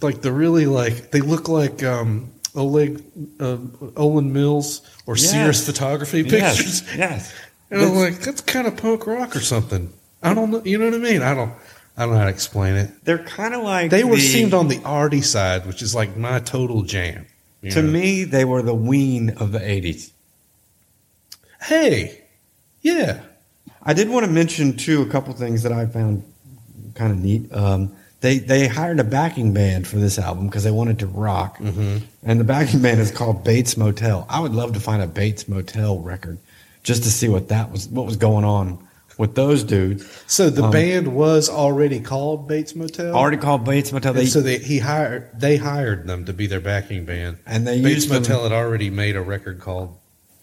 Like 0.00 0.22
the 0.22 0.30
really 0.32 0.66
like 0.66 1.10
they 1.10 1.20
look 1.20 1.48
like 1.48 1.82
um, 1.82 2.32
Oleg 2.54 3.02
uh, 3.40 3.56
Olan 3.96 4.30
Mills 4.32 4.82
or 5.06 5.16
Yes. 5.16 5.30
Sears 5.30 5.66
photography 5.66 6.22
pictures. 6.22 6.82
yes, 6.82 6.96
yes. 6.96 7.34
And 7.70 7.82
I'm 7.82 7.94
like, 7.94 8.20
that's 8.20 8.40
kind 8.40 8.66
of 8.66 8.76
punk 8.76 9.06
rock 9.06 9.36
or 9.36 9.40
something. 9.40 9.92
I 10.22 10.34
don't 10.34 10.50
know. 10.50 10.62
You 10.64 10.78
know 10.78 10.86
what 10.86 10.94
I 10.94 10.98
mean? 10.98 11.22
I 11.22 11.34
don't. 11.34 11.52
I 11.96 12.04
don't 12.04 12.12
know 12.14 12.18
how 12.18 12.24
to 12.24 12.30
explain 12.30 12.76
it. 12.76 12.90
They're 13.04 13.18
kind 13.18 13.52
of 13.54 13.62
like 13.62 13.90
They 13.90 14.04
were 14.04 14.16
the- 14.16 14.22
seemed 14.22 14.54
on 14.54 14.68
the 14.68 14.80
arty 14.84 15.20
side, 15.20 15.66
which 15.66 15.82
is 15.82 15.94
like 15.94 16.16
my 16.16 16.38
total 16.40 16.82
jam. 16.82 17.26
To 17.70 17.82
know? 17.82 17.90
me, 17.90 18.24
they 18.24 18.44
were 18.46 18.62
the 18.62 18.74
ween 18.74 19.30
of 19.36 19.52
the 19.52 19.58
'80s. 19.60 20.10
hey, 21.62 22.22
yeah, 22.82 23.20
I 23.82 23.92
did 23.92 24.08
want 24.08 24.24
to 24.26 24.32
mention 24.32 24.76
too 24.76 25.02
a 25.02 25.06
couple 25.06 25.32
things 25.34 25.62
that 25.62 25.72
I 25.72 25.86
found 25.86 26.24
kind 26.94 27.12
of 27.12 27.18
neat. 27.18 27.52
Um, 27.52 27.94
they 28.20 28.38
they 28.38 28.68
hired 28.68 29.00
a 29.00 29.04
backing 29.04 29.52
band 29.54 29.86
for 29.86 29.96
this 29.96 30.18
album 30.18 30.46
because 30.46 30.64
they 30.64 30.70
wanted 30.70 30.98
to 31.00 31.06
rock, 31.06 31.58
Mm-hmm. 31.58 31.98
and 32.22 32.40
the 32.40 32.44
backing 32.44 32.82
band 32.82 33.00
is 33.00 33.10
called 33.10 33.44
Bates 33.44 33.76
Motel. 33.76 34.26
I 34.28 34.40
would 34.40 34.52
love 34.52 34.74
to 34.74 34.80
find 34.80 35.02
a 35.02 35.06
Bates 35.06 35.48
Motel 35.48 35.98
record 35.98 36.38
just 36.82 37.02
to 37.04 37.10
see 37.10 37.28
what 37.28 37.48
that 37.48 37.70
was, 37.70 37.88
what 37.88 38.06
was 38.06 38.16
going 38.16 38.44
on 38.44 38.78
with 39.18 39.34
those 39.34 39.64
dudes. 39.64 40.06
So 40.26 40.48
the 40.48 40.64
Um, 40.64 40.70
band 40.70 41.08
was 41.14 41.48
already 41.50 42.00
called 42.00 42.48
Bates 42.48 42.74
Motel. 42.74 43.14
Already 43.14 43.36
called 43.36 43.64
Bates 43.64 43.92
Motel. 43.92 44.14
They, 44.14 44.24
so 44.26 44.40
they, 44.40 44.56
he 44.58 44.78
hired. 44.78 45.28
They 45.38 45.56
hired 45.58 46.06
them 46.06 46.24
to 46.24 46.32
be 46.32 46.46
their 46.46 46.60
backing 46.60 47.04
band. 47.04 47.36
and 47.46 47.66
they 47.66 47.82
Bates 47.82 47.96
used 47.96 48.08
them- 48.10 48.22
Motel 48.22 48.44
had 48.44 48.52
already 48.52 48.88
made 48.90 49.16
a 49.16 49.20
record 49.22 49.60
called. 49.60 49.96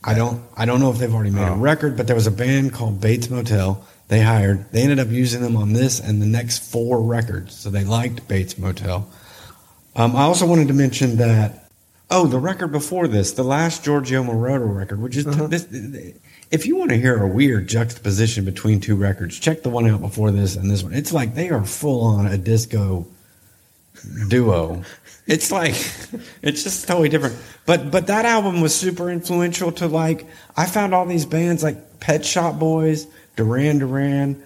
I 0.04 0.14
don't 0.14 0.42
I 0.56 0.66
don't 0.66 0.80
know 0.80 0.92
if 0.92 1.00
they've 1.00 1.14
already 1.14 1.32
made 1.32 1.48
a 1.48 1.52
Oh. 1.52 1.58
record, 1.58 1.98
but 1.98 2.06
there 2.08 2.16
was 2.16 2.28
a 2.28 2.32
band 2.32 2.72
called 2.72 3.02
Bates 3.02 3.30
Motel. 3.30 3.84
They 4.08 4.22
hired. 4.22 4.72
They 4.72 4.84
ended 4.84 5.00
up 5.00 5.10
using 5.10 5.42
them 5.42 5.58
on 5.58 5.74
this 5.74 6.00
and 6.00 6.22
the 6.22 6.26
next 6.26 6.60
four 6.72 7.02
records. 7.02 7.54
So 7.56 7.70
they 7.70 7.84
liked 7.84 8.28
Bates 8.28 8.58
Motel. 8.58 9.10
Um, 9.96 10.16
I 10.16 10.22
also 10.22 10.46
wanted 10.46 10.68
to 10.70 10.74
mention 10.74 11.18
that. 11.18 11.66
Oh, 12.10 12.26
the 12.26 12.40
record 12.40 12.72
before 12.72 13.10
this, 13.10 13.34
the 13.34 13.44
last 13.44 13.84
Giorgio 13.84 14.24
Moroder 14.24 14.74
record, 14.74 15.02
which 15.02 15.18
is 15.18 15.28
Uh-huh. 15.28 15.48
this. 15.48 15.68
If 16.50 16.66
you 16.66 16.78
want 16.78 16.92
to 16.92 16.98
hear 16.98 17.22
a 17.22 17.28
weird 17.28 17.68
juxtaposition 17.68 18.46
between 18.46 18.80
two 18.80 18.96
records, 18.96 19.38
check 19.38 19.62
the 19.62 19.70
one 19.70 19.86
out 19.90 20.00
before 20.00 20.32
this 20.32 20.56
and 20.56 20.72
this 20.72 20.84
one. 20.84 20.94
It's 20.94 21.12
like 21.12 21.36
they 21.36 21.50
are 21.50 21.66
full 21.66 22.02
on 22.06 22.26
a 22.26 22.38
disco 22.38 23.06
duo. 24.30 24.84
It's 25.26 25.52
like 25.52 25.74
it's 26.42 26.64
just 26.64 26.88
totally 26.88 27.10
different. 27.10 27.36
But 27.66 27.92
but 27.92 28.08
that 28.08 28.24
album 28.26 28.62
was 28.62 28.74
super 28.74 29.12
influential 29.12 29.74
to 29.74 29.88
like 29.88 30.26
I 30.56 30.66
found 30.66 30.94
all 30.94 31.06
these 31.06 31.26
bands 31.26 31.64
like 31.64 32.00
Pet 32.00 32.24
Shop 32.24 32.58
Boys, 32.58 33.08
Duran 33.38 33.78
Duran, 33.80 34.44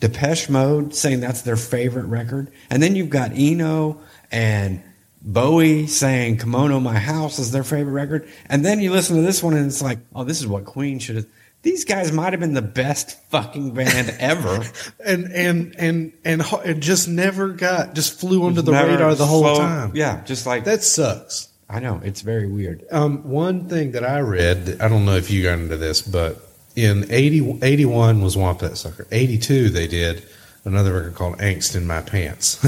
Depeche 0.00 0.50
Mode 0.50 0.94
saying 0.94 1.20
that's 1.20 1.42
their 1.42 1.56
favorite 1.56 2.04
record. 2.06 2.52
And 2.68 2.82
then 2.82 2.94
you've 2.96 3.08
got 3.10 3.30
Eno 3.34 4.00
and 4.30 4.82
Bowie 5.22 5.86
saying 5.86 6.38
Kimono 6.38 6.80
My 6.80 6.98
House 6.98 7.38
is 7.38 7.52
their 7.52 7.62
favorite 7.64 7.92
record. 7.92 8.28
And 8.46 8.64
then 8.64 8.80
you 8.80 8.90
listen 8.90 9.16
to 9.16 9.22
this 9.22 9.42
one 9.42 9.54
and 9.54 9.66
it's 9.66 9.80
like, 9.80 10.00
oh, 10.14 10.24
this 10.24 10.40
is 10.40 10.46
what 10.46 10.64
Queen 10.64 10.98
should 10.98 11.16
have. 11.16 11.26
These 11.62 11.84
guys 11.84 12.10
might 12.10 12.32
have 12.32 12.40
been 12.40 12.54
the 12.54 12.60
best 12.62 13.22
fucking 13.30 13.72
band 13.74 14.16
ever. 14.18 14.64
And 15.06 15.26
and 15.32 15.76
and 15.78 16.12
and 16.24 16.42
it 16.64 16.80
just 16.80 17.06
never 17.06 17.50
got 17.50 17.94
just 17.94 18.18
flew 18.18 18.44
under 18.44 18.62
the 18.62 18.72
Never 18.72 18.88
radar 18.90 19.14
the 19.14 19.26
whole 19.26 19.42
slow- 19.42 19.58
time. 19.58 19.92
Yeah, 19.94 20.24
just 20.24 20.44
like 20.44 20.64
That 20.64 20.82
sucks. 20.82 21.48
I 21.70 21.78
know 21.78 22.00
it's 22.02 22.20
very 22.22 22.48
weird. 22.48 22.84
Um, 22.90 23.30
one 23.30 23.68
thing 23.68 23.92
that 23.92 24.04
I 24.04 24.18
read, 24.18 24.78
I 24.80 24.88
don't 24.88 25.04
know 25.06 25.14
if 25.14 25.30
you 25.30 25.44
got 25.44 25.60
into 25.60 25.76
this, 25.76 26.02
but 26.02 26.36
in 26.76 27.10
80, 27.10 27.58
81 27.62 28.22
was 28.22 28.36
Whomp 28.36 28.60
That 28.60 28.76
Sucker. 28.76 29.06
82, 29.10 29.70
they 29.70 29.86
did 29.86 30.24
another 30.64 30.94
record 30.94 31.14
called 31.14 31.38
Angst 31.38 31.76
in 31.76 31.86
My 31.86 32.02
Pants. 32.02 32.62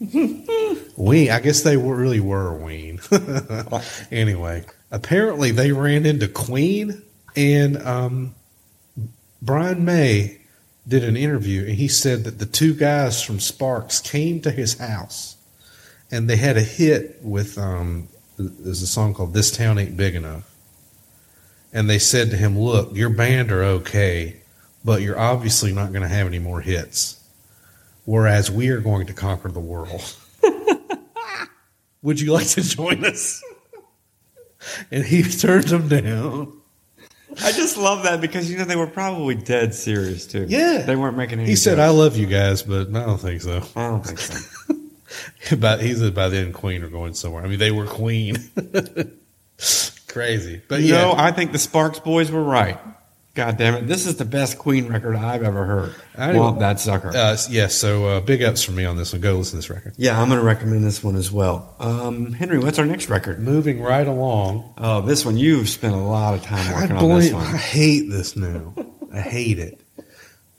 Ween, 0.96 1.30
I 1.30 1.40
guess 1.40 1.62
they 1.62 1.76
were, 1.76 1.94
really 1.94 2.20
were 2.20 2.54
Ween. 2.54 3.00
anyway, 4.10 4.64
apparently 4.90 5.50
they 5.50 5.72
ran 5.72 6.06
into 6.06 6.28
Queen 6.28 7.02
and 7.36 7.80
um, 7.82 8.34
Brian 9.40 9.84
May 9.84 10.38
did 10.86 11.04
an 11.04 11.16
interview 11.16 11.62
and 11.62 11.76
he 11.76 11.88
said 11.88 12.24
that 12.24 12.38
the 12.38 12.46
two 12.46 12.74
guys 12.74 13.22
from 13.22 13.38
Sparks 13.40 14.00
came 14.00 14.40
to 14.40 14.50
his 14.50 14.78
house 14.78 15.36
and 16.10 16.28
they 16.28 16.36
had 16.36 16.56
a 16.56 16.62
hit 16.62 17.18
with 17.22 17.56
um, 17.56 18.08
there's 18.38 18.82
a 18.82 18.86
song 18.86 19.14
called 19.14 19.34
"This 19.34 19.50
Town 19.50 19.78
Ain't 19.78 19.96
Big 19.96 20.14
Enough," 20.14 20.48
and 21.72 21.88
they 21.88 21.98
said 21.98 22.30
to 22.30 22.36
him, 22.36 22.58
"Look, 22.58 22.94
your 22.94 23.10
band 23.10 23.50
are 23.50 23.62
okay, 23.62 24.36
but 24.84 25.02
you're 25.02 25.18
obviously 25.18 25.72
not 25.72 25.92
going 25.92 26.02
to 26.02 26.08
have 26.08 26.26
any 26.26 26.38
more 26.38 26.60
hits. 26.60 27.18
Whereas 28.04 28.50
we 28.50 28.68
are 28.70 28.80
going 28.80 29.06
to 29.06 29.12
conquer 29.12 29.50
the 29.50 29.60
world. 29.60 30.16
Would 32.02 32.20
you 32.20 32.32
like 32.32 32.48
to 32.48 32.62
join 32.62 33.04
us?" 33.04 33.42
And 34.92 35.04
he 35.04 35.24
turned 35.24 35.64
them 35.64 35.88
down. 35.88 36.52
I 37.42 37.50
just 37.50 37.76
love 37.76 38.04
that 38.04 38.20
because 38.20 38.48
you 38.48 38.58
know 38.58 38.64
they 38.64 38.76
were 38.76 38.86
probably 38.86 39.34
dead 39.34 39.74
serious 39.74 40.24
too. 40.24 40.46
Yeah. 40.48 40.82
they 40.86 40.94
weren't 40.94 41.16
making 41.16 41.40
any. 41.40 41.48
He 41.48 41.56
said, 41.56 41.78
jokes. 41.78 41.80
"I 41.80 41.88
love 41.88 42.16
you 42.16 42.26
guys, 42.26 42.62
but 42.62 42.88
I 42.88 43.04
don't 43.04 43.18
think 43.18 43.42
so." 43.42 43.60
I 43.74 43.88
don't 43.88 44.06
think 44.06 44.18
so. 44.18 44.74
But 45.58 45.82
he 45.82 45.94
said 45.94 46.14
by 46.14 46.28
then 46.28 46.52
Queen 46.52 46.82
are 46.82 46.88
going 46.88 47.14
somewhere. 47.14 47.44
I 47.44 47.48
mean, 47.48 47.58
they 47.58 47.70
were 47.72 47.86
Queen. 47.86 48.36
Crazy, 50.12 50.60
but 50.68 50.80
You 50.80 50.94
yeah, 50.94 51.02
know, 51.02 51.14
I 51.16 51.32
think 51.32 51.52
the 51.52 51.58
Sparks 51.58 51.98
boys 51.98 52.30
were 52.30 52.42
right. 52.44 52.78
God 53.34 53.56
damn 53.56 53.74
it! 53.74 53.86
This 53.86 54.04
is 54.06 54.16
the 54.16 54.26
best 54.26 54.58
Queen 54.58 54.88
record 54.88 55.16
I've 55.16 55.42
ever 55.42 55.64
heard. 55.64 55.94
I 56.18 56.36
Want 56.36 56.58
that 56.58 56.78
sucker? 56.78 57.08
Uh, 57.16 57.34
yeah, 57.48 57.68
so 57.68 58.06
uh, 58.06 58.20
big 58.20 58.42
ups 58.42 58.62
for 58.62 58.72
me 58.72 58.84
on 58.84 58.96
this 58.98 59.14
one. 59.14 59.22
Go 59.22 59.38
listen 59.38 59.52
to 59.52 59.56
this 59.56 59.70
record. 59.70 59.94
yeah, 59.96 60.20
I'm 60.20 60.28
going 60.28 60.38
to 60.38 60.44
recommend 60.44 60.84
this 60.84 61.02
one 61.02 61.16
as 61.16 61.32
well. 61.32 61.74
Um, 61.78 62.32
Henry, 62.34 62.58
what's 62.58 62.78
our 62.78 62.84
next 62.84 63.08
record? 63.08 63.40
Moving 63.40 63.80
right 63.80 64.06
along. 64.06 64.74
Oh, 64.76 65.00
this 65.00 65.24
one 65.24 65.38
you've 65.38 65.70
spent 65.70 65.94
a 65.94 65.98
lot 65.98 66.34
of 66.34 66.42
time 66.42 66.74
I 66.74 66.80
working 66.80 66.96
on 66.98 67.08
this 67.18 67.30
blame. 67.30 67.42
I 67.42 67.56
hate 67.56 68.10
this 68.10 68.36
now. 68.36 68.74
I 69.10 69.20
hate 69.20 69.58
it. 69.58 69.80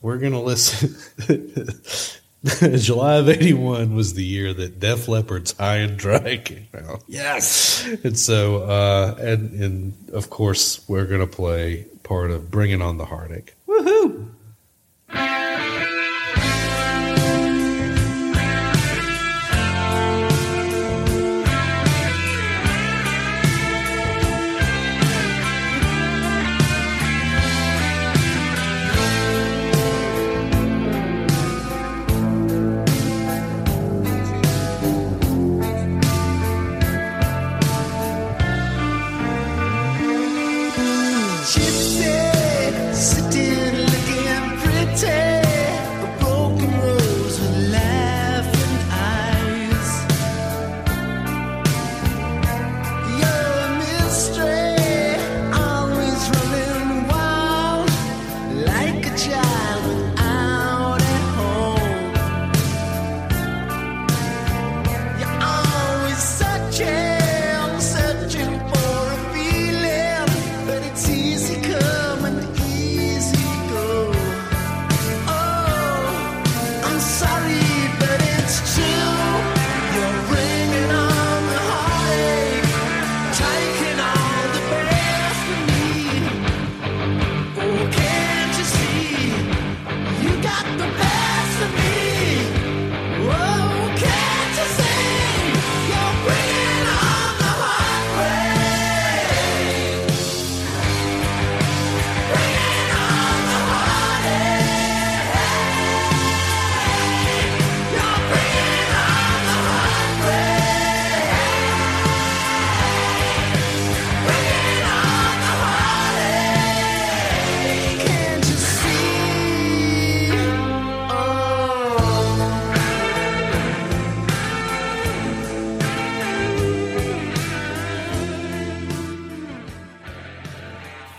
We're 0.02 0.18
gonna 0.18 0.42
listen. 0.42 0.96
July 2.76 3.16
of 3.16 3.28
'81 3.28 3.94
was 3.94 4.14
the 4.14 4.24
year 4.24 4.52
that 4.52 4.78
Def 4.78 5.08
Leppard's 5.08 5.52
"High 5.56 5.76
and 5.78 5.96
Dry" 5.96 6.36
came 6.44 6.66
out, 6.86 7.02
Yes. 7.08 7.86
and 8.04 8.18
so 8.18 8.64
uh, 8.64 9.16
and 9.18 9.52
and 9.60 10.10
of 10.12 10.28
course 10.30 10.86
we're 10.88 11.06
gonna 11.06 11.26
play 11.26 11.86
part 12.02 12.30
of 12.30 12.50
"Bringing 12.50 12.82
On 12.82 12.98
the 12.98 13.06
Heartache." 13.06 13.54
Woohoo! 13.66 14.28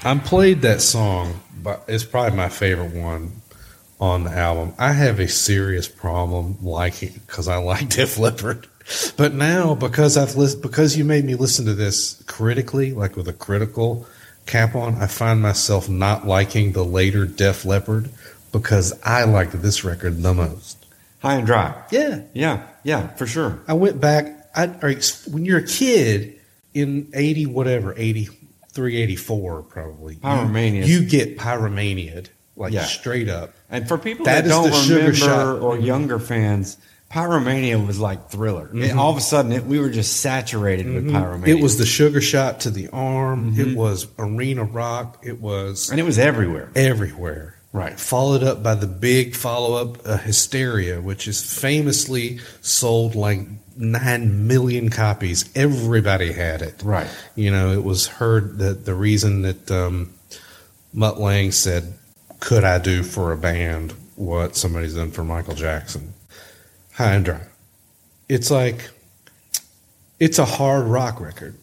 I 0.05 0.15
played 0.19 0.61
that 0.61 0.81
song, 0.81 1.39
but 1.63 1.83
it's 1.87 2.03
probably 2.03 2.37
my 2.37 2.47
favorite 2.47 2.93
one 2.93 3.41
on 3.99 4.25
the 4.25 4.31
album. 4.31 4.75
I 4.77 4.91
have 4.91 5.19
a 5.19 5.27
serious 5.27 5.87
problem 5.87 6.57
liking 6.61 7.13
because 7.25 7.47
I 7.47 7.57
like 7.57 7.89
Def 7.95 8.19
Leppard, 8.19 8.67
but 9.17 9.33
now 9.33 9.73
because 9.73 10.15
I've 10.15 10.35
lis- 10.35 10.53
because 10.53 10.95
you 10.95 11.05
made 11.05 11.25
me 11.25 11.33
listen 11.33 11.65
to 11.65 11.73
this 11.73 12.21
critically, 12.27 12.91
like 12.93 13.15
with 13.15 13.27
a 13.27 13.33
critical 13.33 14.05
cap 14.45 14.75
on, 14.75 14.93
I 15.01 15.07
find 15.07 15.41
myself 15.41 15.89
not 15.89 16.27
liking 16.27 16.73
the 16.73 16.85
later 16.85 17.25
Def 17.25 17.65
Leppard 17.65 18.11
because 18.51 18.93
I 19.01 19.23
liked 19.23 19.59
this 19.59 19.83
record 19.83 20.21
the 20.21 20.35
most. 20.35 20.85
High 21.23 21.37
and 21.37 21.47
dry. 21.47 21.83
Yeah, 21.89 22.21
Yeah, 22.35 22.67
yeah, 22.83 23.07
for 23.15 23.25
sure. 23.25 23.59
I 23.67 23.73
went 23.73 23.99
back. 23.99 24.51
I 24.55 24.67
when 24.67 25.45
you're 25.45 25.57
a 25.57 25.67
kid 25.67 26.39
in 26.75 27.09
eighty 27.15 27.47
whatever 27.47 27.95
eighty 27.97 28.29
three 28.75 28.97
eighty 28.97 29.15
four 29.15 29.63
probably 29.63 30.17
Pyromania. 30.17 30.85
You, 30.85 30.99
you 30.99 31.05
get 31.07 31.37
pyromaniaed 31.39 32.27
like 32.55 32.73
Yeah. 32.73 32.83
straight 32.85 33.27
up. 33.29 33.53
And 33.71 33.87
for 33.87 33.97
people 33.97 34.25
That 34.25 34.43
that, 34.43 34.49
don't 34.49 34.89
remember 34.89 35.13
shot. 35.15 35.59
or 35.61 35.79
younger 35.79 36.19
fans, 36.19 36.77
Pyromania 37.11 37.85
was 37.85 37.99
like 37.99 38.29
Thriller. 38.29 38.67
It- 38.67 38.75
Mm-hmm. 38.75 38.99
all 38.99 39.11
of 39.11 39.17
a 39.17 39.21
sudden, 39.21 39.51
it, 39.51 39.65
we 39.65 39.79
were 39.79 39.89
just 39.89 40.17
saturated 40.21 40.85
with 40.93 41.05
Pyromania. 41.09 41.47
It 41.47 41.63
was 41.63 41.77
the 41.77 41.85
sugar 41.85 42.21
shot 42.21 42.61
to 42.61 42.69
the 42.69 42.89
arm. 42.89 43.57
It 43.59 43.75
was 43.75 44.07
arena 44.19 44.63
rock. 44.63 45.23
It 45.23 45.39
was 45.41 45.89
and 45.89 45.99
it 45.99 46.03
was 46.03 46.19
everywhere. 46.19 46.69
everywhere. 46.75 47.53
Right. 47.71 47.99
Followed 47.99 48.41
up 48.43 48.63
by 48.63 48.75
the 48.75 48.87
big 48.87 49.35
follow 49.35 49.75
up, 49.75 49.97
uh, 50.05 50.17
Hysteria, 50.17 51.01
which 51.01 51.27
is 51.27 51.41
famously 51.59 52.39
sold 52.61 53.15
like 53.15 53.41
nine 53.75 54.47
million 54.47 54.89
copies. 54.89 55.49
Everybody 55.55 56.31
had 56.31 56.61
it. 56.61 56.81
Right. 56.83 57.07
You 57.35 57.51
know, 57.51 57.71
it 57.71 57.83
was 57.83 58.07
heard 58.07 58.57
that 58.59 58.85
the 58.85 58.95
reason 58.95 59.41
that 59.43 59.71
um, 59.71 60.13
Mutt 60.93 61.19
Lange 61.19 61.51
said, 61.51 61.93
Could 62.39 62.63
I 62.63 62.79
do 62.79 63.03
for 63.03 63.31
a 63.31 63.37
band 63.37 63.93
what 64.15 64.55
somebody's 64.55 64.95
done 64.95 65.11
for 65.11 65.23
Michael 65.23 65.55
Jackson? 65.55 66.13
High 66.93 67.13
and 67.15 67.25
dry. 67.25 67.41
It's 68.29 68.49
like, 68.49 68.89
it's 70.19 70.39
a 70.39 70.45
hard 70.45 70.85
rock 70.85 71.19
record 71.19 71.55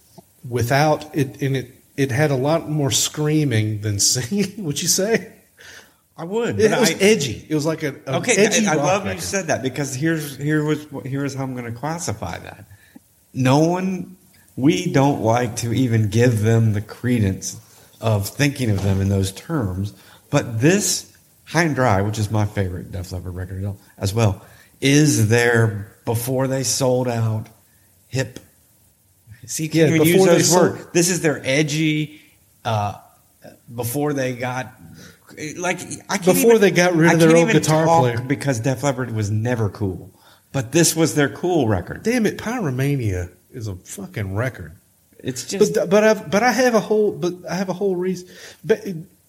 without 0.48 1.14
it, 1.16 1.40
and 1.40 1.56
it, 1.56 1.70
it 1.96 2.10
had 2.10 2.30
a 2.30 2.36
lot 2.36 2.68
more 2.68 2.90
screaming 2.90 3.80
than 3.80 3.98
singing. 3.98 4.52
Would 4.64 4.82
you 4.82 4.88
say? 4.88 5.32
I 6.16 6.24
would. 6.24 6.60
It 6.60 6.70
was 6.78 6.90
I- 6.90 6.94
edgy. 7.00 7.46
It 7.48 7.54
was 7.54 7.64
like 7.66 7.82
a, 7.82 7.94
a 8.06 8.16
Okay, 8.18 8.34
edgy 8.36 8.66
I, 8.66 8.72
I 8.72 8.76
love 8.76 9.06
you 9.06 9.18
said 9.20 9.46
that 9.46 9.62
because 9.62 9.94
here's 9.94 10.36
here 10.36 10.62
was 10.64 10.86
here's 11.04 11.34
how 11.34 11.44
I'm 11.44 11.54
going 11.54 11.72
to 11.72 11.78
classify 11.78 12.38
that. 12.38 12.66
No 13.32 13.60
one 13.60 14.16
we 14.56 14.92
don't 14.92 15.22
like 15.22 15.56
to 15.56 15.72
even 15.72 16.10
give 16.10 16.42
them 16.42 16.74
the 16.74 16.82
credence 16.82 17.58
of 18.00 18.28
thinking 18.28 18.68
of 18.70 18.82
them 18.82 19.00
in 19.00 19.08
those 19.08 19.32
terms. 19.32 19.94
But 20.30 20.60
this 20.60 21.10
High 21.44 21.62
and 21.64 21.74
Dry, 21.74 22.02
which 22.02 22.18
is 22.18 22.30
my 22.30 22.44
favorite 22.44 22.92
Def 22.92 23.10
Leppard 23.12 23.34
record 23.34 23.74
as 23.96 24.12
well, 24.12 24.44
is 24.80 25.28
there 25.30 25.96
before 26.04 26.46
they 26.46 26.62
sold 26.62 27.08
out 27.08 27.46
hip. 28.08 28.38
See, 29.46 29.64
you 29.64 29.70
Yeah, 29.72 29.88
can't 29.88 30.04
use 30.06 30.24
those 30.26 30.50
sold- 30.50 30.72
words. 30.72 30.86
This 30.92 31.08
is 31.08 31.20
their 31.22 31.40
edgy. 31.44 32.20
Uh, 32.64 32.94
before 33.74 34.12
they 34.12 34.34
got 34.34 34.72
like 35.56 35.80
I 36.08 36.16
can't 36.18 36.24
Before 36.24 36.50
even- 36.52 36.60
they 36.60 36.70
got 36.70 36.94
rid 36.94 37.12
of 37.14 37.20
their 37.20 37.36
old 37.36 37.50
guitar 37.50 37.86
player. 38.00 38.20
because 38.20 38.60
Def 38.60 38.82
Leppard 38.82 39.10
was 39.14 39.30
never 39.30 39.68
cool, 39.68 40.10
but 40.52 40.72
this 40.72 40.94
was 40.96 41.14
their 41.14 41.28
cool 41.28 41.68
record. 41.68 42.02
Damn 42.02 42.26
it, 42.26 42.38
Pyromania 42.38 43.30
is 43.52 43.66
a 43.68 43.76
fucking 43.76 44.34
record. 44.34 44.72
It's 45.18 45.44
just 45.46 45.74
But 45.74 45.90
but 45.90 46.04
I 46.04 46.14
but 46.14 46.42
I 46.42 46.52
have 46.52 46.74
a 46.74 46.80
whole 46.80 47.12
but 47.12 47.34
I 47.48 47.54
have 47.54 47.68
a 47.68 47.72
whole 47.74 47.94
reason. 47.96 48.28
But 48.64 48.84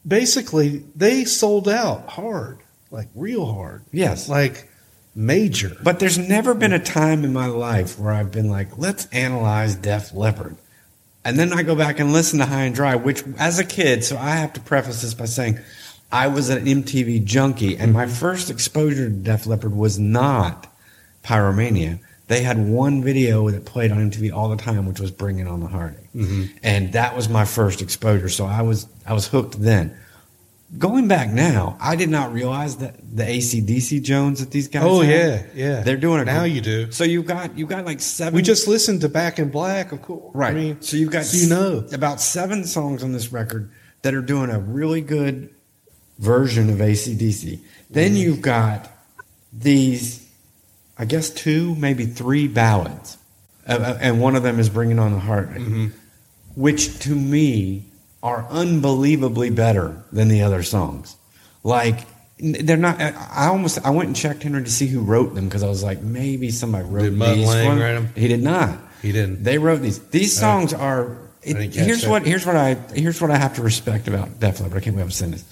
basically, 0.08 0.84
they 0.96 1.26
sold 1.26 1.70
out 1.70 2.10
hard, 2.10 2.60
like 2.92 3.08
real 3.16 3.46
hard. 3.46 3.84
Yes. 3.92 4.28
like 4.30 4.70
major. 5.16 5.78
But 5.84 6.00
there's 6.00 6.18
never 6.18 6.54
been 6.56 6.74
a 6.74 6.80
time 6.80 7.24
in 7.24 7.32
my 7.34 7.46
life 7.46 8.00
where 8.00 8.12
I've 8.12 8.32
been 8.32 8.50
like, 8.50 8.78
let's 8.80 9.06
analyze 9.08 9.76
Def 9.76 10.14
Leppard. 10.14 10.58
And 11.26 11.38
then 11.40 11.54
I 11.54 11.62
go 11.64 11.76
back 11.76 12.00
and 12.00 12.12
listen 12.12 12.40
to 12.40 12.46
High 12.46 12.64
and 12.64 12.76
Dry, 12.76 12.96
which 12.96 13.24
as 13.38 13.60
a 13.60 13.64
kid, 13.64 14.04
so 14.04 14.18
I 14.18 14.32
have 14.32 14.54
to 14.54 14.60
preface 14.60 15.04
this 15.04 15.14
by 15.14 15.26
saying 15.26 15.60
I 16.14 16.28
was 16.28 16.50
an 16.50 16.66
MTV 16.66 17.26
junkie, 17.26 17.76
and 17.76 17.92
my 17.92 18.06
first 18.06 18.52
exposure 18.52 19.10
to 19.10 19.10
Def 19.10 19.48
Leppard 19.48 19.76
was 19.76 19.98
not 19.98 20.68
Pyromania. 21.24 22.00
They 22.28 22.44
had 22.44 22.70
one 22.70 23.04
video 23.04 23.50
that 23.50 23.66
played 23.66 23.92
on 23.92 24.12
MTV 24.12 24.32
all 24.32 24.48
the 24.48 24.56
time, 24.56 24.86
which 24.86 25.00
was 25.00 25.10
"Bringing 25.10 25.48
On 25.48 25.60
the 25.60 25.66
Heartache," 25.66 26.14
mm-hmm. 26.14 26.56
and 26.62 26.94
that 26.94 27.16
was 27.16 27.30
my 27.30 27.46
first 27.46 27.82
exposure. 27.82 28.30
So 28.30 28.46
I 28.46 28.62
was 28.62 28.88
I 29.08 29.14
was 29.14 29.28
hooked 29.28 29.60
then. 29.60 29.98
Going 30.78 31.08
back 31.08 31.30
now, 31.30 31.78
I 31.82 31.96
did 31.96 32.10
not 32.10 32.32
realize 32.32 32.78
that 32.78 32.96
the 33.00 33.24
ACDC 33.24 34.04
Jones 34.04 34.40
that 34.40 34.52
these 34.52 34.68
guys. 34.68 34.84
oh 34.86 35.02
have, 35.02 35.10
yeah, 35.10 35.44
yeah. 35.56 35.82
they're 35.82 35.98
doing 35.98 36.22
it 36.22 36.26
now. 36.26 36.44
You 36.44 36.62
do. 36.62 36.92
So 36.92 37.06
you've 37.06 37.26
got 37.26 37.58
you 37.58 37.66
got 37.66 37.86
like 37.86 38.02
seven. 38.02 38.36
We 38.36 38.44
just 38.44 38.68
listened 38.68 39.02
to 39.02 39.10
Back 39.10 39.40
in 39.40 39.50
Black, 39.50 39.92
of 39.92 40.04
course. 40.04 40.36
right. 40.36 40.52
I 40.52 40.54
mean, 40.54 40.82
so 40.82 40.96
you've 40.96 41.12
got 41.12 41.26
so 41.26 41.38
you 41.38 41.50
know. 41.50 41.88
about 41.92 42.22
seven 42.22 42.66
songs 42.66 43.04
on 43.04 43.14
this 43.14 43.32
record 43.32 43.72
that 44.04 44.14
are 44.14 44.22
doing 44.22 44.52
a 44.52 44.60
really 44.60 45.02
good 45.02 45.53
version 46.24 46.70
of 46.70 46.78
ACDC. 46.78 47.60
Then 47.90 48.16
you've 48.16 48.42
got 48.42 48.90
these, 49.52 50.26
I 50.98 51.06
guess 51.06 51.30
two, 51.30 51.76
maybe 51.76 52.06
three 52.06 52.48
ballads, 52.48 53.18
Uh, 53.68 53.74
uh, 53.74 53.98
and 54.02 54.20
one 54.20 54.36
of 54.36 54.44
them 54.44 54.60
is 54.60 54.70
"Bringing 54.70 55.00
On 55.00 55.12
the 55.14 55.20
Heart," 55.20 55.50
which 56.56 57.00
to 57.00 57.14
me 57.16 57.86
are 58.22 58.46
unbelievably 58.50 59.50
better 59.52 60.04
than 60.12 60.28
the 60.30 60.42
other 60.42 60.64
songs. 60.64 61.16
Like 61.64 62.08
they're 62.40 62.78
not. 62.78 63.00
I 63.00 63.48
almost 63.48 63.80
I 63.86 63.92
went 63.92 64.08
and 64.08 64.16
checked 64.16 64.44
Henry 64.44 64.64
to 64.64 64.72
see 64.72 64.88
who 64.88 65.02
wrote 65.02 65.36
them 65.36 65.46
because 65.46 65.64
I 65.64 65.68
was 65.70 65.84
like 65.84 66.02
maybe 66.02 66.50
somebody 66.52 66.86
wrote 66.88 67.04
Did 67.04 67.20
these. 67.20 67.54
Him. 67.54 67.80
write 67.80 67.96
'em? 67.96 68.10
He 68.16 68.28
did 68.28 68.42
not. 68.44 68.80
He 69.02 69.12
didn't. 69.12 69.44
They 69.44 69.58
wrote 69.58 69.82
these. 69.82 70.00
These 70.10 70.38
songs 70.38 70.74
are. 70.74 71.18
It, 71.42 71.74
here's 71.74 72.02
that. 72.04 72.10
what 72.10 72.26
here's 72.26 72.46
what 72.46 72.56
I 72.56 72.76
here's 72.96 73.20
what 73.22 73.30
I 73.32 73.38
have 73.38 73.56
to 73.56 73.62
respect 73.62 74.08
about 74.08 74.40
Def 74.40 74.60
Leppard. 74.62 74.78
I 74.78 74.82
can't 74.82 74.96
wait 74.96 75.06
to 75.06 75.12
send 75.12 75.34
this. 75.34 75.44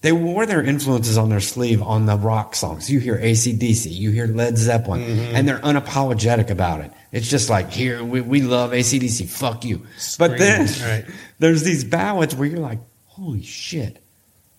They 0.00 0.12
wore 0.12 0.46
their 0.46 0.62
influences 0.62 1.18
on 1.18 1.28
their 1.28 1.40
sleeve 1.40 1.82
on 1.82 2.06
the 2.06 2.16
rock 2.16 2.54
songs. 2.54 2.88
You 2.88 3.00
hear 3.00 3.16
ACDC, 3.18 3.90
you 3.90 4.10
hear 4.12 4.28
Led 4.28 4.56
Zeppelin, 4.56 5.00
Mm-hmm. 5.00 5.34
and 5.36 5.48
they're 5.48 5.58
unapologetic 5.58 6.50
about 6.50 6.82
it. 6.82 6.92
It's 7.10 7.28
just 7.28 7.50
like, 7.50 7.70
here, 7.72 8.04
we, 8.04 8.20
we 8.20 8.42
love 8.42 8.70
ACDC, 8.70 9.28
fuck 9.28 9.64
you. 9.64 9.86
but 10.18 10.38
then 10.38 10.66
right. 10.82 11.04
there's 11.40 11.64
these 11.64 11.82
ballads 11.82 12.34
where 12.36 12.48
you're 12.48 12.60
like, 12.60 12.78
holy 13.06 13.42
shit. 13.42 14.00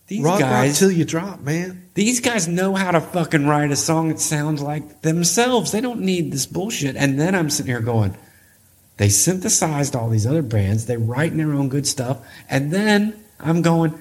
These 0.07 0.23
rock 0.23 0.39
guys, 0.39 0.71
rock 0.71 0.77
till 0.79 0.91
you 0.91 1.05
drop, 1.05 1.39
man. 1.41 1.85
these 1.93 2.19
guys 2.19 2.47
know 2.47 2.73
how 2.73 2.91
to 2.91 2.99
fucking 2.99 3.45
write 3.45 3.71
a 3.71 3.75
song 3.77 4.09
that 4.09 4.19
sounds 4.19 4.61
like 4.61 5.03
themselves. 5.03 5.71
They 5.71 5.81
don't 5.81 6.01
need 6.01 6.33
this 6.33 6.47
bullshit. 6.47 6.95
And 6.97 7.19
then 7.19 7.35
I'm 7.35 7.49
sitting 7.51 7.71
here 7.71 7.79
going, 7.79 8.17
they 8.97 9.07
synthesized 9.07 9.95
all 9.95 10.09
these 10.09 10.25
other 10.27 10.41
bands. 10.41 10.87
They 10.87 10.97
writing 10.97 11.37
their 11.37 11.53
own 11.53 11.69
good 11.69 11.85
stuff. 11.87 12.17
And 12.49 12.73
then 12.73 13.23
I'm 13.39 13.61
going, 13.61 13.97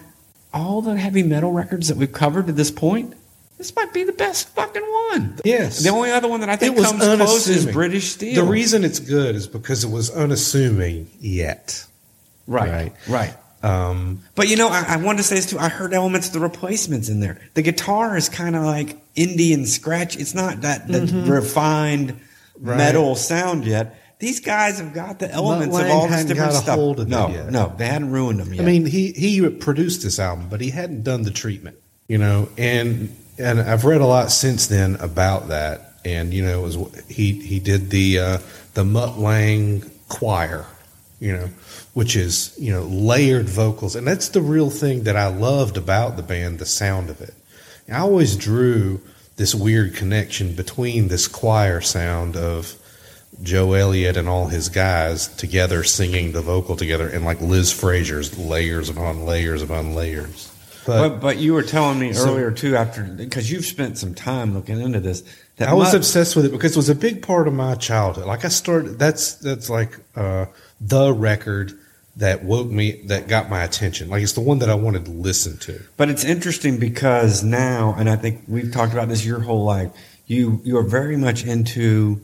all 0.53 0.82
the 0.82 0.96
heavy 0.96 1.22
metal 1.22 1.53
records 1.53 1.88
that 1.88 1.96
we've 1.96 2.12
covered 2.12 2.46
to 2.46 2.53
this 2.53 2.70
point, 2.70 3.14
this 3.59 3.74
might 3.74 3.92
be 3.92 4.05
the 4.05 4.12
best 4.12 4.49
fucking 4.51 4.82
one. 5.11 5.38
Yes. 5.44 5.80
The 5.82 5.90
only 5.90 6.11
other 6.11 6.28
one 6.28 6.40
that 6.40 6.49
I 6.49 6.57
think 6.57 6.76
comes 6.76 7.03
close 7.03 7.49
is. 7.49 7.66
British 7.66 8.11
Steel. 8.12 8.44
The 8.44 8.51
reason 8.51 8.84
it's 8.84 8.99
good 9.01 9.34
is 9.34 9.46
because 9.46 9.84
it 9.84 9.90
was 9.90 10.11
unassuming 10.11 11.11
yet. 11.20 11.84
right, 12.46 12.70
Right. 12.70 12.92
right. 13.09 13.34
Um, 13.61 14.22
But 14.36 14.46
you 14.49 14.57
know, 14.57 14.68
I, 14.68 14.84
I 14.94 14.96
wanted 14.99 15.18
to 15.18 15.22
say 15.24 15.34
this 15.34 15.46
too. 15.46 15.59
I 15.59 15.68
heard 15.68 15.92
elements 15.92 16.28
of 16.28 16.32
the 16.34 16.38
replacements 16.40 17.09
in 17.09 17.18
there. 17.18 17.40
The 17.55 17.62
guitar 17.62 18.16
is 18.16 18.28
kind 18.28 18.55
of 18.55 18.62
like 18.62 18.96
Indian 19.16 19.66
scratch. 19.66 20.16
It's 20.16 20.34
not 20.34 20.61
that, 20.62 20.86
that 20.88 21.11
refined 21.28 22.11
Mm-hmm. 22.11 22.68
Right. 22.70 22.76
metal 22.76 23.14
sound 23.14 23.64
yet. 23.64 23.94
These 24.18 24.40
guys 24.40 24.80
have 24.80 24.92
got 24.92 25.20
the 25.20 25.30
elements 25.30 25.78
of 25.78 25.86
all 25.86 26.08
this 26.08 26.24
different 26.24 26.52
stuff. 26.54 26.74
hold 26.76 26.98
of 26.98 27.08
no, 27.08 27.28
yet. 27.28 27.50
no, 27.50 27.72
they 27.76 27.86
hadn't 27.86 28.10
ruined 28.10 28.40
them 28.40 28.52
yet. 28.52 28.62
I 28.62 28.64
mean, 28.64 28.84
he 28.84 29.12
he 29.12 29.48
produced 29.48 30.02
this 30.02 30.18
album, 30.18 30.48
but 30.48 30.60
he 30.60 30.70
hadn't 30.70 31.04
done 31.04 31.22
the 31.22 31.30
treatment, 31.30 31.78
you 32.08 32.18
know. 32.18 32.48
And 32.58 33.16
and 33.38 33.60
I've 33.60 33.84
read 33.84 34.00
a 34.00 34.06
lot 34.06 34.32
since 34.32 34.66
then 34.66 34.96
about 34.96 35.48
that. 35.48 36.00
And 36.04 36.34
you 36.34 36.44
know, 36.44 36.60
it 36.60 36.62
was 36.62 37.04
he 37.08 37.32
he 37.32 37.60
did 37.60 37.90
the 37.90 38.18
uh, 38.18 38.38
the 38.74 38.84
Mutt 38.84 39.18
Lange 39.18 39.88
choir, 40.08 40.66
you 41.20 41.32
know, 41.32 41.50
which 41.94 42.16
is 42.16 42.56
you 42.58 42.72
know 42.72 42.82
layered 42.82 43.48
vocals, 43.48 43.94
and 43.94 44.06
that's 44.06 44.30
the 44.30 44.42
real 44.42 44.70
thing 44.70 45.04
that 45.04 45.16
I 45.16 45.28
loved 45.28 45.76
about 45.76 46.16
the 46.16 46.22
band, 46.24 46.58
the 46.58 46.66
sound 46.66 47.08
of 47.08 47.20
it. 47.20 47.34
I 47.88 47.98
always 47.98 48.36
drew 48.36 49.00
this 49.36 49.54
weird 49.54 49.94
connection 49.94 50.54
between 50.54 51.08
this 51.08 51.28
choir 51.28 51.80
sound 51.80 52.36
of 52.36 52.74
Joe 53.43 53.72
Elliott 53.74 54.16
and 54.16 54.28
all 54.28 54.47
his 54.49 54.68
guys 54.68 55.28
together 55.28 55.84
singing 55.84 56.32
the 56.32 56.43
vocal 56.43 56.76
together, 56.76 57.09
and 57.09 57.24
like 57.24 57.41
Liz 57.41 57.72
Fraser's 57.72 58.36
layers 58.39 58.89
upon 58.89 59.24
layers 59.24 59.62
upon 59.62 59.95
layers. 59.95 60.53
But, 60.86 61.09
but, 61.11 61.20
but 61.20 61.36
you 61.39 61.53
were 61.53 61.62
telling 61.62 61.99
me 61.99 62.12
So- 62.14 62.30
earlier 62.30 62.51
too, 62.51 62.74
after 62.76 63.03
because 63.05 63.51
you've 63.51 63.66
spent 63.66 63.99
some 63.99 64.14
time 64.14 64.55
looking 64.55 64.80
into 64.80 65.01
this. 65.01 65.22
That 65.57 65.68
I 65.68 65.74
was 65.74 65.89
Mutt- 65.89 65.97
obsessed 65.97 66.36
with 66.36 66.47
it 66.47 66.53
because 66.53 66.72
it 66.72 66.76
was 66.76 66.89
a 66.89 66.95
big 66.95 67.20
part 67.22 67.47
of 67.49 67.53
my 67.55 67.74
childhood. 67.74 68.26
Like 68.26 68.45
I 68.45 68.49
started, 68.49 68.99
that's 68.99 69.34
that's 69.34 69.68
like 69.68 69.99
uh, 70.16 70.47
the 70.80 71.12
record 71.12 71.72
that 72.16 72.43
woke 72.45 72.68
me, 72.68 73.03
that 73.07 73.28
got 73.28 73.49
my 73.51 73.62
attention. 73.64 74.09
Like 74.09 74.22
it's 74.22 74.32
the 74.32 74.41
one 74.41 74.61
that 74.61 74.70
I 74.70 74.74
wanted 74.74 75.05
to 75.07 75.11
listen 75.11 75.59
to. 75.59 75.80
But 75.97 76.11
it's 76.11 76.24
interesting 76.24 76.78
because 76.78 77.43
now, 77.45 77.95
and 77.99 78.09
I 78.09 78.16
think 78.16 78.43
we've 78.49 78.72
talked 78.72 78.93
about 78.93 79.09
this 79.09 79.24
your 79.26 79.41
whole 79.41 79.64
life. 79.64 79.91
You 80.26 80.61
you 80.64 80.76
are 80.78 80.82
very 80.84 81.16
much 81.16 81.45
into 81.45 82.20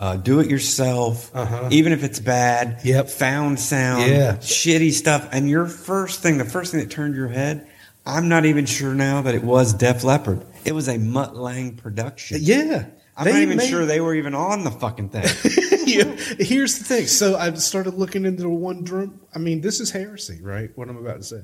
uh, 0.00 0.16
do 0.16 0.40
it 0.40 0.48
yourself, 0.50 1.30
Uh-huh. 1.34 1.68
even 1.72 1.92
if 1.92 2.04
it's 2.04 2.20
bad. 2.20 2.80
Yep. 2.84 3.10
Found 3.10 3.58
sound, 3.60 4.10
Yeah. 4.10 4.36
shitty 4.36 4.92
stuff. 4.92 5.28
And 5.32 5.48
your 5.48 5.66
first 5.66 6.20
thing, 6.22 6.38
the 6.38 6.44
first 6.44 6.70
thing 6.72 6.80
that 6.80 6.90
turned 6.90 7.14
your 7.16 7.28
head, 7.28 7.66
I'm 8.06 8.28
not 8.28 8.44
even 8.46 8.64
sure 8.66 8.94
now 8.94 9.22
that 9.22 9.34
it 9.34 9.42
was 9.44 9.74
Def 9.74 10.04
Leppard. 10.04 10.44
It 10.64 10.72
was 10.72 10.88
a 10.88 10.98
Mutt 10.98 11.36
Lange 11.36 11.72
production. 11.76 12.38
Yeah, 12.40 12.86
I'm 13.16 13.24
They 13.24 13.32
not 13.32 13.42
even 13.42 13.56
made- 13.58 13.68
sure 13.68 13.84
they 13.86 14.00
were 14.00 14.14
even 14.14 14.34
on 14.34 14.64
the 14.64 14.70
fucking 14.70 15.08
thing. 15.10 15.24
yeah. 15.86 16.04
Here's 16.38 16.78
the 16.78 16.84
thing. 16.84 17.06
So 17.06 17.36
I 17.36 17.52
started 17.54 17.94
looking 17.94 18.24
into 18.24 18.42
the 18.44 18.48
one 18.48 18.84
drum. 18.84 19.20
I 19.34 19.38
mean, 19.38 19.60
this 19.60 19.80
is 19.80 19.90
heresy, 19.90 20.38
right? 20.42 20.70
What 20.76 20.88
I'm 20.88 20.96
about 20.96 21.16
to 21.18 21.24
say. 21.24 21.40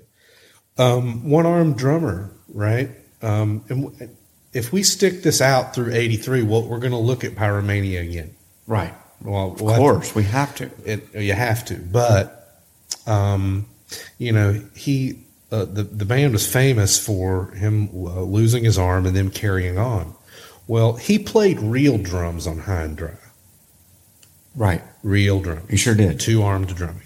Um, 0.79 1.29
one 1.29 1.47
armed 1.47 1.77
drummer, 1.77 2.31
right? 2.49 2.91
Um, 3.23 3.65
and 3.69 3.91
w- 3.93 4.09
if 4.53 4.73
we 4.73 4.83
stick 4.83 5.23
this 5.23 5.41
out 5.41 5.75
through 5.75 5.93
'83, 5.93 6.43
well, 6.43 6.63
we're 6.67 6.79
going 6.79 6.93
to 6.93 6.99
look 6.99 7.25
at 7.25 7.35
Pyromania 7.35 8.03
again. 8.09 8.35
Right. 8.67 8.95
Well, 9.23 9.53
Of 9.53 9.59
course, 9.59 10.15
we 10.15 10.25
have 10.25 10.55
to. 10.57 10.71
it, 10.85 11.15
you 11.15 11.33
have 11.33 11.65
to. 11.67 11.77
But, 11.77 12.61
um, 13.07 13.67
you 14.19 14.33
know, 14.33 14.61
he 14.75 15.25
uh, 15.51 15.65
the 15.65 15.83
the 15.85 16.05
band 16.05 16.33
was 16.33 16.47
famous 16.51 16.99
for 16.99 17.47
him 17.53 17.89
uh, 17.95 18.21
losing 18.23 18.65
his 18.65 18.77
arm 18.77 19.07
and 19.07 19.17
then 19.17 19.31
carrying 19.31 19.79
on. 19.79 20.15
Well, 20.67 20.95
he 20.95 21.19
played 21.19 21.61
real 21.61 21.97
drums 21.99 22.47
on 22.47 22.59
High 22.59 22.83
and 22.83 22.97
Dry. 22.97 23.15
Right. 24.55 24.83
Real 25.03 25.41
drums. 25.41 25.71
He 25.71 25.77
sure 25.77 25.95
did. 25.95 26.21
Two 26.21 26.43
armed 26.43 26.75
drumming. 26.75 27.03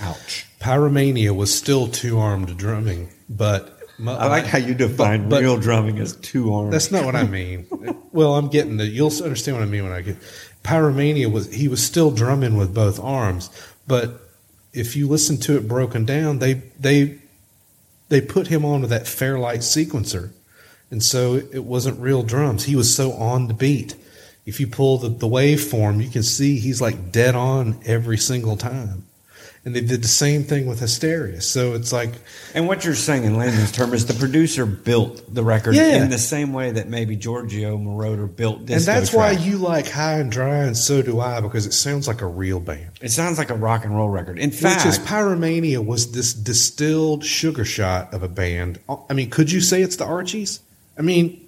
Ouch. 0.00 0.46
Pyromania 0.60 1.34
was 1.34 1.54
still 1.56 1.86
two 1.88 2.18
armed 2.18 2.56
drumming, 2.56 3.10
but 3.28 3.78
I 4.00 4.26
like 4.26 4.46
how 4.46 4.58
you 4.58 4.74
define 4.74 5.28
but- 5.28 5.42
real 5.42 5.56
drumming 5.56 5.98
as 5.98 6.16
two 6.16 6.52
arms. 6.52 6.72
That's 6.72 6.90
not 6.90 7.04
what 7.04 7.14
I 7.14 7.24
mean. 7.24 7.66
well, 8.12 8.34
I'm 8.34 8.48
getting 8.48 8.76
the. 8.76 8.86
You'll 8.86 9.12
understand 9.22 9.56
what 9.56 9.62
I 9.62 9.66
mean 9.66 9.84
when 9.84 9.92
I 9.92 10.00
get. 10.00 10.16
Pyromania 10.62 11.30
was 11.30 11.52
he 11.52 11.68
was 11.68 11.84
still 11.84 12.10
drumming 12.10 12.56
with 12.56 12.74
both 12.74 12.98
arms, 12.98 13.50
but 13.86 14.20
if 14.72 14.96
you 14.96 15.06
listen 15.06 15.36
to 15.38 15.56
it 15.56 15.68
broken 15.68 16.04
down, 16.04 16.38
they 16.38 16.54
they 16.80 17.18
they 18.08 18.20
put 18.20 18.48
him 18.48 18.64
on 18.64 18.80
with 18.80 18.90
that 18.90 19.06
Fairlight 19.06 19.60
sequencer, 19.60 20.30
and 20.90 21.02
so 21.02 21.34
it 21.34 21.64
wasn't 21.64 22.00
real 22.00 22.22
drums. 22.22 22.64
He 22.64 22.76
was 22.76 22.94
so 22.94 23.12
on 23.12 23.48
the 23.48 23.54
beat, 23.54 23.94
if 24.46 24.60
you 24.60 24.66
pull 24.66 24.98
the, 24.98 25.08
the 25.08 25.26
waveform, 25.26 26.02
you 26.02 26.10
can 26.10 26.22
see 26.22 26.58
he's 26.58 26.80
like 26.80 27.10
dead 27.10 27.34
on 27.34 27.80
every 27.84 28.18
single 28.18 28.56
time. 28.56 29.06
And 29.66 29.74
they 29.74 29.80
did 29.80 30.02
the 30.02 30.08
same 30.08 30.44
thing 30.44 30.66
with 30.66 30.78
Hysteria. 30.80 31.40
So 31.40 31.72
it's 31.72 31.90
like, 31.90 32.12
And 32.52 32.68
what 32.68 32.84
you're 32.84 32.94
saying 32.94 33.24
in 33.24 33.38
layman's 33.38 33.72
term 33.72 33.94
is 33.94 34.04
the 34.04 34.12
producer 34.12 34.66
built 34.66 35.22
the 35.34 35.42
record 35.42 35.74
Yeah. 35.74 36.02
in 36.02 36.10
the 36.10 36.18
same 36.18 36.52
way 36.52 36.72
that 36.72 36.86
maybe 36.90 37.16
Giorgio 37.16 37.78
Moroder 37.78 38.26
built 38.34 38.66
Disco 38.66 38.74
and 38.92 39.00
that's 39.00 39.14
why 39.14 39.30
you 39.30 39.56
like 39.56 39.88
High 39.88 40.18
and 40.18 40.30
Dry, 40.30 40.64
and 40.64 40.76
so 40.76 41.00
do 41.00 41.18
I, 41.18 41.40
because 41.40 41.64
it 41.64 41.72
sounds 41.72 42.06
like 42.06 42.20
a 42.20 42.26
real 42.26 42.60
band. 42.60 42.90
It 43.00 43.10
sounds 43.10 43.38
like 43.38 43.48
a 43.48 43.54
rock 43.54 43.86
and 43.86 43.96
roll 43.96 44.10
record. 44.10 44.38
In 44.38 44.50
fact, 44.50 44.84
Which 44.84 44.92
is 44.94 44.98
Pyromania 44.98 45.82
was 45.82 46.12
this 46.12 46.34
distilled 46.34 47.24
sugar 47.24 47.64
shot 47.64 48.12
of 48.12 48.22
a 48.22 48.28
band. 48.28 48.80
I 49.08 49.14
mean, 49.14 49.30
could 49.30 49.50
you 49.50 49.62
say 49.62 49.80
it's 49.80 49.96
the 49.96 50.04
Archies? 50.04 50.60
I 50.98 51.00
mean, 51.02 51.40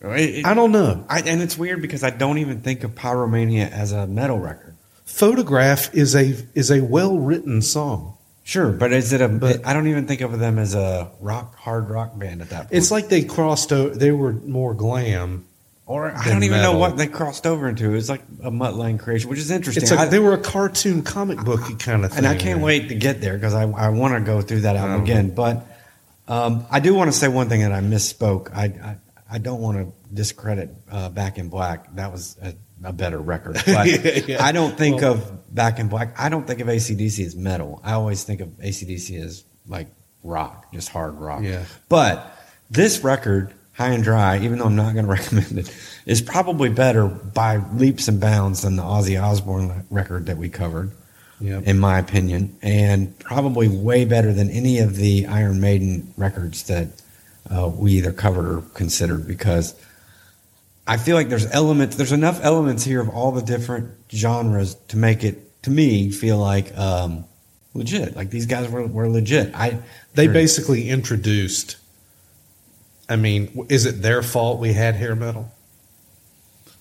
it- 0.00 0.46
I 0.46 0.54
don't 0.54 0.70
know. 0.70 1.04
I, 1.08 1.20
and 1.22 1.42
it's 1.42 1.58
weird 1.58 1.82
because 1.82 2.04
I 2.04 2.10
don't 2.10 2.38
even 2.38 2.60
think 2.60 2.84
of 2.84 2.94
Pyromania 2.94 3.68
as 3.70 3.90
a 3.90 4.06
metal 4.06 4.38
record. 4.38 4.71
Photograph 5.16 5.94
is 5.94 6.16
a 6.16 6.34
is 6.54 6.70
a 6.70 6.80
well 6.80 7.18
written 7.18 7.60
song. 7.60 8.16
Sure, 8.44 8.72
but 8.72 8.92
is 8.92 9.12
it 9.12 9.20
a? 9.20 9.28
But- 9.28 9.64
I 9.66 9.74
don't 9.74 9.86
even 9.86 10.06
think 10.06 10.22
of 10.22 10.36
them 10.38 10.58
as 10.58 10.74
a 10.74 11.10
rock, 11.20 11.54
hard 11.54 11.90
rock 11.90 12.18
band 12.18 12.40
at 12.40 12.48
that 12.48 12.62
point. 12.62 12.72
It's 12.72 12.90
like 12.90 13.08
they 13.10 13.22
crossed 13.22 13.72
over. 13.74 13.94
They 13.94 14.10
were 14.10 14.32
more 14.32 14.72
glam. 14.72 15.44
or 15.84 16.10
I 16.10 16.24
don't 16.30 16.42
even 16.44 16.62
know 16.62 16.78
what 16.78 16.96
they 16.96 17.08
crossed 17.08 17.46
over 17.46 17.68
into. 17.68 17.94
It's 17.94 18.08
like 18.08 18.22
a 18.42 18.50
Mutt 18.50 18.98
creation, 18.98 19.28
which 19.28 19.38
is 19.38 19.50
interesting. 19.50 19.82
It's 19.82 19.90
like 19.92 20.00
I- 20.00 20.06
they 20.06 20.18
were 20.18 20.32
a 20.32 20.38
cartoon 20.38 21.02
comic 21.02 21.38
booky 21.44 21.74
kind 21.74 22.04
of 22.06 22.10
thing. 22.12 22.18
and 22.24 22.26
I 22.26 22.34
can't 22.34 22.62
wait 22.62 22.88
to 22.88 22.94
get 22.94 23.20
there 23.20 23.34
because 23.34 23.52
I, 23.52 23.64
I 23.64 23.90
want 23.90 24.14
to 24.14 24.20
go 24.20 24.40
through 24.40 24.62
that 24.62 24.76
album 24.76 24.96
Um, 24.96 25.02
again. 25.02 25.34
But 25.34 25.66
um, 26.26 26.64
I 26.70 26.80
do 26.80 26.94
want 26.94 27.12
to 27.12 27.16
say 27.16 27.28
one 27.28 27.50
thing 27.50 27.60
that 27.60 27.72
I 27.72 27.80
misspoke. 27.80 28.50
I 28.54 28.64
I, 28.64 28.96
I 29.30 29.38
don't 29.38 29.60
want 29.60 29.76
to 29.78 29.92
discredit 30.14 30.70
uh, 30.90 31.10
Back 31.10 31.36
in 31.38 31.48
Black. 31.48 31.94
That 31.96 32.10
was 32.10 32.36
a, 32.42 32.54
a 32.84 32.92
better 32.92 33.18
record. 33.18 33.54
But 33.66 34.28
Yeah. 34.28 34.44
I 34.44 34.52
don't 34.52 34.76
think 34.76 35.00
Well- 35.02 35.12
of 35.14 35.54
Back 35.54 35.78
in 35.78 35.88
Black. 35.88 36.18
I 36.18 36.28
don't 36.30 36.46
think 36.46 36.60
of 36.60 36.68
ACDC 36.68 37.26
as 37.26 37.36
metal. 37.36 37.80
I 37.84 37.92
always 37.92 38.24
think 38.24 38.40
of 38.40 38.48
ACDC 38.60 39.22
as 39.22 39.44
like 39.68 39.88
rock, 40.22 40.72
just 40.72 40.88
hard 40.88 41.14
rock. 41.20 41.42
Yeah. 41.42 41.64
But 41.90 42.34
this 42.70 43.04
record, 43.04 43.52
High 43.74 43.90
and 43.90 44.02
Dry, 44.02 44.38
even 44.38 44.58
though 44.58 44.64
I'm 44.64 44.76
not 44.76 44.94
going 44.94 45.04
to 45.10 45.10
recommend 45.12 45.58
it, 45.58 45.76
is 46.06 46.22
probably 46.22 46.70
better 46.70 47.06
by 47.06 47.58
leaps 47.74 48.08
and 48.08 48.18
bounds 48.18 48.62
than 48.62 48.76
the 48.76 48.82
Ozzy 48.82 49.22
Osbourne 49.22 49.84
record 49.90 50.24
that 50.26 50.38
we 50.38 50.48
covered 50.48 50.90
Yep. 51.40 51.64
in 51.66 51.78
my 51.80 51.98
opinion, 51.98 52.56
and 52.62 53.18
probably 53.18 53.66
way 53.68 54.04
better 54.04 54.32
than 54.32 54.48
any 54.48 54.78
of 54.78 54.94
the 54.96 55.26
Iron 55.26 55.60
Maiden 55.60 56.14
records 56.16 56.62
that 56.64 56.88
uh, 57.50 57.68
we 57.68 57.92
either 57.94 58.12
covered 58.12 58.46
or 58.46 58.60
considered 58.74 59.26
because 59.26 59.74
I 60.86 60.96
feel 60.96 61.14
like 61.16 61.28
there's 61.28 61.46
elements, 61.50 61.96
there's 61.96 62.12
enough 62.12 62.40
elements 62.42 62.84
here 62.84 63.00
of 63.00 63.08
all 63.08 63.32
the 63.32 63.42
different 63.42 63.92
genres 64.10 64.74
to 64.88 64.96
make 64.96 65.22
it, 65.24 65.62
to 65.62 65.70
me, 65.70 66.10
feel 66.10 66.38
like 66.38 66.76
um, 66.76 67.24
legit. 67.74 68.16
Like 68.16 68.30
these 68.30 68.46
guys 68.46 68.68
were, 68.68 68.86
were 68.86 69.08
legit. 69.08 69.54
I 69.54 69.78
They 70.14 70.26
basically 70.26 70.88
introduced. 70.88 71.76
I 73.08 73.16
mean, 73.16 73.66
is 73.68 73.86
it 73.86 74.02
their 74.02 74.22
fault 74.22 74.58
we 74.58 74.72
had 74.72 74.94
hair 74.96 75.14
metal? 75.14 75.52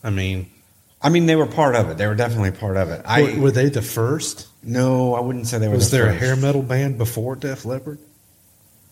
I 0.03 0.09
mean, 0.09 0.49
I 1.01 1.09
mean, 1.09 1.25
they 1.25 1.35
were 1.35 1.45
part 1.47 1.75
of 1.75 1.89
it. 1.89 1.97
They 1.97 2.07
were 2.07 2.15
definitely 2.15 2.51
part 2.51 2.77
of 2.77 2.89
it. 2.89 3.01
I 3.05 3.37
were, 3.37 3.51
they 3.51 3.69
the 3.69 3.81
first? 3.81 4.47
no, 4.63 5.13
I 5.15 5.19
wouldn't 5.19 5.47
say 5.47 5.57
they 5.57 5.67
were. 5.67 5.75
Was 5.75 5.91
the 5.91 5.97
there 5.97 6.07
a 6.07 6.13
hair 6.13 6.35
metal 6.35 6.61
band 6.61 6.97
before 6.97 7.35
Def 7.35 7.65
Leppard? 7.65 7.99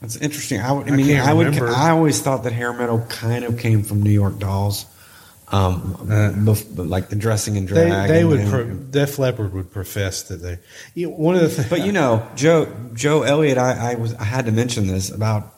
That's 0.02 0.16
interesting. 0.16 0.60
I, 0.62 0.72
would, 0.72 0.90
I 0.90 0.94
I 0.94 0.96
mean, 0.96 1.08
can't 1.08 1.28
I 1.28 1.34
would. 1.34 1.48
remember. 1.48 1.70
I 1.70 1.90
always 1.92 2.22
thought 2.22 2.44
that 2.44 2.54
hair 2.54 2.74
metal 2.74 3.06
kind 3.10 3.44
of 3.44 3.60
came 3.60 3.84
from 3.84 4.02
New 4.02 4.12
York 4.12 4.40
Dolls, 4.40 4.86
um, 5.52 5.96
Uh, 6.04 6.32
bef- 6.36 6.88
like 6.90 7.10
the 7.10 7.16
dressing 7.16 7.58
and 7.58 7.68
They 7.68 7.88
drag. 7.90 8.08
they 8.10 8.20
and- 8.22 8.30
would 8.30 8.48
pro, 8.48 8.66
Def 8.66 9.18
Leppard 9.20 9.54
would 9.54 9.72
profess 9.72 10.24
that 10.24 10.38
they. 10.44 10.60
You 10.94 11.10
one 11.10 11.36
of 11.36 11.42
the 11.42 11.50
things, 11.50 11.70
but 11.70 11.86
you 11.86 11.92
know, 11.92 12.28
Joe 12.36 12.68
Joe 12.94 13.24
Elliott. 13.24 13.58
I, 13.58 13.92
I 13.92 13.96
was. 13.96 14.14
I 14.16 14.24
had 14.26 14.46
to 14.46 14.52
mention 14.52 14.88
this 14.88 15.10
about 15.10 15.54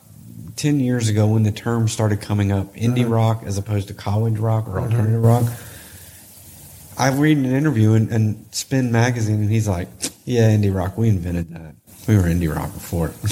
ten 0.56 0.80
years 0.80 1.10
ago 1.10 1.28
when 1.28 1.44
the 1.44 1.52
term 1.52 1.88
started 1.88 2.22
coming 2.22 2.52
up: 2.52 2.74
indie 2.76 3.02
Uh-huh. 3.02 3.14
rock 3.16 3.44
as 3.46 3.58
opposed 3.58 3.88
to 3.90 3.94
college 3.94 4.38
rock 4.38 4.68
or 4.68 4.80
alternative 4.80 5.22
rock. 5.24 5.44
I 6.98 7.10
read 7.10 7.38
an 7.38 7.46
interview 7.46 7.94
in, 7.94 8.12
in 8.14 8.46
Spin 8.52 8.92
magazine, 8.92 9.42
and 9.42 9.50
he's 9.50 9.68
like, 9.68 9.88
"Yeah, 10.26 10.50
indie 10.52 10.74
rock. 10.74 10.98
We 10.98 11.10
invented 11.10 11.50
that. 11.54 11.76
We 12.08 12.16
were 12.16 12.24
indie 12.24 12.54
rock 12.54 12.74
before." 12.74 13.12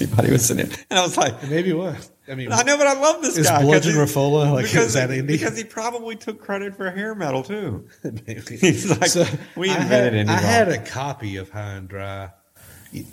Everybody 0.00 0.32
was 0.32 0.46
sitting, 0.46 0.70
and 0.88 0.98
I 0.98 1.02
was 1.02 1.18
like, 1.18 1.46
maybe 1.50 1.74
what 1.74 1.94
I 2.30 2.34
mean. 2.34 2.52
I 2.52 2.62
know, 2.62 2.76
but 2.76 2.86
I 2.86 2.98
love 3.00 3.22
this 3.22 3.36
Is 3.36 3.46
guy. 3.46 3.62
Bludgeon 3.62 3.94
Riffola, 3.94 4.52
like, 4.52 4.66
because, 4.66 4.86
is 4.86 4.94
that 4.94 5.10
indie? 5.10 5.26
Because 5.26 5.56
he 5.56 5.64
probably 5.64 6.16
took 6.16 6.40
credit 6.40 6.76
for 6.76 6.90
hair 6.90 7.14
metal 7.14 7.42
too. 7.42 7.88
He's 8.26 8.88
like, 8.88 9.28
we 9.56 9.70
I 9.70 9.82
invented 9.82 10.28
had, 10.28 10.38
I 10.38 10.40
had 10.40 10.68
a 10.68 10.78
copy 10.78 11.36
of 11.36 11.50
High 11.50 11.72
and 11.72 11.88
Dry. 11.88 12.30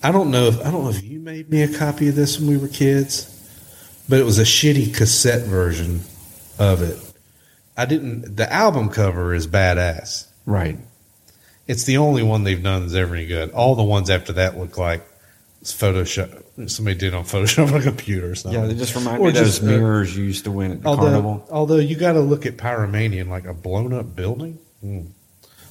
I 0.01 0.11
don't 0.11 0.31
know 0.31 0.47
if 0.47 0.59
I 0.59 0.71
don't 0.71 0.83
know 0.85 0.89
if 0.89 1.03
you 1.03 1.19
made 1.19 1.49
me 1.49 1.61
a 1.61 1.77
copy 1.77 2.07
of 2.09 2.15
this 2.15 2.39
when 2.39 2.49
we 2.49 2.57
were 2.57 2.67
kids, 2.67 3.33
but 4.09 4.19
it 4.19 4.23
was 4.23 4.39
a 4.39 4.43
shitty 4.43 4.95
cassette 4.95 5.47
version 5.47 6.01
of 6.57 6.81
it. 6.81 6.97
I 7.75 7.85
didn't. 7.85 8.37
The 8.37 8.51
album 8.51 8.89
cover 8.89 9.33
is 9.33 9.47
badass. 9.47 10.27
right. 10.45 10.79
It's 11.67 11.83
the 11.83 11.97
only 11.97 12.23
one 12.23 12.45
they've 12.45 12.63
done 12.63 12.83
that's 12.83 12.95
ever 12.95 13.13
any 13.13 13.27
good. 13.27 13.51
All 13.51 13.75
the 13.75 13.83
ones 13.83 14.09
after 14.09 14.31
that 14.33 14.57
look 14.57 14.77
like 14.77 15.05
Photoshop. 15.63 16.43
Somebody 16.65 16.97
did 16.97 17.13
on 17.13 17.23
Photoshop 17.23 17.67
on 17.73 17.81
a 17.81 17.83
computer 17.83 18.31
or 18.31 18.35
something. 18.35 18.59
Yeah, 18.59 18.67
they 18.67 18.73
just 18.73 18.95
remind 18.95 19.19
Or 19.19 19.23
me 19.25 19.27
of 19.29 19.35
those 19.35 19.45
just, 19.59 19.61
uh, 19.63 19.65
mirrors 19.67 20.17
you 20.17 20.23
used 20.23 20.45
to 20.45 20.51
win 20.51 20.71
at 20.71 20.81
the 20.81 20.87
although, 20.89 21.03
carnival. 21.03 21.47
although 21.51 21.75
you 21.77 21.95
got 21.95 22.13
to 22.13 22.19
look 22.21 22.45
at 22.47 22.57
Pyromania 22.57 23.21
and 23.21 23.29
like 23.29 23.45
a 23.45 23.53
blown 23.53 23.93
up 23.93 24.15
building. 24.15 24.57
Hmm. 24.81 25.01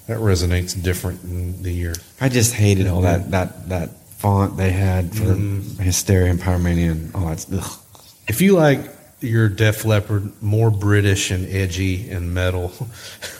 That 0.06 0.18
resonates 0.18 0.80
different 0.80 1.24
in 1.24 1.62
the 1.64 1.72
year. 1.72 1.94
I 2.20 2.28
just 2.28 2.54
hated 2.54 2.86
all 2.86 3.00
that 3.00 3.32
that 3.32 3.68
that 3.70 3.90
font 4.18 4.56
they 4.56 4.70
had 4.70 5.12
for 5.12 5.24
Mm. 5.24 5.78
Hysteria 5.80 6.30
and 6.30 6.38
Pyromania 6.40 6.92
and 6.92 7.14
all 7.14 7.26
that. 7.26 7.44
Ugh. 7.52 7.78
If 8.28 8.40
you 8.40 8.54
like 8.54 8.80
your 9.20 9.48
Def 9.48 9.84
Leppard 9.84 10.30
more 10.42 10.70
British 10.70 11.30
and 11.30 11.46
edgy 11.48 12.08
and 12.10 12.34
metal, 12.34 12.72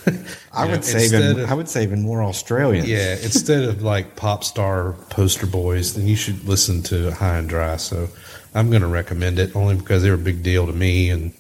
I 0.52 0.64
would 0.64 0.76
know, 0.76 0.80
say 0.80 1.04
even 1.04 1.40
of- 1.40 1.50
I 1.50 1.54
would 1.54 1.68
say 1.68 1.82
even 1.82 2.02
more 2.02 2.22
Australian. 2.22 2.86
yeah, 2.86 3.12
instead 3.22 3.64
of 3.64 3.82
like 3.82 4.16
pop 4.16 4.42
star 4.44 4.92
poster 5.10 5.46
boys, 5.46 5.94
then 5.94 6.06
you 6.06 6.16
should 6.16 6.44
listen 6.44 6.82
to 6.84 7.10
High 7.12 7.38
and 7.38 7.48
Dry. 7.48 7.76
So 7.76 8.08
I'm 8.54 8.70
going 8.70 8.82
to 8.82 8.88
recommend 8.88 9.38
it 9.38 9.54
only 9.54 9.74
because 9.76 10.02
they're 10.02 10.14
a 10.14 10.18
big 10.18 10.42
deal 10.42 10.66
to 10.66 10.72
me. 10.72 11.10
And 11.10 11.32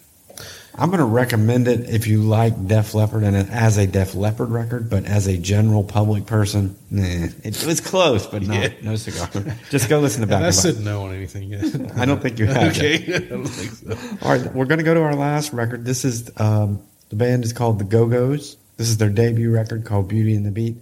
I'm 0.78 0.90
going 0.90 0.98
to 0.98 1.04
recommend 1.06 1.68
it 1.68 1.88
if 1.88 2.06
you 2.06 2.22
like 2.22 2.66
Def 2.66 2.94
Leppard 2.94 3.22
and 3.22 3.34
it, 3.34 3.48
as 3.50 3.78
a 3.78 3.86
Def 3.86 4.14
Leppard 4.14 4.50
record, 4.50 4.90
but 4.90 5.06
as 5.06 5.26
a 5.26 5.38
general 5.38 5.82
public 5.82 6.26
person, 6.26 6.76
nah, 6.90 7.02
it, 7.42 7.64
was 7.64 7.80
close, 7.80 8.26
but 8.26 8.42
not 8.42 8.62
Yeah. 8.62 8.68
no 8.82 8.96
cigar. 8.96 9.28
Just 9.70 9.88
go 9.88 10.00
listen 10.00 10.20
to 10.20 10.26
Back 10.26 10.42
I 10.42 10.50
said 10.50 10.80
no 10.80 11.04
on 11.06 11.14
anything 11.14 11.50
yet. 11.50 11.64
I 11.96 12.04
don't 12.04 12.20
think 12.20 12.38
you 12.38 12.46
have. 12.46 12.76
okay. 12.76 12.96
I 13.14 13.18
don't 13.20 13.46
think 13.46 13.72
so. 13.98 14.18
All 14.20 14.30
right, 14.36 14.54
we're 14.54 14.66
going 14.66 14.78
to 14.78 14.84
go 14.84 14.92
to 14.92 15.00
our 15.02 15.14
last 15.14 15.54
record. 15.54 15.84
This 15.86 16.04
is 16.04 16.30
um, 16.38 16.82
the 17.08 17.16
band 17.16 17.44
is 17.44 17.54
called 17.54 17.78
the 17.78 17.84
Go 17.84 18.06
Go's. 18.06 18.58
This 18.76 18.90
is 18.90 18.98
their 18.98 19.08
debut 19.08 19.50
record 19.50 19.86
called 19.86 20.08
Beauty 20.08 20.34
and 20.34 20.44
the 20.44 20.50
Beat, 20.50 20.76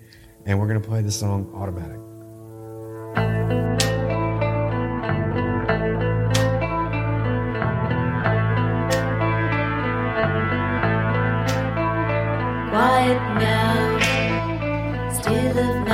and 0.45 0.59
we're 0.59 0.66
going 0.66 0.82
to 0.82 0.88
play 0.88 1.03
the 1.03 1.12
song 1.12 1.53
Automatic. 1.55 2.01
Quiet 13.05 13.20
now, 13.38 13.98
still 15.12 15.59
of 15.59 15.86
night. 15.86 15.93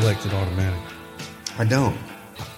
Selected 0.00 0.32
automatic? 0.34 0.78
I 1.58 1.64
don't. 1.64 1.96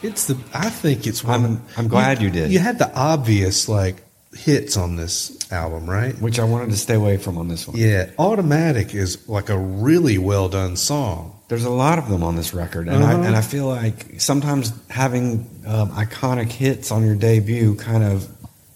It's 0.02 0.26
the. 0.26 0.36
I 0.52 0.70
think 0.70 1.06
it's 1.06 1.22
one. 1.22 1.44
I'm- 1.44 1.62
I'm 1.76 1.88
glad 1.88 2.20
you 2.20 2.30
did. 2.30 2.50
You 2.50 2.58
had 2.58 2.78
the 2.78 2.92
obvious 2.94 3.68
like 3.68 4.02
hits 4.34 4.76
on 4.76 4.96
this 4.96 5.36
album, 5.52 5.88
right? 5.88 6.20
Which 6.20 6.38
I 6.40 6.44
wanted 6.44 6.70
to 6.70 6.76
stay 6.76 6.94
away 6.94 7.16
from 7.16 7.38
on 7.38 7.48
this 7.48 7.66
one. 7.68 7.76
Yeah, 7.76 8.10
automatic 8.18 8.94
is 8.94 9.28
like 9.28 9.48
a 9.50 9.56
really 9.58 10.18
well 10.18 10.48
done 10.48 10.76
song. 10.76 11.38
There's 11.48 11.64
a 11.64 11.70
lot 11.70 11.98
of 11.98 12.08
them 12.08 12.22
on 12.24 12.34
this 12.36 12.52
record, 12.52 12.88
and 12.88 13.02
Uh-huh. 13.02 13.22
I 13.22 13.26
and 13.26 13.36
I 13.36 13.40
feel 13.40 13.66
like 13.66 14.20
sometimes 14.20 14.72
having 14.90 15.48
um, 15.66 15.90
iconic 15.92 16.50
hits 16.50 16.90
on 16.90 17.06
your 17.06 17.14
debut 17.14 17.74
kind 17.76 18.02
of 18.02 18.28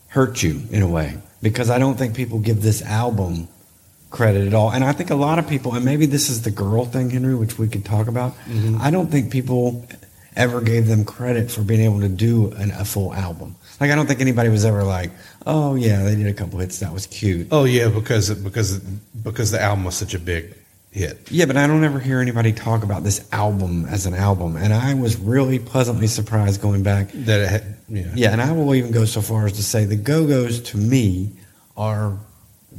hurt 0.08 0.42
you 0.42 0.62
in 0.70 0.82
a 0.82 0.88
way 0.88 1.16
because 1.42 1.68
I 1.68 1.78
don't 1.78 1.98
think 1.98 2.14
people 2.14 2.38
give 2.38 2.62
this 2.62 2.80
album 2.82 3.48
credit 4.12 4.46
at 4.46 4.54
all, 4.54 4.70
and 4.70 4.84
I 4.84 4.92
think 4.92 5.10
a 5.10 5.16
lot 5.16 5.38
of 5.40 5.48
people, 5.48 5.74
and 5.74 5.84
maybe 5.84 6.06
this 6.06 6.28
is 6.30 6.42
the 6.42 6.50
girl 6.50 6.84
thing, 6.84 7.10
Henry, 7.10 7.34
which 7.34 7.58
we 7.58 7.66
could 7.66 7.84
talk 7.84 8.06
about. 8.06 8.36
Mm-hmm. 8.44 8.80
I 8.80 8.90
don't 8.90 9.10
think 9.10 9.32
people 9.32 9.84
ever 10.36 10.60
gave 10.60 10.86
them 10.86 11.04
credit 11.04 11.50
for 11.50 11.62
being 11.62 11.80
able 11.80 12.00
to 12.00 12.08
do 12.08 12.52
an, 12.52 12.70
a 12.70 12.84
full 12.84 13.12
album. 13.12 13.56
Like 13.80 13.90
I 13.90 13.96
don't 13.96 14.06
think 14.06 14.20
anybody 14.20 14.48
was 14.48 14.64
ever 14.64 14.84
like, 14.84 15.10
"Oh 15.46 15.74
yeah, 15.74 16.04
they 16.04 16.14
did 16.14 16.26
a 16.26 16.34
couple 16.34 16.60
hits, 16.60 16.78
that 16.78 16.92
was 16.92 17.06
cute." 17.06 17.48
Oh 17.50 17.64
yeah, 17.64 17.88
because 17.88 18.32
because 18.32 18.78
because 18.78 19.50
the 19.50 19.60
album 19.60 19.84
was 19.84 19.96
such 19.96 20.14
a 20.14 20.18
big 20.18 20.54
hit. 20.92 21.30
Yeah, 21.30 21.46
but 21.46 21.56
I 21.56 21.66
don't 21.66 21.82
ever 21.82 21.98
hear 21.98 22.20
anybody 22.20 22.52
talk 22.52 22.84
about 22.84 23.02
this 23.02 23.26
album 23.32 23.86
as 23.86 24.06
an 24.06 24.14
album, 24.14 24.56
and 24.56 24.72
I 24.72 24.94
was 24.94 25.16
really 25.16 25.58
pleasantly 25.58 26.06
surprised 26.06 26.60
going 26.60 26.82
back. 26.82 27.10
That 27.12 27.40
it 27.40 27.48
had, 27.48 27.76
yeah. 27.88 28.12
Yeah, 28.14 28.32
and 28.32 28.40
I 28.40 28.52
will 28.52 28.74
even 28.74 28.92
go 28.92 29.04
so 29.04 29.20
far 29.20 29.46
as 29.46 29.54
to 29.54 29.62
say 29.62 29.84
the 29.84 29.96
Go 29.96 30.26
Go's 30.26 30.60
to 30.60 30.76
me 30.76 31.32
are 31.76 32.18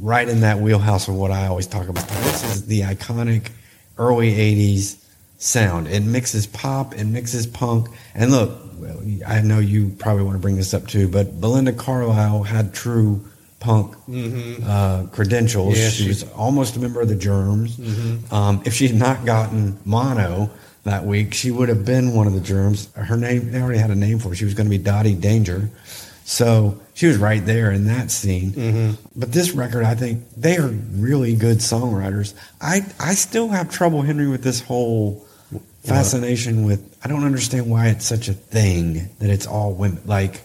right 0.00 0.28
in 0.28 0.40
that 0.40 0.58
wheelhouse 0.60 1.08
of 1.08 1.14
what 1.14 1.30
I 1.30 1.46
always 1.46 1.66
talk 1.66 1.88
about. 1.88 2.06
This 2.08 2.44
is 2.54 2.66
the 2.66 2.82
iconic 2.82 3.48
early 3.98 4.32
'80s 4.32 5.02
sound. 5.38 5.88
It 5.88 6.02
mixes 6.02 6.46
pop, 6.46 6.94
it 6.94 7.04
mixes 7.04 7.46
punk, 7.46 7.88
and 8.14 8.30
look, 8.30 8.50
well, 8.78 9.00
I 9.26 9.40
know 9.42 9.58
you 9.58 9.94
probably 9.98 10.24
want 10.24 10.36
to 10.36 10.40
bring 10.40 10.56
this 10.56 10.74
up 10.74 10.86
too, 10.86 11.08
but 11.08 11.40
Belinda 11.40 11.72
Carlisle 11.72 12.42
had 12.44 12.72
true 12.74 13.24
punk 13.60 13.94
uh, 14.66 15.06
credentials. 15.12 15.78
Yeah, 15.78 15.88
she, 15.88 16.02
she- 16.02 16.08
was 16.08 16.22
almost 16.32 16.76
a 16.76 16.80
member 16.80 17.00
of 17.00 17.08
the 17.08 17.16
Germs. 17.16 17.78
Um, 18.32 18.62
if 18.66 18.74
she 18.74 18.86
had 18.88 18.96
not 18.96 19.24
gotten 19.24 19.78
mono 19.84 20.50
that 20.84 21.06
week, 21.06 21.32
she 21.32 21.50
would 21.50 21.70
have 21.70 21.84
been 21.86 22.12
one 22.14 22.26
of 22.26 22.34
the 22.34 22.40
Germs. 22.40 22.92
Her 22.94 23.16
name, 23.16 23.52
they 23.52 23.60
already 23.62 23.78
had 23.78 23.90
a 23.90 23.94
name 23.94 24.18
for 24.18 24.30
her. 24.30 24.34
She 24.34 24.44
was 24.44 24.52
going 24.54 24.66
to 24.66 24.70
be 24.70 24.76
Dottie 24.76 25.14
Danger. 25.14 25.70
So 26.26 26.80
she 26.94 27.06
was 27.06 27.18
right 27.18 27.44
there 27.44 27.70
in 27.70 27.84
that 27.86 28.10
scene. 28.10 28.50
Mm-hmm. 28.52 29.08
But 29.14 29.32
this 29.32 29.52
record, 29.52 29.84
I 29.84 29.94
think 29.94 30.24
they 30.36 30.56
are 30.56 30.68
really 30.68 31.36
good 31.36 31.58
songwriters. 31.58 32.32
I, 32.60 32.80
I 32.98 33.14
still 33.14 33.48
have 33.48 33.70
trouble, 33.70 34.00
Henry, 34.02 34.26
with 34.28 34.42
this 34.42 34.60
whole 34.62 35.26
fascination 35.84 36.64
with. 36.64 36.96
I 37.04 37.08
don't 37.08 37.24
understand 37.24 37.68
why 37.70 37.88
it's 37.88 38.06
such 38.06 38.28
a 38.28 38.32
thing 38.32 39.10
that 39.18 39.28
it's 39.30 39.46
all 39.46 39.74
women. 39.74 40.00
Like, 40.06 40.40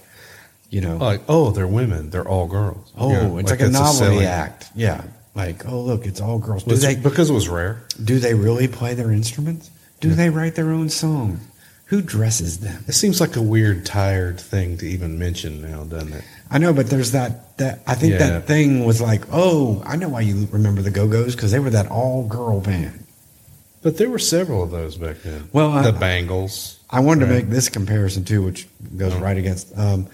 you 0.70 0.82
know, 0.82 0.98
Like 0.98 1.22
oh, 1.30 1.52
they're 1.52 1.68
women. 1.68 2.10
They're 2.10 2.28
all 2.28 2.48
girls. 2.48 2.92
Oh, 2.98 3.12
Yeah, 3.12 3.40
it's 3.40 3.50
like, 3.50 3.62
a 3.62 3.70
that's 3.70 3.74
novelty 3.74 3.98
selling- 3.98 4.26
act. 4.26 4.70
Yeah. 4.76 5.04
Like, 5.36 5.66
oh 5.66 5.80
look, 5.82 6.06
it's 6.06 6.20
all 6.20 6.40
girls. 6.40 6.64
Do 6.66 6.76
they 6.76 6.96
because 6.96 7.30
it 7.30 7.34
was 7.34 7.48
rare. 7.48 7.82
do 8.04 8.20
they 8.20 8.34
really 8.34 8.68
play 8.68 8.94
their 8.96 9.12
instruments? 9.12 9.70
Do 10.02 10.10
they 10.14 10.30
write 10.30 10.56
their 10.56 10.72
own 10.72 10.90
songs? 10.90 11.40
Who 11.90 12.02
dresses 12.04 12.60
them? 12.60 12.84
It 12.88 12.94
seems 12.94 13.20
like 13.20 13.36
a 13.36 13.42
weird, 13.42 13.84
tired 13.86 14.40
thing 14.40 14.78
to 14.78 14.86
even 14.88 15.18
mention 15.18 15.62
now, 15.62 15.84
doesn't 15.86 16.14
it? 16.14 16.24
I 16.52 16.60
know, 16.60 16.72
but 16.72 16.88
there's 16.90 17.12
that 17.12 17.58
that 17.58 17.82
I 17.88 17.96
think 17.96 18.14
Yeah. 18.14 18.20
that 18.30 18.46
thing 18.48 18.86
was 18.86 19.02
like, 19.02 19.24
oh, 19.32 19.82
I 19.86 19.96
know 19.96 20.08
why 20.10 20.22
you 20.22 20.48
remember 20.52 20.82
the 20.84 20.92
Go 20.92 21.08
Go's 21.08 21.36
because 21.36 21.52
they 21.52 21.60
were 21.60 21.72
that 21.72 21.88
all 21.88 22.28
girl 22.28 22.60
band. 22.62 23.04
But 23.82 23.98
there 23.98 24.10
were 24.10 24.20
several 24.20 24.62
of 24.62 24.72
those 24.72 24.98
back 24.98 25.18
then. 25.24 25.50
Well, 25.52 25.72
I- 25.72 25.82
the 25.84 25.94
Bangles. 25.94 26.78
I 26.92 27.00
wanted 27.02 27.26
to 27.28 27.32
make 27.34 27.50
this 27.50 27.70
comparison 27.70 28.24
too, 28.24 28.42
which 28.44 28.68
goes 28.98 29.14
right 29.16 29.38
against. 29.38 29.76
Um, 29.78 30.08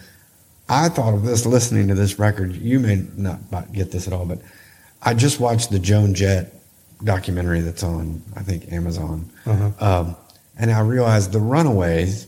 I 0.70 0.90
thought 0.90 1.14
of 1.14 1.24
this 1.24 1.46
listening 1.46 1.88
to 1.90 1.96
this 1.96 2.20
record. 2.20 2.56
You 2.56 2.80
may 2.80 3.04
not 3.18 3.40
not 3.52 3.72
get 3.74 3.92
this 3.92 4.08
at 4.08 4.14
all, 4.14 4.26
but 4.26 4.40
I 5.02 5.14
just 5.14 5.40
watched 5.40 5.72
the 5.72 5.80
Joan 5.80 6.14
Jett 6.16 6.54
documentary 7.04 7.60
that's 7.62 7.84
on, 7.84 8.22
I 8.36 8.42
think, 8.44 8.72
Amazon. 8.72 9.30
Uh-huh. 9.46 9.72
Um, 10.02 10.16
and 10.58 10.72
I 10.72 10.80
realized 10.82 11.32
the 11.32 11.40
Runaways 11.40 12.28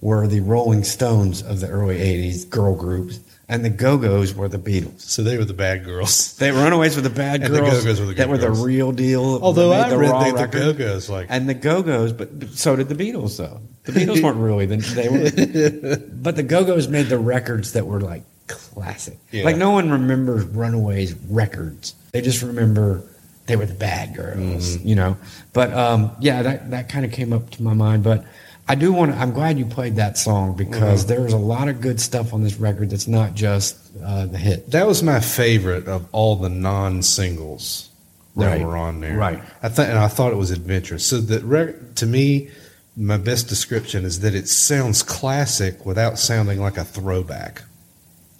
were 0.00 0.26
the 0.26 0.40
Rolling 0.40 0.84
Stones 0.84 1.42
of 1.42 1.60
the 1.60 1.68
early 1.68 1.98
80s 1.98 2.48
girl 2.48 2.74
groups, 2.74 3.20
and 3.48 3.64
the 3.64 3.70
Go 3.70 3.96
Go's 3.96 4.34
were 4.34 4.48
the 4.48 4.58
Beatles. 4.58 5.00
So 5.00 5.22
they 5.22 5.38
were 5.38 5.44
the 5.44 5.54
bad 5.54 5.84
girls. 5.84 6.36
The 6.38 6.52
Runaways 6.52 6.96
were 6.96 7.02
the 7.02 7.10
bad 7.10 7.40
girls. 7.40 7.50
And 7.50 7.56
the 7.56 7.70
girls 7.70 7.82
Go-Go's 7.84 8.00
were 8.00 8.06
the 8.06 8.14
good 8.14 8.22
that 8.22 8.28
were 8.28 8.38
the 8.38 8.50
real 8.50 8.92
deal. 8.92 9.38
Although 9.42 9.72
I 9.72 9.88
the 9.88 9.96
read 9.96 10.36
that 10.36 10.52
the. 10.52 10.58
Go-Go's 10.58 11.08
like 11.08 11.28
And 11.30 11.48
the 11.48 11.54
Go 11.54 11.82
Go's, 11.82 12.12
but 12.12 12.38
but 12.38 12.50
so 12.50 12.76
did 12.76 12.88
the 12.88 12.94
Beatles, 12.94 13.36
though. 13.36 13.60
The 13.84 13.92
Beatles 14.00 14.22
weren't 14.22 14.38
really 14.38 14.66
the, 14.66 14.76
they 14.76 15.08
were, 15.08 15.96
but 16.22 16.36
the 16.36 16.42
Go 16.42 16.64
Go's 16.64 16.88
made 16.88 17.06
the 17.06 17.18
records 17.18 17.72
that 17.72 17.86
were 17.86 18.00
like 18.00 18.24
classic. 18.48 19.18
Yeah. 19.30 19.44
Like 19.44 19.56
no 19.56 19.70
one 19.70 19.90
remembers 19.90 20.44
Runaways 20.44 21.14
records; 21.28 21.94
they 22.12 22.20
just 22.20 22.42
remember 22.42 23.02
they 23.46 23.56
were 23.56 23.66
the 23.66 23.74
bad 23.74 24.14
girls, 24.14 24.76
Mm-hmm. 24.76 24.88
you 24.88 24.94
know. 24.96 25.16
But 25.52 25.72
um, 25.72 26.10
yeah, 26.20 26.42
that 26.42 26.70
that 26.70 26.88
kind 26.88 27.04
of 27.04 27.12
came 27.12 27.32
up 27.32 27.50
to 27.50 27.62
my 27.62 27.74
mind. 27.74 28.02
But 28.02 28.24
I 28.68 28.74
do 28.74 28.92
want. 28.92 29.12
to 29.12 29.18
I'm 29.18 29.32
glad 29.32 29.58
you 29.58 29.64
played 29.66 29.96
that 29.96 30.18
song 30.18 30.56
because 30.56 31.04
Mm-hmm. 31.04 31.08
there's 31.22 31.32
a 31.32 31.38
lot 31.38 31.68
of 31.68 31.80
good 31.80 32.00
stuff 32.00 32.34
on 32.34 32.42
this 32.42 32.56
record 32.56 32.90
that's 32.90 33.06
not 33.08 33.34
just 33.34 33.76
uh, 34.04 34.26
the 34.26 34.38
hit. 34.38 34.70
that 34.72 34.86
was 34.86 35.02
my 35.02 35.20
favorite 35.20 35.86
of 35.88 36.06
all 36.12 36.36
the 36.36 36.48
non-singles 36.50 37.88
that 38.36 38.46
Right. 38.58 38.62
were 38.66 38.76
on 38.76 39.00
there. 39.00 39.16
Right. 39.16 39.42
I 39.62 39.68
thought, 39.70 39.88
and 39.88 39.98
I 39.98 40.08
thought 40.08 40.32
it 40.32 40.36
was 40.36 40.50
adventurous. 40.50 41.06
So 41.06 41.20
that 41.20 41.42
rec- 41.44 41.94
to 41.96 42.06
me, 42.06 42.50
my 42.96 43.16
best 43.16 43.48
description 43.48 44.04
is 44.04 44.20
that 44.20 44.34
it 44.34 44.48
sounds 44.48 45.02
classic 45.02 45.86
without 45.86 46.18
sounding 46.18 46.60
like 46.60 46.76
a 46.76 46.84
throwback. 46.84 47.62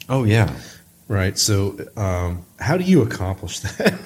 Oh 0.08 0.24
yeah. 0.24 0.54
Right. 1.08 1.38
So, 1.38 1.78
um, 1.96 2.44
how 2.58 2.76
do 2.76 2.84
you 2.84 3.00
accomplish 3.02 3.60
that? 3.78 3.98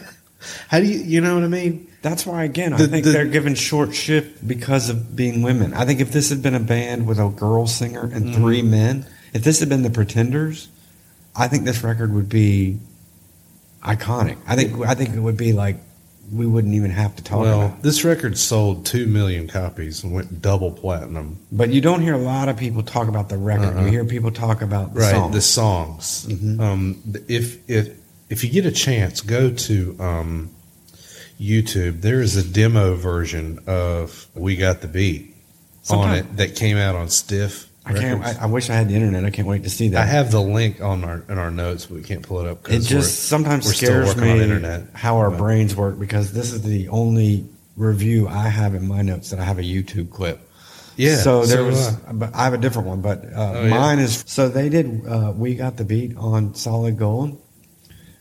How 0.68 0.80
do 0.80 0.86
you, 0.86 0.98
you 1.00 1.20
know 1.20 1.34
what 1.34 1.44
I 1.44 1.48
mean? 1.48 1.86
That's 2.02 2.24
why, 2.24 2.44
again, 2.44 2.72
I 2.72 2.78
think 2.86 3.04
the- 3.04 3.10
they're 3.12 3.26
given 3.26 3.54
short 3.54 3.94
shift 3.94 4.46
because 4.46 4.88
of 4.88 5.14
being 5.14 5.42
women. 5.42 5.74
I 5.74 5.84
think 5.84 6.00
if 6.00 6.12
this 6.12 6.30
had 6.30 6.42
been 6.42 6.54
a 6.54 6.60
band 6.60 7.06
with 7.06 7.18
a 7.18 7.28
girl 7.28 7.66
singer 7.66 8.04
and 8.12 8.24
Mm-hmm. 8.26 8.34
three 8.42 8.62
men, 8.62 9.04
if 9.34 9.44
this 9.44 9.60
had 9.60 9.68
been 9.68 9.82
the 9.82 9.90
Pretenders, 9.90 10.68
I 11.36 11.46
think 11.48 11.64
this 11.64 11.82
record 11.84 12.12
would 12.14 12.28
be 12.28 12.78
iconic. 13.82 14.36
I 14.46 14.56
think 14.56 14.78
I 14.86 14.94
think 14.94 15.14
it 15.14 15.20
would 15.20 15.36
be 15.36 15.52
like 15.52 15.76
we 16.32 16.46
wouldn't 16.46 16.74
even 16.74 16.90
have 16.92 17.16
to 17.16 17.24
talk 17.24 17.40
well, 17.40 17.62
about. 17.62 17.78
it. 17.78 17.82
this 17.82 18.04
record 18.04 18.38
sold 18.38 18.86
two 18.86 19.06
million 19.06 19.48
copies 19.48 20.04
and 20.04 20.12
went 20.12 20.40
double 20.40 20.70
platinum. 20.70 21.38
But 21.50 21.70
you 21.70 21.80
don't 21.80 22.02
hear 22.02 22.14
a 22.14 22.18
lot 22.18 22.48
of 22.48 22.56
people 22.56 22.82
talk 22.82 23.08
about 23.08 23.28
the 23.28 23.36
record. 23.36 23.76
Uh-uh. 23.76 23.84
You 23.84 23.90
hear 23.90 24.04
people 24.04 24.30
talk 24.30 24.62
about 24.62 24.94
the 24.94 25.00
right 25.00 25.10
song. 25.10 25.30
the 25.32 25.40
songs 25.40 26.26
Mhm. 26.28 26.60
um 26.60 26.96
if 27.28 27.58
if 27.68 27.90
if 28.30 28.42
you 28.44 28.50
get 28.50 28.64
a 28.64 28.72
chance 28.72 29.20
go 29.20 29.50
to 29.50 29.94
um 30.00 30.50
youtube 31.38 32.00
there 32.00 32.20
is 32.20 32.36
a 32.36 32.42
demo 32.46 32.94
version 32.94 33.58
of 33.66 34.26
we 34.34 34.56
got 34.56 34.80
the 34.80 34.88
beat 34.88 35.34
on 35.90 36.14
it 36.14 36.36
that 36.36 36.54
came 36.56 36.76
out 36.76 36.94
on 36.94 37.08
stiff 37.08 37.66
I 37.82 37.94
can't. 37.94 38.22
I, 38.22 38.42
I 38.42 38.46
wish 38.46 38.68
I 38.68 38.74
had 38.74 38.88
the 38.90 38.94
internet. 38.94 39.24
I 39.24 39.30
can't 39.30 39.48
wait 39.48 39.64
to 39.64 39.70
see 39.70 39.88
that. 39.88 40.02
I 40.02 40.04
have 40.04 40.30
the 40.30 40.40
link 40.40 40.82
on 40.82 41.02
our 41.02 41.24
in 41.30 41.38
our 41.38 41.50
notes 41.50 41.86
but 41.86 41.94
we 41.96 42.02
can't 42.02 42.22
pull 42.22 42.40
it 42.40 42.46
up 42.46 42.68
It 42.70 42.80
just 42.80 43.24
sometimes 43.24 43.64
we're 43.66 43.72
still 43.72 43.88
scares 43.88 44.08
working 44.08 44.22
me 44.24 44.30
on 44.32 44.40
internet. 44.40 44.82
how 44.92 45.16
our 45.16 45.30
But- 45.30 45.38
brains 45.38 45.74
work 45.74 45.98
because 45.98 46.32
this 46.32 46.52
is 46.52 46.60
the 46.62 46.88
only 46.88 47.46
review 47.76 48.28
I 48.28 48.48
have 48.48 48.74
in 48.74 48.86
my 48.86 49.00
notes 49.00 49.30
that 49.30 49.40
I 49.40 49.44
have 49.44 49.58
a 49.58 49.62
YouTube 49.62 50.10
clip. 50.10 50.38
yeah 50.96 51.16
So 51.16 51.46
there 51.46 51.56
so 51.56 51.66
was, 51.66 51.88
I. 52.06 52.12
but 52.12 52.34
I 52.34 52.44
have 52.44 52.52
a 52.52 52.58
different 52.58 52.86
one. 52.86 53.00
But 53.00 53.24
uh, 53.24 53.52
Oh, 53.56 53.62
yeah. 53.64 53.70
mine 53.70 53.98
is 53.98 54.22
so 54.26 54.50
they 54.50 54.68
did. 54.68 55.02
Uh, 55.08 55.32
we 55.34 55.54
got 55.54 55.78
the 55.78 55.84
beat 55.84 56.14
on 56.18 56.54
Solid 56.54 56.98
Gold, 56.98 57.40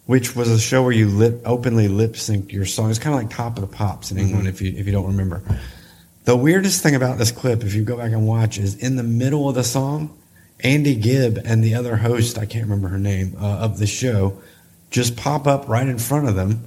which 0.10 0.36
was 0.36 0.50
a 0.50 0.58
show 0.60 0.82
where 0.82 0.92
you 0.92 1.08
lip 1.08 1.40
openly 1.46 1.88
lip 1.88 2.14
synced 2.14 2.52
your 2.52 2.66
song. 2.66 2.90
It's 2.90 2.98
kind 2.98 3.14
of 3.16 3.22
like 3.22 3.30
Top 3.30 3.60
of 3.60 3.62
the 3.62 3.68
Pops 3.76 4.10
in 4.10 4.18
England, 4.18 4.48
Mm-hmm. 4.48 4.56
if 4.56 4.60
you 4.60 4.74
if 4.76 4.88
you 4.88 4.92
don't 4.92 5.06
remember. 5.06 5.44
The 6.24 6.36
weirdest 6.36 6.82
thing 6.82 6.96
about 6.96 7.20
this 7.20 7.32
clip, 7.32 7.64
if 7.64 7.76
you 7.76 7.84
go 7.84 7.96
back 7.96 8.12
and 8.12 8.26
watch, 8.26 8.58
is 8.58 8.74
in 8.76 8.96
the 8.96 9.04
middle 9.04 9.48
of 9.48 9.54
the 9.54 9.64
song, 9.64 10.18
Andy 10.62 10.96
Gibb 10.96 11.38
and 11.46 11.64
the 11.64 11.76
other 11.76 11.96
host, 11.96 12.40
I 12.40 12.48
can't 12.48 12.64
remember 12.64 12.88
her 12.88 12.98
name, 12.98 13.36
uh, 13.40 13.60
of 13.60 13.78
the 13.78 13.86
show, 13.86 14.42
just 14.90 15.16
pop 15.16 15.46
up 15.46 15.70
right 15.70 15.88
in 15.88 16.00
front 16.00 16.28
of 16.28 16.34
them 16.34 16.64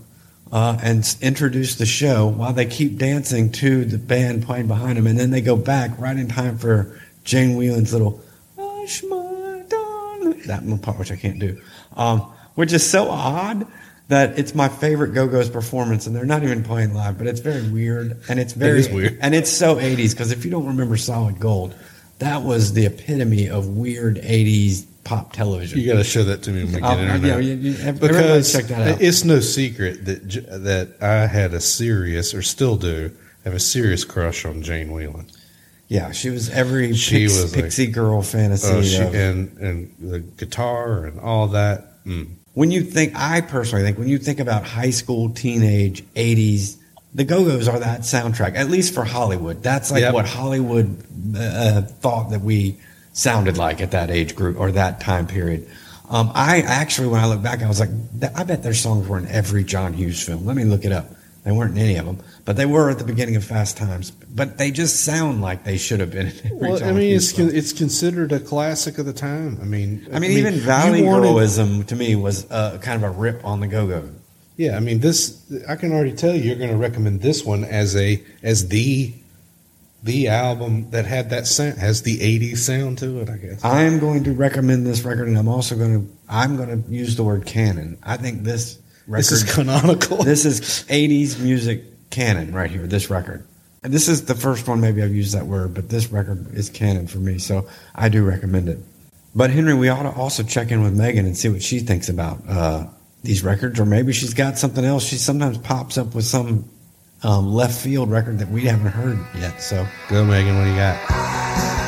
uh, 0.53 0.79
and 0.81 1.05
introduce 1.21 1.75
the 1.75 1.87
show 1.87 2.29
while 2.29 2.53
they 2.53 2.67
keep 2.67 2.97
dancing 2.97 3.51
to 3.53 3.85
the 3.85 3.99
band 3.99 4.45
playing 4.45 4.69
behind 4.69 4.99
them. 4.99 5.09
And 5.09 5.19
then 5.19 5.31
they 5.31 5.41
go 5.41 5.57
back 5.57 5.99
right 5.99 6.17
in 6.17 6.29
time 6.29 6.59
for 6.59 6.97
Jane 7.25 7.57
Wiedlin's 7.57 7.93
little, 7.93 8.23
Hush, 8.57 9.03
my 9.03 9.65
darling," 9.69 10.43
that 10.47 10.63
part, 10.83 10.97
which 11.01 11.11
I 11.11 11.17
can't 11.17 11.41
do, 11.41 11.61
um, 11.97 12.33
which 12.55 12.73
is 12.73 12.89
so 12.89 13.09
odd. 13.11 13.67
That 14.09 14.39
it's 14.39 14.55
my 14.55 14.69
favorite 14.69 15.15
Go 15.15 15.27
Go's 15.27 15.49
performance, 15.49 16.07
and 16.07 16.15
they're 16.15 16.27
not 16.27 16.43
even 16.43 16.63
playing 16.65 16.93
live, 16.93 17.17
but 17.17 17.27
it's 17.27 17.41
very 17.41 17.67
weird, 17.71 18.21
and 18.29 18.39
it's 18.39 18.53
very 18.53 18.81
is 18.81 18.91
weird. 18.91 19.17
and 19.23 19.35
it's 19.35 19.51
so 19.51 19.77
80s 19.77 20.11
because 20.11 20.33
if 20.33 20.45
you 20.45 20.51
don't 20.51 20.67
remember 20.67 20.99
Solid 20.99 21.41
Gold, 21.41 21.75
that 22.19 22.43
was 22.43 22.75
the 22.75 22.85
epitome 22.85 23.49
of 23.49 23.69
weird 23.69 24.17
80s 24.17 24.85
pop 25.05 25.33
television. 25.33 25.79
you 25.81 25.87
got 25.87 25.99
to 25.99 26.05
show 26.05 26.25
that 26.25 26.43
to 26.43 26.51
me 26.51 26.65
when 26.65 26.75
we 26.75 26.81
get 26.81 26.91
Oh, 26.91 26.99
internet 27.01 27.43
yeah, 27.43 27.93
because 27.93 28.53
check 28.53 28.65
that 28.67 28.95
out. 28.97 29.01
it's 29.01 29.25
no 29.25 29.41
secret 29.41 30.05
that 30.05 30.29
that 30.65 30.89
I 31.03 31.27
had 31.27 31.55
a 31.55 31.61
serious 31.61 32.35
or 32.35 32.43
still 32.43 32.77
do 32.77 33.13
have 33.45 33.55
a 33.55 33.61
serious 33.61 34.05
crush 34.05 34.45
on 34.45 34.63
Jane 34.63 34.91
Wiedlin. 34.91 35.33
Yeah, 35.89 36.11
she 36.11 36.29
was 36.29 36.51
every 36.51 36.93
She 36.95 37.21
pix- 37.21 37.41
was 37.43 37.55
like- 37.55 37.65
pixie 37.65 37.87
girl 37.87 38.21
fantasy. 38.21 38.67
Oh, 38.69 38.83
she, 38.83 38.97
of- 38.97 39.15
and 39.15 39.57
and 39.59 39.95
the 40.01 40.19
guitar 40.21 41.07
and 41.07 41.19
all 41.21 41.47
that. 41.49 42.05
Mm. 42.05 42.27
When 42.55 42.71
you 42.71 42.83
think, 42.83 43.15
I 43.17 43.41
personally 43.41 43.85
think, 43.85 43.99
when 43.99 44.09
you 44.09 44.19
think 44.19 44.41
about 44.41 44.65
high 44.65 44.91
school, 44.91 45.31
teenage, 45.31 46.05
80s, 46.15 46.77
the 47.15 47.25
Go 47.25 47.45
Go's 47.45 47.69
are 47.69 47.79
that 47.79 48.01
soundtrack, 48.01 48.55
at 48.57 48.69
least 48.71 48.95
for 48.95 49.05
Hollywood. 49.05 49.63
That's 49.63 49.91
like 49.91 50.01
Yep. 50.03 50.15
what 50.15 50.27
Hollywood 50.27 50.97
uh, 51.37 51.83
thought 51.83 52.31
that 52.31 52.41
we 52.41 52.77
sounded 53.13 53.59
like 53.59 53.81
at 53.81 53.91
that 53.91 54.11
age 54.11 54.35
group 54.35 54.59
or 54.59 54.73
that 54.73 55.01
time 55.01 55.27
period. 55.27 55.69
Um, 56.09 56.31
I 56.35 56.61
actually, 56.63 57.09
when 57.09 57.21
I 57.21 57.27
look 57.27 57.43
back, 57.43 57.63
I 57.63 57.69
was 57.69 57.81
like, 57.81 57.91
I 58.35 58.45
bet 58.45 58.63
their 58.63 58.75
songs 58.75 59.07
were 59.09 59.19
in 59.19 59.27
every 59.29 59.65
John 59.65 59.93
Hughes 59.95 60.23
film. 60.23 60.45
Let 60.47 60.57
me 60.57 60.65
look 60.65 60.85
it 60.85 60.93
up. 60.93 61.07
They 61.45 61.51
weren't 61.51 61.77
in 61.77 61.83
any 61.83 61.97
of 61.97 62.07
them, 62.07 62.19
but 62.45 62.57
they 62.57 62.67
were 62.67 62.89
at 62.89 62.99
the 62.99 63.05
beginning 63.05 63.35
of 63.35 63.45
Fast 63.45 63.77
Times. 63.77 64.13
But 64.13 64.59
they 64.59 64.71
just 64.71 65.05
sound 65.05 65.43
like 65.43 65.65
they 65.65 65.77
should 65.77 65.99
have 65.99 66.13
been 66.13 66.29
in 66.29 66.33
every 66.45 66.57
Well, 66.57 66.85
I 66.85 66.93
mean, 66.93 67.17
it's 67.17 67.33
con- 67.33 67.51
it's 67.53 67.73
considered 67.73 68.31
a 68.31 68.39
classic 68.39 68.99
of 68.99 69.07
the 69.07 69.13
time. 69.13 69.59
I 69.61 69.65
mean, 69.65 70.07
I 70.13 70.21
mean, 70.21 70.31
even 70.33 70.55
Valley 70.55 71.01
you 71.01 71.07
wanted- 71.07 71.27
Girlism 71.31 71.85
to 71.89 71.97
me 71.97 72.15
was 72.15 72.49
uh, 72.51 72.79
kind 72.81 73.03
of 73.03 73.11
a 73.11 73.19
rip 73.19 73.45
on 73.45 73.59
the 73.61 73.67
Go 73.67 73.89
Go. 73.89 74.09
Yeah, 74.57 74.77
I 74.77 74.81
mean, 74.81 75.01
this 75.01 75.43
I 75.69 75.75
can 75.75 75.93
already 75.93 76.13
tell 76.13 76.35
you, 76.35 76.43
you're 76.43 76.57
going 76.57 76.71
to 76.71 76.77
recommend 76.77 77.23
this 77.23 77.45
one 77.45 77.65
as 77.65 77.97
a 77.97 78.23
as 78.45 78.69
the 78.69 79.13
the 80.05 80.29
album 80.29 80.91
that 80.91 81.07
had 81.07 81.31
that 81.31 81.47
sound 81.49 81.79
has 81.79 82.03
the 82.03 82.19
'80s 82.19 82.59
sound 82.59 82.99
to 82.99 83.21
it. 83.21 83.31
I 83.31 83.37
guess. 83.37 83.65
I'm 83.65 83.99
going 83.99 84.23
to 84.25 84.33
recommend 84.33 84.87
this 84.87 85.03
record, 85.03 85.27
and 85.27 85.37
I'm 85.39 85.49
also 85.49 85.77
going 85.77 86.07
to 86.07 86.13
I'm 86.29 86.57
going 86.57 86.85
to 86.85 86.91
use 86.91 87.17
the 87.17 87.25
word 87.25 87.47
canon. 87.47 87.99
I 88.03 88.17
think 88.17 88.43
this 88.45 88.79
record 89.07 89.19
this 89.19 89.33
is 89.33 89.55
canonical. 89.55 90.17
this 90.25 90.45
is 90.45 90.61
80s 90.61 91.41
music 91.41 91.85
canon 92.11 92.53
right 92.53 92.71
here. 92.71 92.87
This 92.87 93.11
record. 93.11 93.47
And 93.83 93.93
this 93.93 94.09
is 94.09 94.27
the 94.27 94.35
first 94.35 94.69
one. 94.69 94.81
Maybe 94.81 95.03
I've 95.03 95.15
used 95.15 95.35
that 95.35 95.47
word, 95.47 95.75
but 95.75 95.89
this 95.89 96.13
record 96.13 96.55
is 96.55 96.71
canon 96.71 97.09
for 97.09 97.19
me, 97.19 97.39
so 97.39 97.69
I 97.95 98.09
do 98.09 98.25
recommend 98.25 98.69
it. 98.69 98.79
But 99.35 99.51
Henry, 99.51 99.75
we 99.75 99.89
ought 99.89 100.05
to 100.05 100.13
also 100.13 100.43
check 100.43 100.71
in 100.71 100.83
with 100.83 100.95
Megan 100.95 101.27
and 101.27 101.37
see 101.37 101.49
what 101.49 101.63
she 101.63 101.81
thinks 101.81 102.09
about 102.09 102.39
uh, 102.49 102.87
these 103.23 103.43
records, 103.43 103.81
or 103.81 103.87
maybe 103.87 104.13
she's 104.13 104.35
got 104.35 104.59
something 104.59 104.85
else. 104.85 105.05
She 105.05 105.17
sometimes 105.17 105.59
pops 105.59 105.99
up 105.99 106.15
with 106.15 106.25
some 106.25 106.69
um, 107.23 107.53
left 107.53 107.81
field 107.81 108.11
record 108.11 108.39
that 108.39 108.49
we 108.49 108.63
haven't 108.63 108.93
heard 108.93 109.19
yet. 109.39 109.63
So 109.63 109.87
Go, 110.09 110.25
Megan. 110.25 110.57
What 110.57 110.65
do 110.65 110.71
you 110.71 110.77
got? 110.77 111.09
Got 111.09 111.82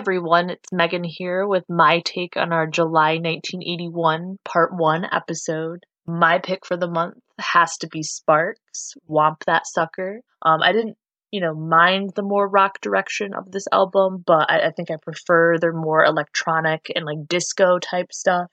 everyone, 0.00 0.48
it's 0.48 0.72
Megan 0.72 1.04
here 1.04 1.46
with 1.46 1.62
my 1.68 2.00
take 2.06 2.34
on 2.34 2.54
our 2.54 2.66
July 2.66 3.18
1981 3.18 4.38
Part 4.46 4.70
1 4.74 5.04
episode. 5.12 5.84
My 6.06 6.38
pick 6.38 6.64
for 6.64 6.78
the 6.78 6.88
month 6.88 7.18
has 7.38 7.76
to 7.80 7.86
be 7.86 8.02
Sparks, 8.02 8.94
Whomp 9.10 9.44
That 9.44 9.66
Sucker. 9.66 10.22
Um, 10.40 10.62
I 10.62 10.72
didn't, 10.72 10.96
you 11.30 11.42
know, 11.42 11.54
mind 11.54 12.12
the 12.16 12.22
more 12.22 12.48
rock 12.48 12.80
direction 12.80 13.34
of 13.34 13.50
this 13.50 13.66
album, 13.70 14.24
but 14.26 14.50
I, 14.50 14.68
I 14.68 14.70
think 14.70 14.90
I 14.90 14.96
prefer 15.02 15.58
their 15.58 15.74
more 15.74 16.02
electronic 16.02 16.90
and 16.96 17.04
like 17.04 17.28
disco 17.28 17.78
type 17.78 18.10
stuff. 18.10 18.46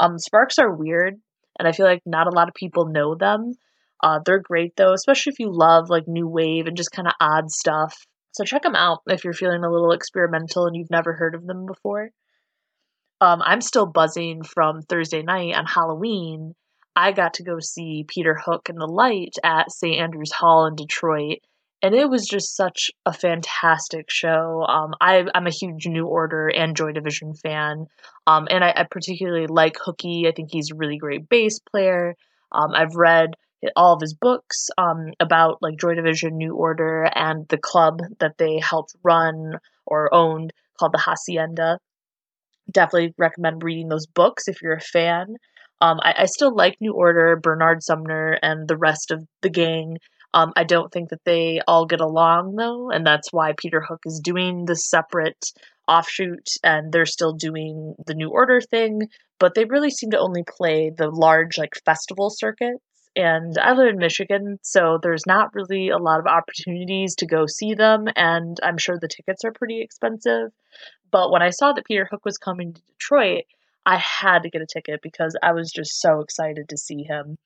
Um, 0.00 0.18
Sparks 0.18 0.58
are 0.58 0.74
weird, 0.74 1.14
and 1.60 1.68
I 1.68 1.70
feel 1.70 1.86
like 1.86 2.02
not 2.04 2.26
a 2.26 2.34
lot 2.34 2.48
of 2.48 2.54
people 2.54 2.88
know 2.88 3.14
them. 3.14 3.52
Uh, 4.02 4.18
they're 4.26 4.42
great 4.42 4.72
though, 4.76 4.94
especially 4.94 5.30
if 5.30 5.38
you 5.38 5.46
love 5.48 5.90
like 5.90 6.08
new 6.08 6.26
wave 6.26 6.66
and 6.66 6.76
just 6.76 6.90
kind 6.90 7.06
of 7.06 7.14
odd 7.20 7.52
stuff. 7.52 7.94
So 8.32 8.44
check 8.44 8.62
them 8.62 8.74
out 8.74 9.02
if 9.06 9.24
you're 9.24 9.32
feeling 9.32 9.62
a 9.62 9.70
little 9.70 9.92
experimental 9.92 10.66
and 10.66 10.74
you've 10.74 10.90
never 10.90 11.12
heard 11.12 11.34
of 11.34 11.46
them 11.46 11.66
before. 11.66 12.10
Um, 13.20 13.40
I'm 13.44 13.60
still 13.60 13.86
buzzing 13.86 14.42
from 14.42 14.82
Thursday 14.82 15.22
night 15.22 15.54
on 15.54 15.66
Halloween. 15.66 16.54
I 16.96 17.12
got 17.12 17.34
to 17.34 17.44
go 17.44 17.58
see 17.60 18.04
Peter 18.08 18.34
Hook 18.34 18.68
and 18.68 18.80
the 18.80 18.86
Light 18.86 19.36
at 19.44 19.70
St. 19.70 20.00
Andrews 20.00 20.32
Hall 20.32 20.66
in 20.66 20.74
Detroit, 20.74 21.38
and 21.82 21.94
it 21.94 22.08
was 22.10 22.26
just 22.26 22.56
such 22.56 22.90
a 23.06 23.12
fantastic 23.12 24.10
show. 24.10 24.64
Um, 24.68 24.94
I, 25.00 25.24
I'm 25.34 25.46
a 25.46 25.50
huge 25.50 25.86
New 25.86 26.06
Order 26.06 26.48
and 26.48 26.76
Joy 26.76 26.92
Division 26.92 27.34
fan, 27.34 27.86
um, 28.26 28.48
and 28.50 28.64
I, 28.64 28.72
I 28.76 28.86
particularly 28.90 29.46
like 29.46 29.76
Hooky. 29.78 30.26
I 30.26 30.32
think 30.32 30.50
he's 30.50 30.70
a 30.70 30.76
really 30.76 30.98
great 30.98 31.28
bass 31.28 31.60
player. 31.60 32.16
Um, 32.50 32.72
I've 32.74 32.96
read 32.96 33.34
all 33.76 33.94
of 33.94 34.00
his 34.00 34.14
books 34.14 34.68
um, 34.78 35.12
about 35.20 35.58
like 35.62 35.78
Joy 35.78 35.94
Division, 35.94 36.36
New 36.36 36.54
Order, 36.54 37.08
and 37.14 37.46
the 37.48 37.58
club 37.58 38.00
that 38.18 38.38
they 38.38 38.58
helped 38.58 38.94
run 39.02 39.58
or 39.86 40.12
owned 40.12 40.52
called 40.78 40.92
the 40.92 40.98
Hacienda. 40.98 41.78
Definitely 42.70 43.14
recommend 43.18 43.62
reading 43.62 43.88
those 43.88 44.06
books 44.06 44.48
if 44.48 44.62
you're 44.62 44.76
a 44.76 44.80
fan. 44.80 45.36
Um, 45.80 45.98
I, 46.02 46.14
I 46.18 46.24
still 46.26 46.54
like 46.54 46.76
New 46.80 46.92
Order, 46.92 47.36
Bernard 47.36 47.82
Sumner, 47.82 48.38
and 48.42 48.68
the 48.68 48.76
rest 48.76 49.10
of 49.10 49.24
the 49.42 49.50
gang. 49.50 49.98
Um, 50.34 50.52
I 50.56 50.64
don't 50.64 50.90
think 50.90 51.10
that 51.10 51.24
they 51.24 51.60
all 51.68 51.86
get 51.86 52.00
along 52.00 52.56
though, 52.56 52.90
and 52.90 53.06
that's 53.06 53.32
why 53.32 53.52
Peter 53.56 53.82
Hook 53.86 54.00
is 54.06 54.20
doing 54.22 54.64
the 54.64 54.76
separate 54.76 55.44
offshoot, 55.86 56.48
and 56.64 56.92
they're 56.92 57.04
still 57.04 57.32
doing 57.32 57.94
the 58.06 58.14
New 58.14 58.30
Order 58.30 58.60
thing. 58.60 59.08
But 59.38 59.54
they 59.54 59.64
really 59.64 59.90
seem 59.90 60.10
to 60.12 60.20
only 60.20 60.44
play 60.44 60.90
the 60.96 61.10
large 61.10 61.58
like 61.58 61.74
festival 61.84 62.30
circuits 62.30 62.80
and 63.14 63.56
I 63.58 63.72
live 63.72 63.88
in 63.88 63.98
Michigan, 63.98 64.58
so 64.62 64.98
there's 65.02 65.26
not 65.26 65.54
really 65.54 65.90
a 65.90 65.98
lot 65.98 66.20
of 66.20 66.26
opportunities 66.26 67.14
to 67.16 67.26
go 67.26 67.46
see 67.46 67.74
them, 67.74 68.06
and 68.16 68.58
I'm 68.62 68.78
sure 68.78 68.98
the 68.98 69.08
tickets 69.08 69.44
are 69.44 69.52
pretty 69.52 69.82
expensive. 69.82 70.50
But 71.10 71.30
when 71.30 71.42
I 71.42 71.50
saw 71.50 71.72
that 71.72 71.84
Peter 71.84 72.08
Hook 72.10 72.24
was 72.24 72.38
coming 72.38 72.72
to 72.72 72.82
Detroit, 72.92 73.44
I 73.84 73.96
had 73.96 74.44
to 74.44 74.50
get 74.50 74.62
a 74.62 74.66
ticket 74.66 75.00
because 75.02 75.36
I 75.42 75.52
was 75.52 75.70
just 75.70 76.00
so 76.00 76.20
excited 76.20 76.68
to 76.68 76.78
see 76.78 77.02
him. 77.02 77.36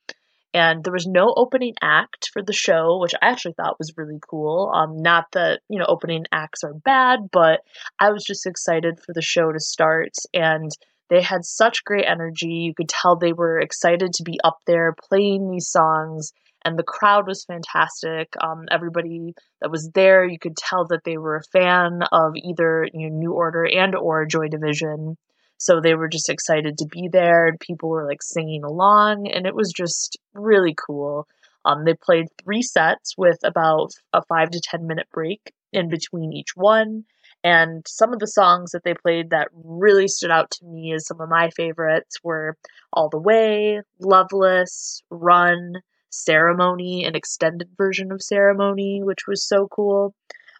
And 0.53 0.83
there 0.83 0.93
was 0.93 1.05
no 1.05 1.33
opening 1.35 1.73
act 1.81 2.29
for 2.31 2.41
the 2.41 2.53
show, 2.53 2.97
which 2.99 3.13
I 3.15 3.27
actually 3.27 3.53
thought 3.53 3.77
was 3.77 3.97
really 3.97 4.19
cool. 4.27 4.71
Um, 4.73 5.01
not 5.01 5.25
that 5.33 5.59
you 5.69 5.77
know 5.77 5.85
opening 5.85 6.25
acts 6.31 6.63
are 6.63 6.73
bad, 6.73 7.29
but 7.31 7.61
I 7.99 8.11
was 8.11 8.23
just 8.23 8.45
excited 8.45 8.99
for 9.01 9.13
the 9.13 9.21
show 9.21 9.51
to 9.51 9.59
start, 9.59 10.13
and 10.33 10.71
they 11.09 11.21
had 11.21 11.45
such 11.45 11.83
great 11.83 12.05
energy. 12.05 12.47
You 12.47 12.73
could 12.73 12.89
tell 12.89 13.15
they 13.15 13.33
were 13.33 13.59
excited 13.59 14.13
to 14.13 14.23
be 14.23 14.39
up 14.43 14.59
there 14.65 14.95
playing 15.09 15.49
these 15.49 15.69
songs, 15.69 16.33
and 16.65 16.77
the 16.77 16.83
crowd 16.83 17.27
was 17.27 17.45
fantastic. 17.45 18.33
Um, 18.41 18.65
everybody 18.69 19.33
that 19.61 19.71
was 19.71 19.89
there, 19.93 20.25
you 20.25 20.37
could 20.39 20.57
tell 20.57 20.85
that 20.87 21.03
they 21.05 21.17
were 21.17 21.37
a 21.37 21.43
fan 21.43 22.01
of 22.11 22.33
either 22.35 22.87
you 22.93 23.09
know, 23.09 23.15
New 23.15 23.33
Order 23.33 23.65
and 23.65 23.95
or 23.95 24.25
Joy 24.25 24.47
Division. 24.49 25.17
So 25.59 25.81
they 25.81 25.95
were 25.95 26.07
just 26.09 26.29
excited 26.29 26.77
to 26.77 26.85
be 26.85 27.09
there, 27.11 27.47
and 27.47 27.59
people 27.59 27.89
were 27.89 28.05
like 28.05 28.21
singing 28.21 28.63
along, 28.63 29.27
and 29.27 29.45
it 29.45 29.55
was 29.55 29.71
just 29.75 30.17
really 30.33 30.75
cool. 30.75 31.27
Um, 31.65 31.83
they 31.83 31.95
played 31.95 32.27
three 32.43 32.61
sets 32.61 33.15
with 33.17 33.39
about 33.43 33.91
a 34.13 34.21
five 34.23 34.51
to 34.51 34.61
ten 34.61 34.87
minute 34.87 35.07
break 35.11 35.53
in 35.73 35.89
between 35.89 36.31
each 36.33 36.55
one. 36.55 37.05
And 37.47 37.85
some 37.87 38.11
of 38.11 38.19
the 38.19 38.27
songs 38.27 38.71
that 38.71 38.83
they 38.83 38.93
played 38.93 39.29
that 39.29 39.47
really 39.53 40.09
stood 40.09 40.31
out 40.31 40.51
to 40.51 40.65
me 40.65 40.91
as 40.91 41.07
some 41.07 41.21
of 41.21 41.29
my 41.29 41.49
favorites 41.51 42.17
were 42.21 42.57
All 42.91 43.07
the 43.07 43.21
Way, 43.21 43.79
Loveless, 44.01 45.01
Run, 45.09 45.75
Ceremony, 46.09 47.05
an 47.05 47.15
extended 47.15 47.69
version 47.77 48.11
of 48.11 48.21
Ceremony, 48.21 48.99
which 49.01 49.27
was 49.29 49.47
so 49.47 49.69
cool, 49.69 50.13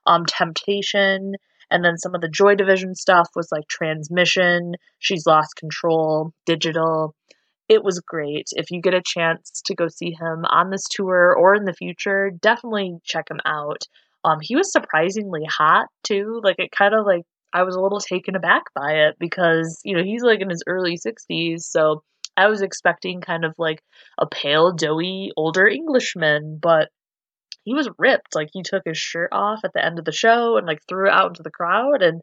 um, 0.05 0.23
Temptation, 0.25 1.33
and 1.69 1.83
then 1.83 1.97
some 1.97 2.15
of 2.15 2.21
the 2.21 2.29
Joy 2.29 2.55
Division 2.55 2.95
stuff 2.95 3.27
was 3.35 3.49
like 3.51 3.67
Transmission, 3.67 4.75
She's 4.99 5.27
Lost 5.27 5.57
Control, 5.57 6.31
Digital. 6.45 7.13
It 7.67 7.83
was 7.83 7.99
great. 7.99 8.47
If 8.51 8.71
you 8.71 8.79
get 8.79 8.93
a 8.93 9.01
chance 9.05 9.61
to 9.65 9.75
go 9.75 9.89
see 9.89 10.11
him 10.11 10.45
on 10.45 10.69
this 10.69 10.87
tour 10.89 11.35
or 11.37 11.53
in 11.53 11.65
the 11.65 11.73
future, 11.73 12.31
definitely 12.31 12.99
check 13.03 13.29
him 13.29 13.41
out. 13.43 13.83
Um, 14.27 14.39
he 14.41 14.55
was 14.55 14.71
surprisingly 14.71 15.45
hot 15.49 15.87
too. 16.03 16.41
Like 16.43 16.57
it 16.59 16.71
kind 16.71 16.93
of 16.93 17.05
like 17.05 17.23
I 17.53 17.63
was 17.63 17.75
a 17.75 17.81
little 17.81 17.99
taken 17.99 18.35
aback 18.35 18.63
by 18.75 18.91
it 19.07 19.15
because 19.19 19.79
you 19.85 19.95
know 19.95 20.03
he's 20.03 20.23
like 20.23 20.41
in 20.41 20.49
his 20.49 20.63
early 20.67 20.97
sixties, 20.97 21.65
so 21.65 22.03
I 22.35 22.47
was 22.47 22.61
expecting 22.61 23.21
kind 23.21 23.45
of 23.45 23.53
like 23.57 23.81
a 24.19 24.27
pale, 24.27 24.73
doughy 24.73 25.31
older 25.37 25.67
Englishman, 25.67 26.59
but 26.61 26.89
he 27.63 27.73
was 27.73 27.89
ripped. 27.97 28.35
Like 28.35 28.49
he 28.51 28.63
took 28.63 28.83
his 28.85 28.97
shirt 28.97 29.29
off 29.31 29.61
at 29.63 29.73
the 29.73 29.83
end 29.83 29.97
of 29.99 30.05
the 30.05 30.11
show 30.11 30.57
and 30.57 30.67
like 30.67 30.79
threw 30.87 31.07
it 31.07 31.13
out 31.13 31.29
into 31.29 31.43
the 31.43 31.51
crowd, 31.51 32.01
and 32.01 32.21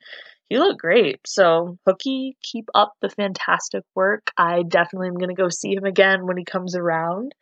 he 0.49 0.59
looked 0.59 0.81
great. 0.81 1.21
So 1.27 1.79
Hooky, 1.87 2.37
keep 2.43 2.67
up 2.75 2.93
the 3.01 3.09
fantastic 3.09 3.83
work. 3.95 4.31
I 4.37 4.63
definitely 4.63 5.09
am 5.09 5.19
gonna 5.19 5.35
go 5.35 5.49
see 5.49 5.75
him 5.75 5.85
again 5.85 6.27
when 6.27 6.37
he 6.37 6.45
comes 6.45 6.77
around. 6.77 7.35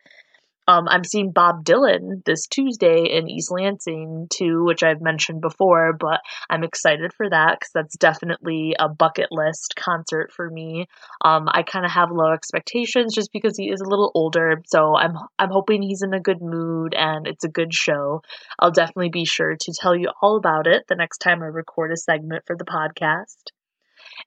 Um, 0.67 0.87
I'm 0.87 1.03
seeing 1.03 1.31
Bob 1.31 1.65
Dylan 1.65 2.23
this 2.25 2.47
Tuesday 2.47 3.05
in 3.11 3.29
East 3.29 3.51
Lansing 3.51 4.27
too, 4.31 4.63
which 4.63 4.83
I've 4.83 5.01
mentioned 5.01 5.41
before, 5.41 5.93
but 5.93 6.21
I'm 6.49 6.63
excited 6.63 7.13
for 7.13 7.29
that 7.29 7.59
because 7.59 7.71
that's 7.73 7.97
definitely 7.97 8.75
a 8.79 8.89
bucket 8.89 9.27
list 9.31 9.75
concert 9.75 10.31
for 10.31 10.49
me. 10.49 10.87
Um, 11.23 11.47
I 11.51 11.63
kind 11.63 11.85
of 11.85 11.91
have 11.91 12.11
low 12.11 12.31
expectations 12.31 13.13
just 13.13 13.31
because 13.33 13.57
he 13.57 13.69
is 13.69 13.81
a 13.81 13.89
little 13.89 14.11
older, 14.15 14.61
so 14.65 14.95
I'm 14.95 15.17
I'm 15.37 15.49
hoping 15.49 15.81
he's 15.81 16.03
in 16.03 16.13
a 16.13 16.19
good 16.19 16.41
mood 16.41 16.93
and 16.93 17.27
it's 17.27 17.43
a 17.43 17.49
good 17.49 17.73
show. 17.73 18.21
I'll 18.59 18.71
definitely 18.71 19.09
be 19.09 19.25
sure 19.25 19.55
to 19.59 19.73
tell 19.79 19.95
you 19.95 20.09
all 20.21 20.37
about 20.37 20.67
it 20.67 20.83
the 20.87 20.95
next 20.95 21.19
time 21.19 21.41
I 21.43 21.47
record 21.47 21.91
a 21.91 21.97
segment 21.97 22.43
for 22.45 22.55
the 22.55 22.65
podcast. 22.65 23.51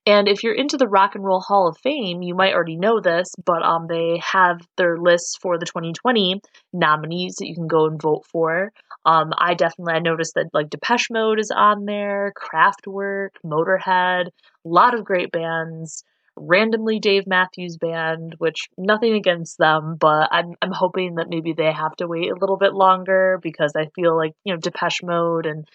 And 0.06 0.28
if 0.28 0.42
you're 0.42 0.54
into 0.54 0.76
the 0.76 0.88
Rock 0.88 1.14
and 1.14 1.24
Roll 1.24 1.40
Hall 1.40 1.68
of 1.68 1.78
Fame, 1.78 2.22
you 2.22 2.34
might 2.34 2.54
already 2.54 2.76
know 2.76 3.00
this, 3.00 3.28
but 3.44 3.62
um, 3.62 3.86
they 3.88 4.20
have 4.24 4.60
their 4.76 4.96
lists 4.96 5.36
for 5.40 5.58
the 5.58 5.66
2020 5.66 6.40
nominees 6.72 7.36
that 7.36 7.48
you 7.48 7.54
can 7.54 7.66
go 7.66 7.86
and 7.86 8.00
vote 8.00 8.24
for. 8.30 8.72
Um, 9.04 9.32
I 9.36 9.54
definitely 9.54 9.94
I 9.94 9.98
noticed 10.00 10.34
that 10.34 10.50
like 10.52 10.70
Depeche 10.70 11.10
Mode 11.10 11.38
is 11.38 11.50
on 11.54 11.84
there, 11.84 12.32
Kraftwerk, 12.36 13.30
Motorhead, 13.44 14.26
a 14.26 14.30
lot 14.64 14.94
of 14.94 15.04
great 15.04 15.30
bands. 15.30 16.04
Randomly 16.38 16.98
Dave 16.98 17.26
Matthews 17.26 17.78
Band, 17.78 18.34
which 18.36 18.68
nothing 18.76 19.14
against 19.14 19.56
them, 19.56 19.96
but 19.98 20.28
I'm 20.30 20.52
I'm 20.60 20.70
hoping 20.70 21.14
that 21.14 21.30
maybe 21.30 21.54
they 21.54 21.72
have 21.72 21.96
to 21.96 22.06
wait 22.06 22.30
a 22.30 22.38
little 22.38 22.58
bit 22.58 22.74
longer 22.74 23.38
because 23.42 23.72
I 23.74 23.86
feel 23.94 24.14
like 24.14 24.32
you 24.44 24.52
know 24.52 24.60
Depeche 24.60 25.02
Mode 25.02 25.46
and 25.46 25.66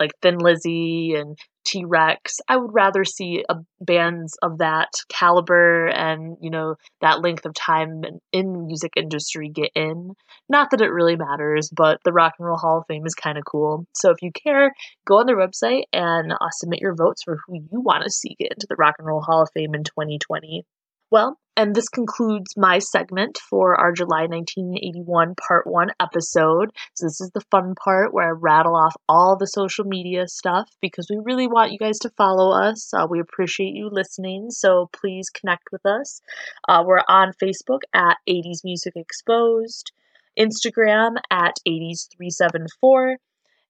like 0.00 0.12
Thin 0.22 0.38
Lizzy 0.38 1.14
and 1.14 1.36
T 1.66 1.84
Rex. 1.84 2.38
I 2.48 2.56
would 2.56 2.72
rather 2.72 3.04
see 3.04 3.44
a, 3.48 3.56
bands 3.80 4.36
of 4.42 4.58
that 4.58 4.88
caliber 5.08 5.86
and 5.88 6.36
you 6.40 6.50
know 6.50 6.76
that 7.00 7.20
length 7.20 7.44
of 7.46 7.54
time 7.54 8.02
in, 8.04 8.20
in 8.32 8.66
music 8.66 8.92
industry 8.96 9.50
get 9.50 9.70
in. 9.74 10.14
Not 10.48 10.70
that 10.70 10.80
it 10.80 10.88
really 10.92 11.16
matters, 11.16 11.70
but 11.74 11.98
the 12.04 12.12
Rock 12.12 12.34
and 12.38 12.46
Roll 12.46 12.56
Hall 12.56 12.78
of 12.78 12.84
Fame 12.88 13.06
is 13.06 13.14
kind 13.14 13.38
of 13.38 13.44
cool. 13.44 13.86
So 13.94 14.10
if 14.10 14.22
you 14.22 14.30
care, 14.32 14.72
go 15.06 15.18
on 15.18 15.26
their 15.26 15.36
website 15.36 15.84
and 15.92 16.32
uh, 16.32 16.50
submit 16.52 16.80
your 16.80 16.94
votes 16.94 17.22
for 17.22 17.38
who 17.46 17.56
you 17.56 17.80
want 17.80 18.04
to 18.04 18.10
see 18.10 18.36
get 18.38 18.52
into 18.52 18.66
the 18.68 18.76
Rock 18.76 18.96
and 18.98 19.06
Roll 19.06 19.20
Hall 19.20 19.42
of 19.42 19.50
Fame 19.54 19.74
in 19.74 19.84
2020. 19.84 20.64
Well, 21.10 21.38
and 21.56 21.74
this 21.74 21.88
concludes 21.88 22.54
my 22.56 22.78
segment 22.78 23.38
for 23.38 23.74
our 23.74 23.92
July 23.92 24.26
1981 24.26 25.34
Part 25.36 25.66
1 25.66 25.90
episode. 25.98 26.70
So, 26.92 27.06
this 27.06 27.20
is 27.22 27.30
the 27.32 27.44
fun 27.50 27.74
part 27.82 28.12
where 28.12 28.28
I 28.28 28.32
rattle 28.32 28.76
off 28.76 28.94
all 29.08 29.34
the 29.34 29.46
social 29.46 29.86
media 29.86 30.28
stuff 30.28 30.68
because 30.82 31.08
we 31.08 31.18
really 31.24 31.46
want 31.46 31.72
you 31.72 31.78
guys 31.78 31.98
to 32.00 32.10
follow 32.10 32.52
us. 32.52 32.92
Uh, 32.92 33.06
we 33.08 33.20
appreciate 33.20 33.74
you 33.74 33.88
listening, 33.90 34.50
so 34.50 34.90
please 34.92 35.30
connect 35.30 35.72
with 35.72 35.86
us. 35.86 36.20
Uh, 36.68 36.84
we're 36.86 37.02
on 37.08 37.32
Facebook 37.42 37.80
at 37.94 38.18
80s 38.28 38.62
Music 38.62 38.92
Exposed, 38.94 39.92
Instagram 40.38 41.16
at 41.30 41.54
80s374, 41.66 43.16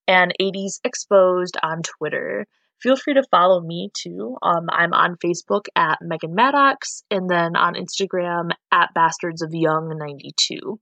and 0.08 0.34
80s 0.40 0.80
Exposed 0.84 1.56
on 1.62 1.82
Twitter 1.82 2.46
feel 2.80 2.96
free 2.96 3.14
to 3.14 3.22
follow 3.30 3.60
me 3.60 3.90
too. 3.94 4.36
Um, 4.42 4.66
I'm 4.70 4.92
on 4.92 5.16
Facebook 5.16 5.66
at 5.76 5.98
Megan 6.00 6.34
Maddox 6.34 7.02
and 7.10 7.28
then 7.28 7.56
on 7.56 7.74
Instagram 7.74 8.50
at 8.72 8.94
Bastards 8.94 9.42
of 9.42 9.50
Young 9.52 9.96
92. 9.96 10.78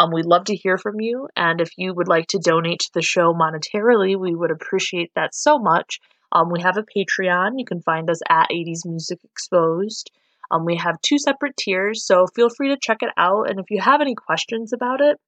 Um, 0.00 0.10
we'd 0.12 0.26
love 0.26 0.44
to 0.44 0.56
hear 0.56 0.78
from 0.78 1.00
you, 1.00 1.28
and 1.34 1.60
if 1.60 1.70
you 1.76 1.92
would 1.92 2.06
like 2.06 2.28
to 2.28 2.38
donate 2.38 2.80
to 2.80 2.90
the 2.94 3.02
show 3.02 3.34
monetarily, 3.34 4.16
we 4.16 4.34
would 4.34 4.52
appreciate 4.52 5.10
that 5.16 5.34
so 5.34 5.58
much. 5.58 5.98
Um, 6.30 6.50
we 6.52 6.60
have 6.60 6.76
a 6.76 6.84
Patreon. 6.84 7.52
You 7.56 7.64
can 7.64 7.82
find 7.82 8.08
us 8.08 8.20
at 8.28 8.50
80s 8.50 8.86
Music 8.86 9.18
Exposed. 9.24 10.10
Um, 10.50 10.64
we 10.64 10.76
have 10.76 11.00
two 11.02 11.18
separate 11.18 11.56
tiers, 11.56 12.06
so 12.06 12.26
feel 12.34 12.48
free 12.48 12.68
to 12.68 12.78
check 12.80 12.98
it 13.02 13.10
out. 13.16 13.50
And 13.50 13.58
if 13.58 13.70
you 13.70 13.80
have 13.80 14.00
any 14.00 14.14
questions 14.14 14.72
about 14.72 15.00
it, 15.00 15.18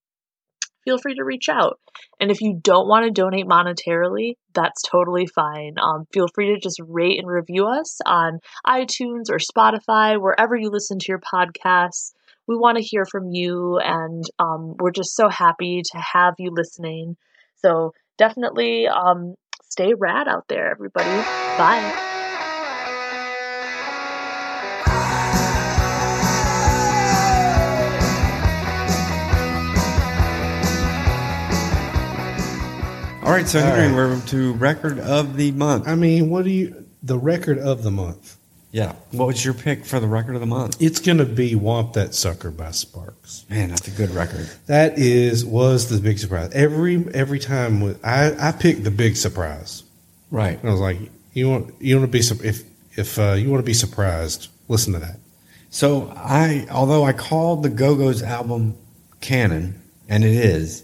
feel 0.85 0.99
free 0.99 1.15
to 1.15 1.25
reach 1.25 1.49
out. 1.49 1.79
And 2.21 2.31
if 2.31 2.41
you 2.41 2.59
don't 2.63 2.89
want 2.89 3.05
to 3.05 3.11
donate 3.11 3.47
monetarily, 3.47 4.35
that's 4.55 4.83
totally 4.83 5.27
fine. 5.27 5.75
Um, 5.81 6.07
feel 6.13 6.27
free 6.35 6.55
to 6.55 6.61
just 6.61 6.81
rate 6.87 7.19
and 7.19 7.29
review 7.29 7.67
us 7.67 7.99
on 8.07 8.41
iTunes 8.67 9.25
or 9.31 9.39
Spotify, 9.39 10.21
wherever 10.21 10.57
you 10.57 10.71
listen 10.71 10.99
to 10.99 11.07
your 11.09 11.21
podcasts. 11.21 12.13
We 12.47 12.57
want 12.57 12.79
to 12.79 12.83
hear 12.85 13.05
from 13.05 13.31
you, 13.31 13.79
and 13.79 14.25
um, 14.39 14.75
we're 14.81 14.91
just 14.91 15.15
so 15.15 15.29
happy 15.29 15.83
to 15.93 15.99
have 15.99 16.35
you 16.39 16.51
listening. 16.53 17.17
So 17.57 17.93
definitely 18.19 18.89
um, 18.89 19.35
stay 19.63 19.95
rad 19.95 20.27
out 20.29 20.47
there, 20.49 20.71
everybody. 20.71 21.29
Bye. 21.57 21.93
All 33.31 33.37
right, 33.37 33.47
so 33.47 33.61
All 33.61 33.65
Henry, 33.65 33.87
right. 33.87 33.95
we're 33.95 34.21
to 34.27 34.55
record 34.55 34.99
of 34.99 35.37
the 35.37 35.53
month. 35.53 35.87
I 35.87 35.95
mean, 35.95 36.31
what 36.31 36.43
do 36.43 36.51
you? 36.51 36.85
The 37.05 37.17
record 37.17 37.59
of 37.59 37.85
the 37.85 37.91
month. 37.93 38.37
Yeah. 38.73 38.95
What 39.13 39.29
was 39.29 39.45
your 39.45 39.55
pick 39.55 39.85
for 39.85 40.01
the 40.01 40.09
record 40.09 40.35
of 40.35 40.41
the 40.41 40.49
month? 40.49 40.83
It's 40.83 40.99
going 40.99 41.19
to 41.19 41.25
be 41.25 41.53
"Whomp 41.55 41.93
That 41.93 42.13
Sucker" 42.13 42.51
by 42.51 42.73
Sparks. 42.73 43.45
Man, 43.49 43.69
that's 43.69 43.87
a 43.87 43.93
good 43.93 44.11
record. 44.11 44.51
That 44.67 44.99
is 44.99 45.45
was 45.45 45.89
the 45.89 46.01
big 46.01 46.19
surprise. 46.19 46.51
Every 46.53 47.07
every 47.15 47.39
time 47.39 47.81
with- 47.81 48.05
I 48.05 48.49
I 48.49 48.51
picked 48.51 48.83
the 48.83 48.91
big 48.91 49.15
surprise. 49.17 49.85
Right. 50.33 50.59
And 50.59 50.69
I 50.69 50.73
was 50.73 50.81
like, 50.81 50.99
you 51.33 51.49
want 51.49 51.73
you 51.81 52.01
want 52.01 52.11
to 52.13 52.19
be 52.19 52.49
if 52.49 52.65
if 52.99 53.17
uh, 53.17 53.35
you 53.35 53.49
want 53.49 53.63
to 53.63 53.67
be 53.67 53.75
surprised, 53.75 54.49
listen 54.67 54.93
to 54.95 54.99
that. 54.99 55.19
So 55.71 56.13
I, 56.17 56.67
although 56.69 57.05
I 57.05 57.13
called 57.13 57.63
the 57.63 57.71
Go 57.71 57.95
Go's 57.95 58.25
album 58.25 58.77
canon, 59.21 59.81
and 60.09 60.25
it 60.25 60.35
is, 60.35 60.83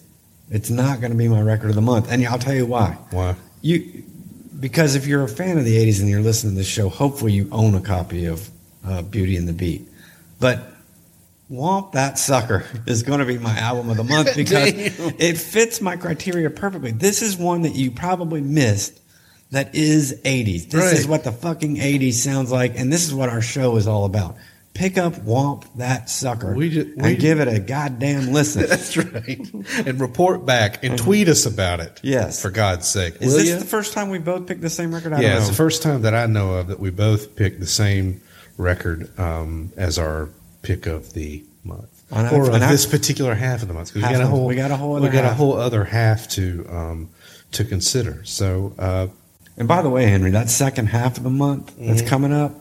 it's 0.51 0.70
not 0.70 1.01
going 1.01 1.12
to 1.12 1.18
be 1.18 1.28
my 1.28 1.40
record 1.40 1.70
of 1.70 1.76
the 1.76 1.82
month, 1.82 2.11
and 2.11 2.24
I'll 2.26 2.38
tell 2.38 2.55
you 2.55 2.66
why. 2.66 2.97
Why? 3.11 3.34
You, 3.62 4.05
because 4.59 4.94
if 4.94 5.07
you're 5.07 5.24
a 5.24 5.28
fan 5.28 5.59
of 5.59 5.64
the 5.64 5.76
'80s 5.76 6.01
and 6.01 6.09
you're 6.09 6.20
listening 6.20 6.55
to 6.55 6.59
this 6.59 6.68
show, 6.68 6.88
hopefully 6.88 7.32
you 7.32 7.49
own 7.53 7.74
a 7.74 7.80
copy 7.80 8.26
of 8.26 8.49
uh, 8.84 9.03
Beauty 9.03 9.36
and 9.36 9.49
the 9.49 9.53
Beat. 9.53 9.88
But 10.38 10.72
Whomp 11.51 11.92
That 11.92 12.18
Sucker 12.18 12.64
is 12.86 13.03
going 13.03 13.20
to 13.20 13.26
be 13.26 13.38
my 13.38 13.57
album 13.59 13.90
of 13.90 13.97
the 13.97 14.05
month 14.05 14.30
because 14.36 14.72
it 14.74 15.38
fits 15.38 15.80
my 15.80 15.97
criteria 15.97 16.51
perfectly. 16.51 16.92
This 16.92 17.22
is 17.22 17.36
one 17.36 17.62
that 17.62 17.74
you 17.74 17.90
probably 17.90 18.40
missed 18.40 19.01
that 19.51 19.74
is 19.74 20.20
80s. 20.24 20.70
This 20.70 20.92
is 20.92 21.07
what 21.07 21.22
the 21.22 21.30
fucking 21.30 21.76
80s 21.76 22.14
sounds 22.14 22.51
like, 22.51 22.78
and 22.78 22.92
this 22.92 23.07
is 23.07 23.14
what 23.14 23.28
our 23.28 23.40
show 23.40 23.76
is 23.76 23.86
all 23.86 24.05
about. 24.05 24.36
Pick 24.77 24.99
up 24.99 25.14
Whomp 25.14 25.64
That 25.77 26.11
Sucker 26.11 26.55
We 26.55 26.68
ju- 26.70 26.95
we- 26.97 27.11
and 27.12 27.18
give 27.18 27.41
it 27.41 27.49
a 27.49 27.59
goddamn 27.59 28.33
listen. 28.33 28.62
That's 28.68 28.97
right. 28.97 29.41
and 29.87 30.01
report 30.01 30.45
back 30.45 30.85
and 30.85 30.99
tweet 30.99 31.29
us 31.29 31.47
about 31.47 31.81
it. 31.81 31.99
Yes. 32.03 32.41
for 32.43 32.51
God's 32.51 32.87
sake. 32.87 33.14
Is 33.20 33.33
will 33.33 33.39
this 33.39 33.49
ya? 33.51 33.59
the 33.59 33.64
first 33.64 33.93
time 33.95 34.11
we 34.11 34.18
both 34.18 34.47
picked 34.47 34.61
the 34.61 34.70
same 34.70 34.95
record? 34.95 35.12
I 35.14 35.20
yeah, 35.22 35.39
it's 35.39 35.49
the 35.49 35.55
first 35.55 35.83
time 35.83 36.03
that 36.03 36.14
I 36.14 36.27
know 36.27 36.53
of 36.55 36.68
that 36.68 36.79
we 36.79 36.91
both 36.91 37.37
picked 37.37 37.59
the 37.61 37.66
same 37.66 38.20
record 38.59 39.11
um, 39.18 39.72
as 39.77 39.99
our 39.99 40.29
pick 40.62 40.87
of 40.87 41.12
the 41.14 41.45
month, 41.64 42.03
And 42.11 42.31
or 42.37 42.51
of 42.51 42.61
this 42.61 42.87
particular 42.87 43.35
half 43.35 43.62
of 43.62 43.68
the 43.68 43.74
month. 43.74 43.95
We 43.95 44.01
got 44.03 44.14
a 44.20 44.27
whole, 44.27 44.47
we 44.47 44.57
got 44.57 44.70
a 44.70 44.77
whole 44.77 44.93
we 44.95 44.99
other 45.01 45.11
got 45.11 45.24
a 45.24 45.29
half. 45.29 45.37
whole 45.37 45.55
other 45.55 45.85
half 45.85 46.29
to 46.31 46.66
um, 46.68 47.11
to 47.53 47.64
consider. 47.64 48.22
So 48.24 48.74
uh, 48.79 49.07
And 49.59 49.66
by 49.66 49.80
the 49.82 49.88
way, 49.88 50.07
Henry, 50.07 50.30
that 50.32 50.50
second 50.50 50.86
half 50.86 51.16
of 51.16 51.22
the 51.22 51.30
month 51.30 51.74
that's 51.78 52.00
Mm-hmm. 52.02 52.09
coming 52.09 52.32
up, 52.32 52.52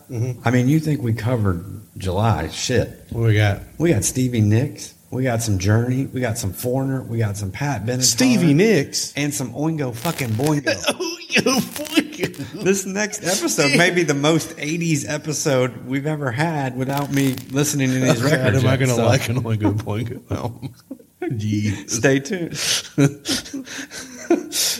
I 0.45 0.51
mean, 0.51 0.67
you 0.69 0.79
think 0.79 1.01
we 1.01 1.13
covered 1.13 1.63
July? 1.97 2.47
Shit. 2.49 2.89
what 3.11 3.23
we 3.27 3.35
got? 3.35 3.61
We 3.77 3.91
got 3.91 4.03
Stevie 4.05 4.41
Nicks. 4.41 4.93
We 5.11 5.23
got 5.23 5.41
some 5.41 5.59
Journey. 5.59 6.05
We 6.07 6.19
got 6.21 6.37
some 6.37 6.51
Foreigner. 6.53 7.01
We 7.03 7.17
got 7.19 7.37
some 7.37 7.51
Pat 7.51 7.85
Benatar. 7.85 8.03
Stevie 8.03 8.53
Nicks. 8.53 9.13
And 9.15 9.33
some 9.33 9.53
Oingo 9.53 9.93
fucking 9.95 10.29
Boingo. 10.29 11.11
You 11.35 11.59
fucking- 11.59 12.63
this 12.63 12.85
next 12.85 13.21
episode 13.25 13.77
may 13.77 13.89
be 13.91 14.03
the 14.03 14.13
most 14.13 14.51
80s 14.55 15.03
episode 15.05 15.85
we've 15.85 16.05
ever 16.07 16.31
had 16.31 16.77
without 16.77 17.11
me 17.11 17.33
listening 17.51 17.89
to 17.89 17.95
these 17.99 18.13
God, 18.21 18.31
records. 18.31 18.63
am 18.63 18.69
I 18.69 18.77
going 18.77 18.87
to 18.87 18.95
so 18.95 19.05
like 19.05 19.27
an 19.27 19.43
Oingo 19.43 19.73
Boingo 19.73 20.31
album? 20.31 20.73
Jeez. 21.31 21.89
Stay 21.89 22.19
tuned. 22.19 22.55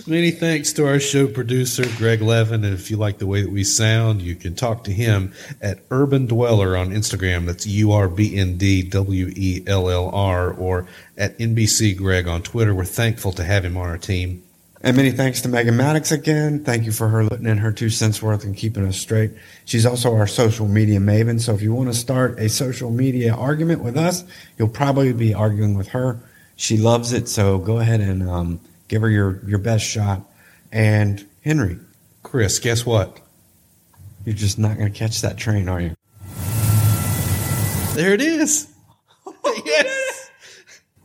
Many 0.07 0.31
thanks 0.31 0.73
to 0.73 0.87
our 0.87 0.99
show 0.99 1.27
producer, 1.27 1.85
Greg 1.97 2.21
Levin. 2.21 2.63
And 2.63 2.73
if 2.73 2.89
you 2.91 2.97
like 2.97 3.17
the 3.17 3.27
way 3.27 3.41
that 3.41 3.51
we 3.51 3.63
sound, 3.63 4.21
you 4.21 4.35
can 4.35 4.55
talk 4.55 4.83
to 4.85 4.91
him 4.91 5.33
at 5.61 5.79
Urban 5.91 6.27
Dweller 6.27 6.77
on 6.77 6.91
Instagram. 6.91 7.45
That's 7.45 7.65
U 7.65 7.91
R 7.91 8.07
B 8.07 8.37
N 8.37 8.57
D 8.57 8.83
W 8.83 9.31
E 9.35 9.63
L 9.67 9.89
L 9.89 10.09
R, 10.09 10.51
or 10.51 10.87
at 11.17 11.37
NBC 11.37 11.97
Greg 11.97 12.27
on 12.27 12.41
Twitter. 12.43 12.73
We're 12.73 12.85
thankful 12.85 13.31
to 13.33 13.43
have 13.43 13.65
him 13.65 13.77
on 13.77 13.89
our 13.89 13.97
team. 13.97 14.43
And 14.85 14.95
many 14.95 15.09
thanks 15.09 15.41
to 15.41 15.49
Megan 15.49 15.75
Maddox 15.77 16.11
again. 16.11 16.63
Thank 16.63 16.85
you 16.85 16.91
for 16.91 17.09
her 17.09 17.27
putting 17.27 17.47
in 17.47 17.57
her 17.57 17.71
two 17.71 17.89
cents 17.89 18.21
worth 18.21 18.43
and 18.43 18.55
keeping 18.55 18.85
us 18.85 18.97
straight. 18.97 19.31
She's 19.65 19.83
also 19.83 20.13
our 20.13 20.27
social 20.27 20.67
media 20.67 20.99
maven. 20.99 21.41
So 21.41 21.55
if 21.55 21.63
you 21.63 21.73
want 21.73 21.89
to 21.89 21.97
start 21.97 22.39
a 22.39 22.49
social 22.49 22.91
media 22.91 23.33
argument 23.33 23.83
with 23.83 23.97
us, 23.97 24.23
you'll 24.59 24.67
probably 24.67 25.11
be 25.11 25.33
arguing 25.33 25.75
with 25.75 25.87
her. 25.87 26.19
She 26.55 26.77
loves 26.77 27.13
it. 27.13 27.27
So 27.27 27.57
go 27.57 27.79
ahead 27.79 28.01
and 28.01 28.29
um, 28.29 28.59
give 28.87 29.01
her 29.01 29.09
your, 29.09 29.41
your 29.45 29.59
best 29.59 29.85
shot. 29.85 30.21
And 30.71 31.25
Henry, 31.43 31.79
Chris, 32.23 32.59
guess 32.59 32.85
what? 32.85 33.19
you're 34.25 34.35
just 34.35 34.57
not 34.57 34.77
going 34.77 34.91
to 34.91 34.97
catch 34.97 35.21
that 35.21 35.37
train, 35.37 35.69
are 35.69 35.79
you? 35.79 35.95
There 37.93 38.13
it 38.13 38.21
is. 38.21 38.67
yes. 39.65 40.31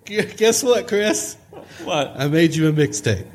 Guess 0.07 0.64
what, 0.64 0.88
Chris? 0.88 1.36
What? 1.84 2.14
I 2.16 2.26
made 2.26 2.55
you 2.55 2.68
a 2.68 2.72
mixtape. 2.72 3.26